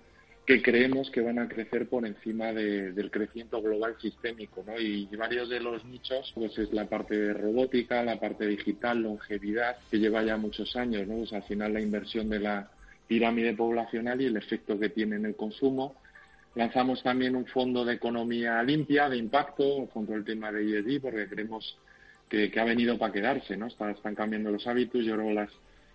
que 0.47 0.61
creemos 0.61 1.11
que 1.11 1.19
van 1.19 1.39
a 1.39 1.49
crecer 1.49 1.89
por 1.89 2.07
encima 2.07 2.53
del 2.53 3.11
crecimiento 3.11 3.61
global 3.61 3.97
sistémico, 4.01 4.63
¿no? 4.65 4.79
Y 4.79 5.05
varios 5.17 5.49
de 5.49 5.59
los 5.59 5.83
nichos, 5.83 6.31
pues 6.33 6.57
es 6.57 6.71
la 6.71 6.85
parte 6.85 7.17
de 7.17 7.33
robótica, 7.33 8.01
la 8.01 8.17
parte 8.17 8.47
digital, 8.47 9.01
longevidad, 9.01 9.75
que 9.91 9.99
lleva 9.99 10.23
ya 10.23 10.37
muchos 10.37 10.73
años, 10.77 11.05
¿no? 11.05 11.17
Pues 11.17 11.33
al 11.33 11.43
final 11.43 11.73
la 11.73 11.81
inversión 11.81 12.29
de 12.29 12.39
la 12.39 12.71
pirámide 13.07 13.55
poblacional 13.55 14.21
y 14.21 14.27
el 14.27 14.37
efecto 14.37 14.79
que 14.79 14.87
tiene 14.87 15.17
en 15.17 15.25
el 15.25 15.35
consumo. 15.35 15.95
Lanzamos 16.55 17.03
también 17.03 17.35
un 17.35 17.45
fondo 17.45 17.83
de 17.83 17.95
economía 17.95 18.63
limpia, 18.63 19.09
de 19.09 19.17
impacto, 19.17 19.85
junto 19.87 20.13
al 20.13 20.23
tema 20.23 20.49
de 20.53 20.79
ESG, 20.79 21.01
porque 21.01 21.27
creemos 21.27 21.77
que, 22.29 22.49
ha 22.57 22.63
venido 22.63 22.97
para 22.97 23.11
quedarse, 23.11 23.57
¿no? 23.57 23.67
Están, 23.67 23.89
están 23.89 24.15
cambiando 24.15 24.49
los 24.49 24.65
hábitos, 24.65 25.03
yo 25.03 25.15
creo 25.15 25.31
las, 25.31 25.51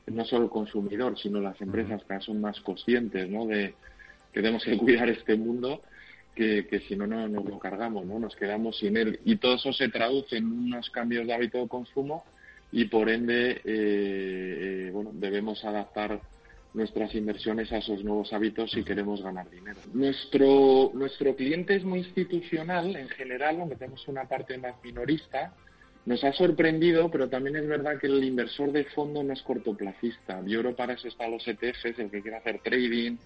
no 0.09 0.27
solo 0.27 0.45
el 0.45 0.51
consumidor, 0.51 1.19
sino 1.19 1.41
las 1.41 1.59
empresas 1.63 2.05
que 2.05 2.21
son 2.21 2.43
más 2.43 2.61
conscientes, 2.61 3.31
¿no? 3.31 3.47
De, 3.47 3.75
que 4.33 4.41
tenemos 4.41 4.65
que 4.65 4.77
cuidar 4.79 5.09
este 5.09 5.37
mundo, 5.37 5.81
que, 6.35 6.83
si 6.89 6.97
no, 6.97 7.07
no 7.07 7.29
nos 7.29 7.45
lo 7.45 7.59
cargamos, 7.59 8.07
¿no? 8.07 8.19
Nos 8.19 8.35
quedamos 8.35 8.79
sin 8.79 8.97
él. 8.97 9.21
Y 9.25 9.37
todo 9.37 9.57
eso 9.57 9.73
se 9.73 9.89
traduce 9.89 10.39
en 10.39 10.47
unos 10.47 10.89
cambios 10.91 11.27
de 11.27 11.35
hábito 11.35 11.59
de 11.59 11.69
consumo 11.69 12.25
y 12.71 12.87
por 12.87 13.11
ende, 13.11 13.51
eh, 13.51 13.61
eh, 13.65 14.91
bueno, 14.93 15.11
debemos 15.13 15.63
adaptar 15.65 16.21
nuestras 16.75 17.15
inversiones 17.15 17.71
a 17.73 17.79
esos 17.79 18.03
nuevos 18.03 18.33
hábitos 18.33 18.71
si 18.71 18.83
queremos 18.83 19.23
ganar 19.23 19.51
dinero. 19.51 19.79
Nuestro, 19.93 20.91
nuestro 20.95 21.37
cliente 21.37 21.77
es 21.77 21.85
muy 21.85 22.01
institucional 22.01 22.97
en 22.97 23.09
general, 23.11 23.61
aunque 23.61 23.77
tenemos 23.77 24.07
una 24.09 24.25
parte 24.25 24.57
más 24.57 24.75
minorista. 24.83 25.53
Nos 26.07 26.25
ha 26.25 26.33
sorprendido, 26.33 27.11
pero 27.11 27.29
también 27.29 27.57
es 27.57 27.69
verdad 27.69 27.99
que 28.01 28.07
el 28.07 28.25
inversor 28.25 28.73
de 28.73 28.85
fondo 28.85 29.23
no 29.23 29.33
es 29.33 29.43
cortoplacista. 29.43 30.43
Yo 30.47 30.61
creo 30.61 30.75
para 30.75 30.95
eso 30.95 31.09
están 31.09 31.31
los 31.31 31.47
ETFs, 31.47 31.99
el 31.99 32.11
que 32.11 32.23
quiere 32.23 32.39
hacer 32.39 32.61
trading, 32.61 33.19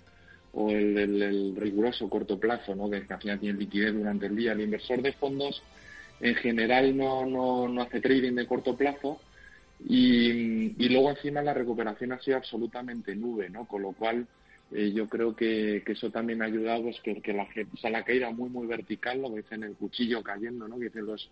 o 0.59 0.71
el, 0.71 1.55
riguroso 1.55 2.09
corto 2.09 2.41
plazo, 2.41 2.75
¿no? 2.75 2.89
que 2.89 3.05
al 3.09 3.21
final 3.21 3.39
tiene 3.39 3.59
liquidez 3.59 3.95
durante 3.95 4.27
el 4.27 4.35
día. 4.35 4.53
El 4.53 4.63
inversor 4.63 5.03
de 5.03 5.13
fondos 5.13 5.63
en 6.21 6.35
general 6.37 6.97
no, 6.97 7.27
no, 7.27 7.69
no 7.69 7.83
hace 7.83 8.01
trading 8.01 8.33
de 8.35 8.47
corto 8.47 8.75
plazo 8.75 9.21
y, 9.87 10.73
y, 10.83 10.89
luego 10.89 11.11
encima 11.11 11.43
la 11.43 11.53
recuperación 11.53 12.13
ha 12.13 12.21
sido 12.21 12.39
absolutamente 12.39 13.15
nube, 13.15 13.51
¿no? 13.51 13.67
con 13.67 13.83
lo 13.83 13.93
cual 13.93 14.27
eh, 14.73 14.93
yo 14.95 15.07
creo 15.07 15.37
que, 15.37 15.83
que, 15.85 15.93
eso 15.93 16.11
también 16.11 16.41
ha 16.41 16.47
ayudado 16.47 16.85
pues, 16.85 17.01
que, 17.03 17.21
que 17.21 17.35
la, 17.35 17.43
o 17.43 17.77
sea, 17.77 17.91
la 17.91 18.03
caída 18.03 18.31
muy 18.31 18.49
muy 18.49 18.67
vertical, 18.67 19.21
lo 19.21 19.35
que 19.35 19.43
dicen 19.43 19.63
el 19.63 19.75
cuchillo 19.75 20.23
cayendo, 20.23 20.67
¿no? 20.67 20.79
que 20.79 20.87
dicen 20.87 21.05
los, 21.05 21.29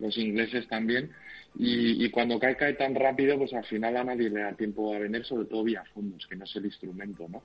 los 0.00 0.18
ingleses 0.18 0.66
también, 0.66 1.12
y, 1.56 2.04
y, 2.04 2.10
cuando 2.10 2.40
cae, 2.40 2.56
cae 2.56 2.74
tan 2.74 2.96
rápido, 2.96 3.38
pues 3.38 3.52
al 3.52 3.64
final 3.64 3.96
a 3.96 4.02
nadie 4.02 4.28
le 4.28 4.40
da 4.40 4.52
tiempo 4.54 4.92
a 4.92 4.98
venir, 4.98 5.24
sobre 5.24 5.46
todo 5.46 5.62
vía 5.62 5.84
fondos, 5.94 6.26
que 6.26 6.34
no 6.34 6.44
es 6.44 6.56
el 6.56 6.64
instrumento, 6.64 7.28
¿no? 7.28 7.40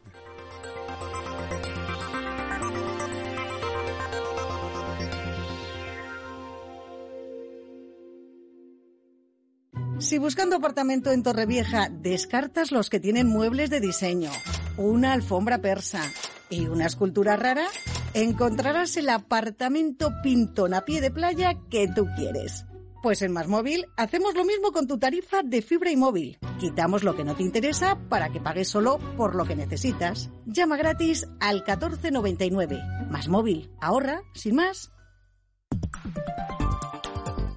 Si 10.00 10.18
buscando 10.18 10.56
apartamento 10.56 11.12
en 11.12 11.24
Torrevieja 11.24 11.90
descartas 11.92 12.72
los 12.72 12.90
que 12.90 13.02
tienen 13.02 13.28
muebles 13.28 13.70
de 13.70 13.82
diseño, 13.82 14.32
una 14.78 15.12
alfombra 15.12 15.60
persa 15.60 16.02
y 16.50 16.68
una 16.68 16.86
escultura 16.86 17.36
rara, 17.36 17.68
encontrarás 18.14 18.96
el 18.96 19.10
apartamento 19.10 20.12
pintón 20.24 20.74
a 20.74 20.86
pie 20.86 21.02
de 21.02 21.12
playa 21.12 21.54
que 21.70 21.90
tú 21.90 22.08
quieres. 22.16 22.66
Pues 23.04 23.22
en 23.22 23.34
Más 23.34 23.48
Móvil 23.48 23.86
hacemos 23.98 24.36
lo 24.36 24.46
mismo 24.46 24.72
con 24.72 24.88
tu 24.88 24.98
tarifa 24.98 25.44
de 25.44 25.62
fibra 25.62 25.92
y 25.92 25.98
móvil. 25.98 26.38
Quitamos 26.60 27.04
lo 27.04 27.16
que 27.16 27.26
no 27.26 27.36
te 27.36 27.44
interesa 27.44 27.98
para 28.10 28.30
que 28.30 28.42
pagues 28.42 28.70
solo 28.70 29.00
por 29.18 29.36
lo 29.36 29.46
que 29.46 29.56
necesitas. 29.56 30.30
Llama 30.46 30.78
gratis 30.78 31.28
al 31.40 31.58
1499. 31.58 32.82
Más 33.10 33.28
Móvil. 33.28 33.72
Ahorra, 33.80 34.22
sin 34.34 34.56
más. 34.56 34.92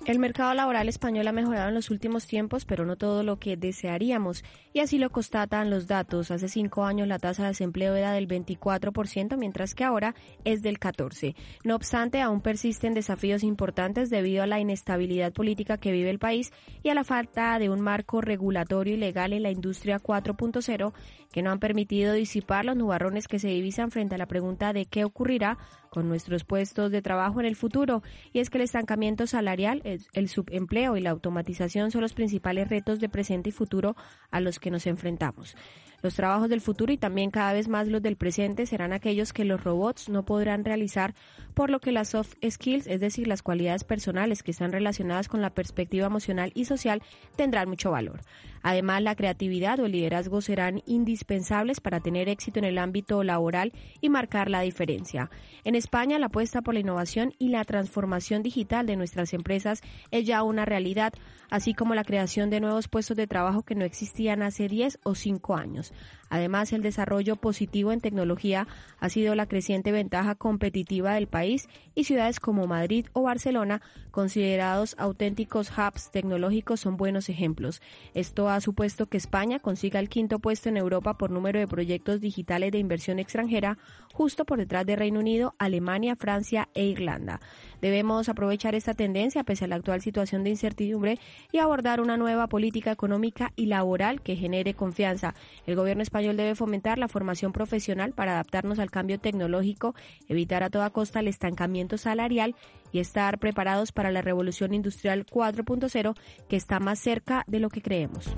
El 0.04 0.18
mercado 0.18 0.52
laboral 0.52 0.88
español 0.88 1.28
ha 1.28 1.32
mejorado 1.32 1.68
en 1.68 1.74
los 1.74 1.88
últimos 1.88 2.26
tiempos, 2.26 2.64
pero 2.64 2.84
no 2.84 2.96
todo 2.96 3.22
lo 3.22 3.38
que 3.38 3.56
desearíamos, 3.56 4.42
y 4.72 4.80
así 4.80 4.98
lo 4.98 5.10
constatan 5.10 5.70
los 5.70 5.86
datos. 5.86 6.32
Hace 6.32 6.48
cinco 6.48 6.84
años 6.84 7.06
la 7.06 7.20
tasa 7.20 7.44
de 7.44 7.50
desempleo 7.50 7.94
era 7.94 8.10
del 8.10 8.26
24%, 8.26 9.36
mientras 9.36 9.76
que 9.76 9.84
ahora 9.84 10.16
es 10.44 10.60
del 10.60 10.80
14%. 10.80 11.36
No 11.62 11.76
obstante, 11.76 12.20
aún 12.20 12.40
persisten 12.40 12.94
desafíos 12.94 13.44
importantes 13.44 14.10
debido 14.10 14.42
a 14.42 14.48
la 14.48 14.58
inestabilidad 14.58 15.32
política 15.32 15.78
que 15.78 15.92
vive 15.92 16.10
el 16.10 16.18
país 16.18 16.52
y 16.82 16.88
a 16.88 16.94
la 16.94 17.04
falta 17.04 17.56
de 17.60 17.70
un 17.70 17.80
marco 17.80 18.20
regulatorio 18.20 18.94
y 18.94 18.98
legal 18.98 19.32
en 19.32 19.44
la 19.44 19.52
industria 19.52 20.00
4.0 20.00 20.92
que 21.32 21.42
no 21.42 21.50
han 21.50 21.58
permitido 21.58 22.12
disipar 22.12 22.64
los 22.64 22.76
nubarrones 22.76 23.26
que 23.26 23.38
se 23.38 23.48
divisan 23.48 23.90
frente 23.90 24.14
a 24.14 24.18
la 24.18 24.26
pregunta 24.26 24.72
de 24.72 24.86
qué 24.86 25.04
ocurrirá 25.04 25.58
con 25.90 26.08
nuestros 26.08 26.44
puestos 26.44 26.90
de 26.90 27.02
trabajo 27.02 27.40
en 27.40 27.46
el 27.46 27.56
futuro. 27.56 28.02
Y 28.32 28.40
es 28.40 28.50
que 28.50 28.58
el 28.58 28.64
estancamiento 28.64 29.26
salarial, 29.26 29.82
el 29.84 30.28
subempleo 30.28 30.96
y 30.96 31.00
la 31.00 31.10
automatización 31.10 31.90
son 31.90 32.02
los 32.02 32.14
principales 32.14 32.68
retos 32.68 33.00
de 33.00 33.08
presente 33.08 33.48
y 33.48 33.52
futuro 33.52 33.96
a 34.30 34.40
los 34.40 34.58
que 34.58 34.70
nos 34.70 34.86
enfrentamos. 34.86 35.56
Los 36.02 36.14
trabajos 36.16 36.48
del 36.48 36.60
futuro 36.60 36.92
y 36.92 36.98
también 36.98 37.30
cada 37.30 37.52
vez 37.52 37.68
más 37.68 37.86
los 37.86 38.02
del 38.02 38.16
presente 38.16 38.66
serán 38.66 38.92
aquellos 38.92 39.32
que 39.32 39.44
los 39.44 39.62
robots 39.62 40.08
no 40.08 40.24
podrán 40.24 40.64
realizar, 40.64 41.14
por 41.54 41.70
lo 41.70 41.78
que 41.78 41.92
las 41.92 42.08
soft 42.08 42.34
skills, 42.44 42.88
es 42.88 43.00
decir, 43.00 43.28
las 43.28 43.42
cualidades 43.42 43.84
personales 43.84 44.42
que 44.42 44.50
están 44.50 44.72
relacionadas 44.72 45.28
con 45.28 45.40
la 45.40 45.50
perspectiva 45.50 46.06
emocional 46.06 46.50
y 46.54 46.64
social, 46.64 47.02
tendrán 47.36 47.68
mucho 47.68 47.92
valor. 47.92 48.20
Además, 48.62 49.02
la 49.02 49.16
creatividad 49.16 49.80
o 49.80 49.86
el 49.86 49.92
liderazgo 49.92 50.40
serán 50.40 50.82
indispensables 50.86 51.80
para 51.80 52.00
tener 52.00 52.28
éxito 52.28 52.58
en 52.58 52.64
el 52.64 52.78
ámbito 52.78 53.22
laboral 53.22 53.72
y 54.00 54.08
marcar 54.08 54.50
la 54.50 54.60
diferencia. 54.60 55.30
En 55.64 55.74
España, 55.74 56.18
la 56.18 56.26
apuesta 56.26 56.62
por 56.62 56.74
la 56.74 56.80
innovación 56.80 57.34
y 57.38 57.48
la 57.48 57.64
transformación 57.64 58.42
digital 58.42 58.86
de 58.86 58.96
nuestras 58.96 59.32
empresas 59.32 59.82
es 60.10 60.26
ya 60.26 60.42
una 60.42 60.64
realidad, 60.64 61.12
así 61.50 61.74
como 61.74 61.94
la 61.94 62.04
creación 62.04 62.50
de 62.50 62.60
nuevos 62.60 62.88
puestos 62.88 63.16
de 63.16 63.26
trabajo 63.26 63.62
que 63.62 63.74
no 63.74 63.84
existían 63.84 64.42
hace 64.42 64.68
10 64.68 65.00
o 65.02 65.14
5 65.14 65.56
años. 65.56 65.92
Además, 66.32 66.72
el 66.72 66.80
desarrollo 66.80 67.36
positivo 67.36 67.92
en 67.92 68.00
tecnología 68.00 68.66
ha 68.98 69.10
sido 69.10 69.34
la 69.34 69.44
creciente 69.44 69.92
ventaja 69.92 70.34
competitiva 70.34 71.12
del 71.12 71.26
país 71.26 71.68
y 71.94 72.04
ciudades 72.04 72.40
como 72.40 72.66
Madrid 72.66 73.04
o 73.12 73.20
Barcelona, 73.20 73.82
considerados 74.10 74.94
auténticos 74.98 75.70
hubs 75.76 76.10
tecnológicos, 76.10 76.80
son 76.80 76.96
buenos 76.96 77.28
ejemplos. 77.28 77.82
Esto 78.14 78.48
ha 78.48 78.62
supuesto 78.62 79.04
que 79.04 79.18
España 79.18 79.58
consiga 79.58 80.00
el 80.00 80.08
quinto 80.08 80.38
puesto 80.38 80.70
en 80.70 80.78
Europa 80.78 81.18
por 81.18 81.30
número 81.30 81.60
de 81.60 81.68
proyectos 81.68 82.22
digitales 82.22 82.72
de 82.72 82.78
inversión 82.78 83.18
extranjera, 83.18 83.76
justo 84.14 84.46
por 84.46 84.58
detrás 84.58 84.86
de 84.86 84.96
Reino 84.96 85.20
Unido, 85.20 85.54
Alemania, 85.58 86.16
Francia 86.16 86.70
e 86.72 86.86
Irlanda. 86.86 87.42
Debemos 87.82 88.28
aprovechar 88.28 88.76
esta 88.76 88.94
tendencia 88.94 89.42
pese 89.42 89.64
a 89.66 89.68
la 89.68 89.74
actual 89.74 90.00
situación 90.00 90.44
de 90.44 90.50
incertidumbre 90.50 91.18
y 91.50 91.58
abordar 91.58 92.00
una 92.00 92.16
nueva 92.16 92.46
política 92.46 92.92
económica 92.92 93.52
y 93.56 93.66
laboral 93.66 94.22
que 94.22 94.36
genere 94.36 94.74
confianza. 94.74 95.34
El 95.66 95.74
gobierno 95.74 96.04
español 96.04 96.36
debe 96.36 96.54
fomentar 96.54 96.98
la 96.98 97.08
formación 97.08 97.52
profesional 97.52 98.12
para 98.12 98.32
adaptarnos 98.32 98.78
al 98.78 98.92
cambio 98.92 99.18
tecnológico, 99.18 99.96
evitar 100.28 100.62
a 100.62 100.70
toda 100.70 100.90
costa 100.90 101.20
el 101.20 101.28
estancamiento 101.28 101.98
salarial 101.98 102.54
y 102.92 103.00
estar 103.00 103.40
preparados 103.40 103.90
para 103.90 104.12
la 104.12 104.22
revolución 104.22 104.74
industrial 104.74 105.26
4.0 105.26 106.14
que 106.48 106.56
está 106.56 106.78
más 106.78 107.00
cerca 107.00 107.42
de 107.48 107.58
lo 107.58 107.68
que 107.68 107.82
creemos. 107.82 108.32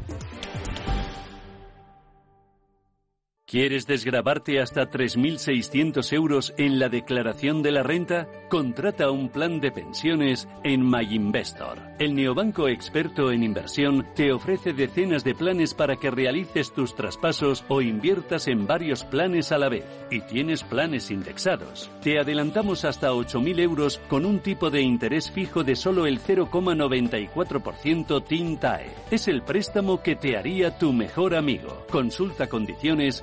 ¿Quieres 3.47 3.86
desgrabarte 3.86 4.59
hasta 4.59 4.90
3.600 4.90 6.14
euros 6.14 6.55
en 6.57 6.78
la 6.78 6.88
declaración 6.88 7.62
de 7.62 7.72
la 7.72 7.82
renta? 7.82 8.26
Contrata 8.49 9.11
un 9.11 9.28
plan 9.28 9.61
de 9.61 9.70
pensiones 9.70 10.49
en 10.62 10.88
MyInvestor. 10.88 11.78
El 11.99 12.14
neobanco 12.14 12.68
experto 12.68 13.30
en 13.30 13.42
inversión 13.42 14.07
te 14.14 14.32
ofrece 14.32 14.72
decenas 14.72 15.24
de 15.24 15.34
planes 15.34 15.74
para 15.74 15.97
que 15.97 16.11
realices 16.11 16.72
tus 16.72 16.97
traspasos 16.97 17.66
o 17.68 17.82
inviertas 17.82 18.49
en 18.49 18.66
varios 18.66 19.05
planes 19.05 19.53
a 19.53 19.59
la 19.59 19.68
vez. 19.68 19.84
Y 20.11 20.22
tienes 20.22 20.62
planes 20.62 21.11
indexados. 21.11 21.90
Te 22.03 22.18
adelantamos 22.18 22.86
hasta 22.86 23.12
8.000 23.12 23.61
euros 23.61 24.01
con 24.09 24.24
un 24.24 24.38
tipo 24.38 24.70
de 24.70 24.80
interés 24.80 25.30
fijo 25.30 25.64
de 25.64 25.76
solo 25.76 26.07
el 26.07 26.18
0,94% 26.18 28.24
TINTAE. 28.24 28.90
Es 29.11 29.28
el 29.28 29.42
préstamo 29.42 30.03
que 30.03 30.16
te 30.16 30.38
haría 30.38 30.78
tu 30.78 30.95
mejor 30.95 31.34
amigo. 31.34 31.84
Consulta 31.90 32.49
condiciones 32.49 33.22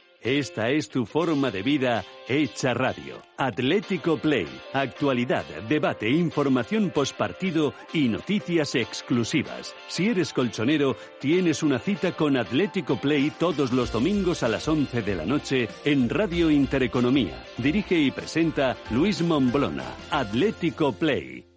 Esta 0.21 0.69
es 0.69 0.87
tu 0.87 1.07
forma 1.07 1.49
de 1.49 1.63
vida 1.63 2.05
hecha 2.27 2.75
radio. 2.75 3.23
Atlético 3.37 4.17
Play. 4.17 4.47
Actualidad, 4.71 5.43
debate, 5.67 6.11
información 6.11 6.91
postpartido 6.91 7.73
y 7.91 8.07
noticias 8.07 8.75
exclusivas. 8.75 9.73
Si 9.87 10.09
eres 10.09 10.31
colchonero, 10.31 10.95
tienes 11.19 11.63
una 11.63 11.79
cita 11.79 12.15
con 12.15 12.37
Atlético 12.37 13.01
Play 13.01 13.31
todos 13.31 13.71
los 13.71 13.91
domingos 13.91 14.43
a 14.43 14.47
las 14.47 14.67
11 14.67 15.01
de 15.01 15.15
la 15.15 15.25
noche 15.25 15.67
en 15.85 16.07
Radio 16.07 16.51
Intereconomía. 16.51 17.43
Dirige 17.57 17.95
y 17.95 18.11
presenta 18.11 18.77
Luis 18.91 19.23
Momblona. 19.23 19.85
Atlético 20.11 20.93
Play. 20.93 21.50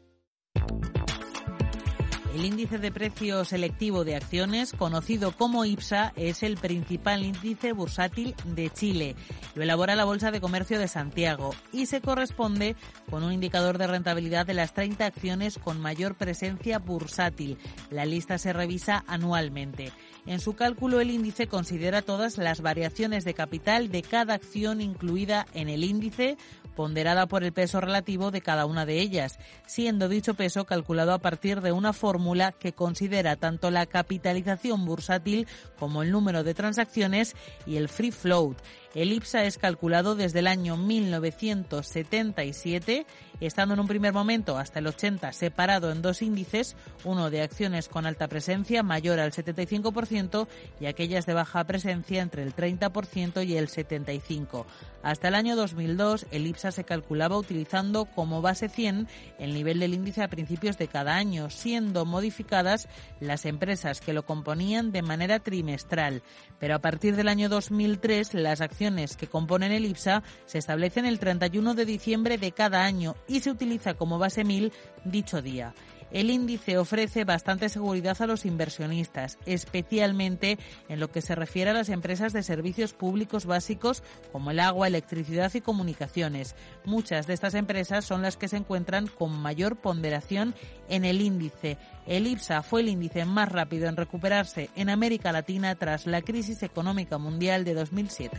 El 2.35 2.45
índice 2.45 2.78
de 2.78 2.91
precio 2.91 3.45
selectivo 3.45 4.05
de 4.05 4.16
acciones, 4.16 4.72
conocido 4.72 5.30
como 5.30 5.64
IPSA, 5.64 6.12
es 6.16 6.43
el 6.43 6.57
principal 6.57 7.24
índice 7.24 7.72
bursátil 7.72 8.35
de 8.45 8.70
Chile. 8.70 9.14
Lo 9.55 9.62
elabora 9.62 9.95
la 9.95 10.05
Bolsa 10.05 10.32
de 10.32 10.41
Comercio 10.41 10.80
de 10.80 10.89
Santiago 10.89 11.55
y 11.72 11.87
se 11.87 12.01
corresponde 12.01 12.74
con 13.09 13.22
un 13.22 13.32
indicador 13.32 13.78
de 13.78 13.87
rentabilidad 13.87 14.47
de 14.47 14.55
las 14.55 14.74
30 14.74 15.07
acciones 15.07 15.59
con 15.59 15.80
mayor 15.80 16.16
presencia 16.16 16.80
bursátil. 16.80 17.57
La 17.89 18.05
lista 18.05 18.37
se 18.37 18.53
revisa 18.53 19.05
anualmente. 19.07 19.93
En 20.26 20.41
su 20.41 20.55
cálculo, 20.55 21.01
el 21.01 21.11
índice 21.11 21.47
considera 21.47 22.03
todas 22.03 22.37
las 22.39 22.62
variaciones 22.62 23.24
de 23.24 23.35
capital 23.35 23.93
de 23.93 24.03
cada 24.03 24.35
acción 24.35 24.80
incluida 24.80 25.47
en 25.55 25.68
el 25.68 25.85
índice, 25.85 26.37
ponderada 26.75 27.27
por 27.27 27.45
el 27.45 27.53
peso 27.53 27.81
relativo 27.81 28.31
de 28.31 28.41
cada 28.41 28.66
una 28.66 28.87
de 28.87 29.01
ellas, 29.01 29.39
siendo 29.66 30.09
dicho 30.09 30.35
peso 30.35 30.64
calculado 30.64 31.12
a 31.12 31.18
partir 31.18 31.61
de 31.61 31.72
una 31.72 31.93
fórmula 31.93 32.53
que 32.53 32.72
considera 32.72 33.37
tanto 33.37 33.70
la 33.70 33.87
capitalización 33.87 34.85
bursátil 34.85 35.47
como 35.79 36.03
el 36.03 36.11
número 36.11 36.45
de 36.45 36.55
transacciones 36.55 37.35
y 37.66 37.77
el 37.77 37.89
free 37.89 38.11
float. 38.11 38.57
El 38.95 39.12
IPSA 39.12 39.45
es 39.45 39.59
calculado 39.59 40.14
desde 40.14 40.39
el 40.39 40.47
año 40.47 40.77
1977, 40.77 43.07
estando 43.41 43.74
en 43.74 43.80
un 43.80 43.87
primer 43.87 44.12
momento 44.12 44.59
hasta 44.59 44.78
el 44.78 44.87
80 44.87 45.32
separado 45.32 45.91
en 45.91 46.03
dos 46.03 46.22
índices, 46.22 46.76
uno 47.05 47.30
de 47.30 47.43
acciones 47.43 47.89
con 47.89 48.07
alta 48.07 48.28
presencia 48.28 48.82
mayor 48.82 49.20
al 49.20 49.32
75% 49.32 50.47
y 50.80 50.87
aquellas 50.87 51.26
de 51.26 51.35
baja 51.35 51.64
presencia 51.64 52.22
entre 52.22 52.43
el 52.43 52.55
30% 52.55 53.47
y 53.47 53.57
el 53.57 53.68
75%. 53.68 54.64
Hasta 55.03 55.28
el 55.28 55.35
año 55.35 55.55
2002 55.55 56.26
el 56.30 56.47
IPSA 56.47 56.72
se 56.72 56.85
calculaba 56.85 57.37
utilizando 57.37 58.07
como 58.07 58.41
base 58.41 58.70
100 58.70 59.07
el 59.39 59.53
nivel 59.53 59.78
del 59.78 59.93
índice 59.93 60.22
a 60.22 60.28
principios 60.28 60.78
de 60.78 60.89
cada 60.89 61.14
año, 61.16 61.51
siendo 61.51 62.07
modificadas 62.07 62.89
las 63.20 63.45
empresas 63.45 64.01
que 64.01 64.14
lo 64.14 64.24
componían 64.24 64.93
de 64.93 65.03
manera 65.03 65.41
trimestral. 65.41 66.22
Pero 66.59 66.74
a 66.74 66.78
partir 66.78 67.16
del 67.16 67.28
año 67.28 67.51
2003 67.51 68.32
las 68.32 68.62
acciones 68.62 69.16
que 69.16 69.26
componen 69.26 69.72
el 69.72 69.85
IPSA 69.85 70.22
se 70.47 70.57
establecen 70.57 71.05
el 71.05 71.18
31 71.18 71.74
de 71.74 71.85
diciembre 71.85 72.39
de 72.39 72.53
cada 72.53 72.85
año 72.85 73.14
y 73.29 73.41
se 73.41 73.51
utiliza 73.51 73.95
como 73.95 74.18
base 74.18 74.45
1000 74.45 74.72
dicho 75.05 75.43
día. 75.43 75.75
El 76.14 76.31
índice 76.31 76.79
ofrece 76.79 77.25
bastante 77.25 77.68
seguridad 77.68 78.16
a 78.22 78.29
los 78.29 78.47
inversionistas, 78.47 79.37
especialmente 79.47 80.59
en 80.89 81.01
lo 81.01 81.11
que 81.11 81.20
se 81.20 81.35
refiere 81.35 81.70
a 81.70 81.75
las 81.75 81.89
empresas 81.89 82.33
de 82.33 82.45
servicios 82.45 82.93
públicos 82.93 83.47
básicos 83.47 84.05
como 84.31 84.53
el 84.53 84.61
agua, 84.61 84.87
electricidad 84.87 85.53
y 85.55 85.61
comunicaciones. 85.61 86.55
Muchas 86.85 87.27
de 87.27 87.35
estas 87.35 87.55
empresas 87.55 88.05
son 88.05 88.22
las 88.22 88.37
que 88.37 88.47
se 88.47 88.59
encuentran 88.59 89.09
con 89.09 89.37
mayor 89.37 89.75
ponderación 89.75 90.55
en 90.89 91.05
el 91.05 91.20
índice. 91.20 91.79
El 92.07 92.29
IPSA 92.29 92.62
fue 92.62 92.83
el 92.83 92.91
índice 92.91 93.25
más 93.25 93.51
rápido 93.51 93.89
en 93.89 93.97
recuperarse 93.97 94.70
en 94.77 94.91
América 94.91 95.33
Latina 95.33 95.75
tras 95.75 96.07
la 96.07 96.22
crisis 96.22 96.62
económica 96.62 97.18
mundial 97.18 97.64
de 97.64 97.75
2007. 97.75 98.39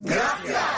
Gracias. 0.00 0.77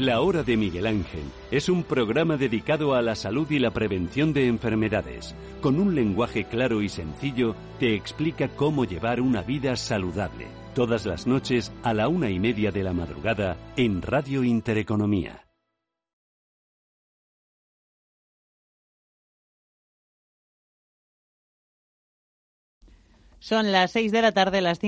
La 0.00 0.22
Hora 0.22 0.42
de 0.42 0.56
Miguel 0.56 0.86
Ángel 0.86 1.24
es 1.50 1.68
un 1.68 1.84
programa 1.84 2.38
dedicado 2.38 2.94
a 2.94 3.02
la 3.02 3.14
salud 3.14 3.50
y 3.50 3.58
la 3.58 3.70
prevención 3.70 4.32
de 4.32 4.46
enfermedades. 4.46 5.34
Con 5.60 5.78
un 5.78 5.94
lenguaje 5.94 6.44
claro 6.44 6.80
y 6.80 6.88
sencillo, 6.88 7.54
te 7.78 7.94
explica 7.96 8.48
cómo 8.48 8.86
llevar 8.86 9.20
una 9.20 9.42
vida 9.42 9.76
saludable. 9.76 10.46
Todas 10.74 11.04
las 11.04 11.26
noches 11.26 11.70
a 11.82 11.92
la 11.92 12.08
una 12.08 12.30
y 12.30 12.40
media 12.40 12.70
de 12.70 12.82
la 12.82 12.94
madrugada 12.94 13.58
en 13.76 14.00
Radio 14.00 14.42
Intereconomía. 14.42 15.44
Son 23.40 23.72
las 23.72 23.92
seis 23.92 24.12
de 24.12 24.22
la 24.22 24.32
tarde, 24.32 24.60
las 24.60 24.78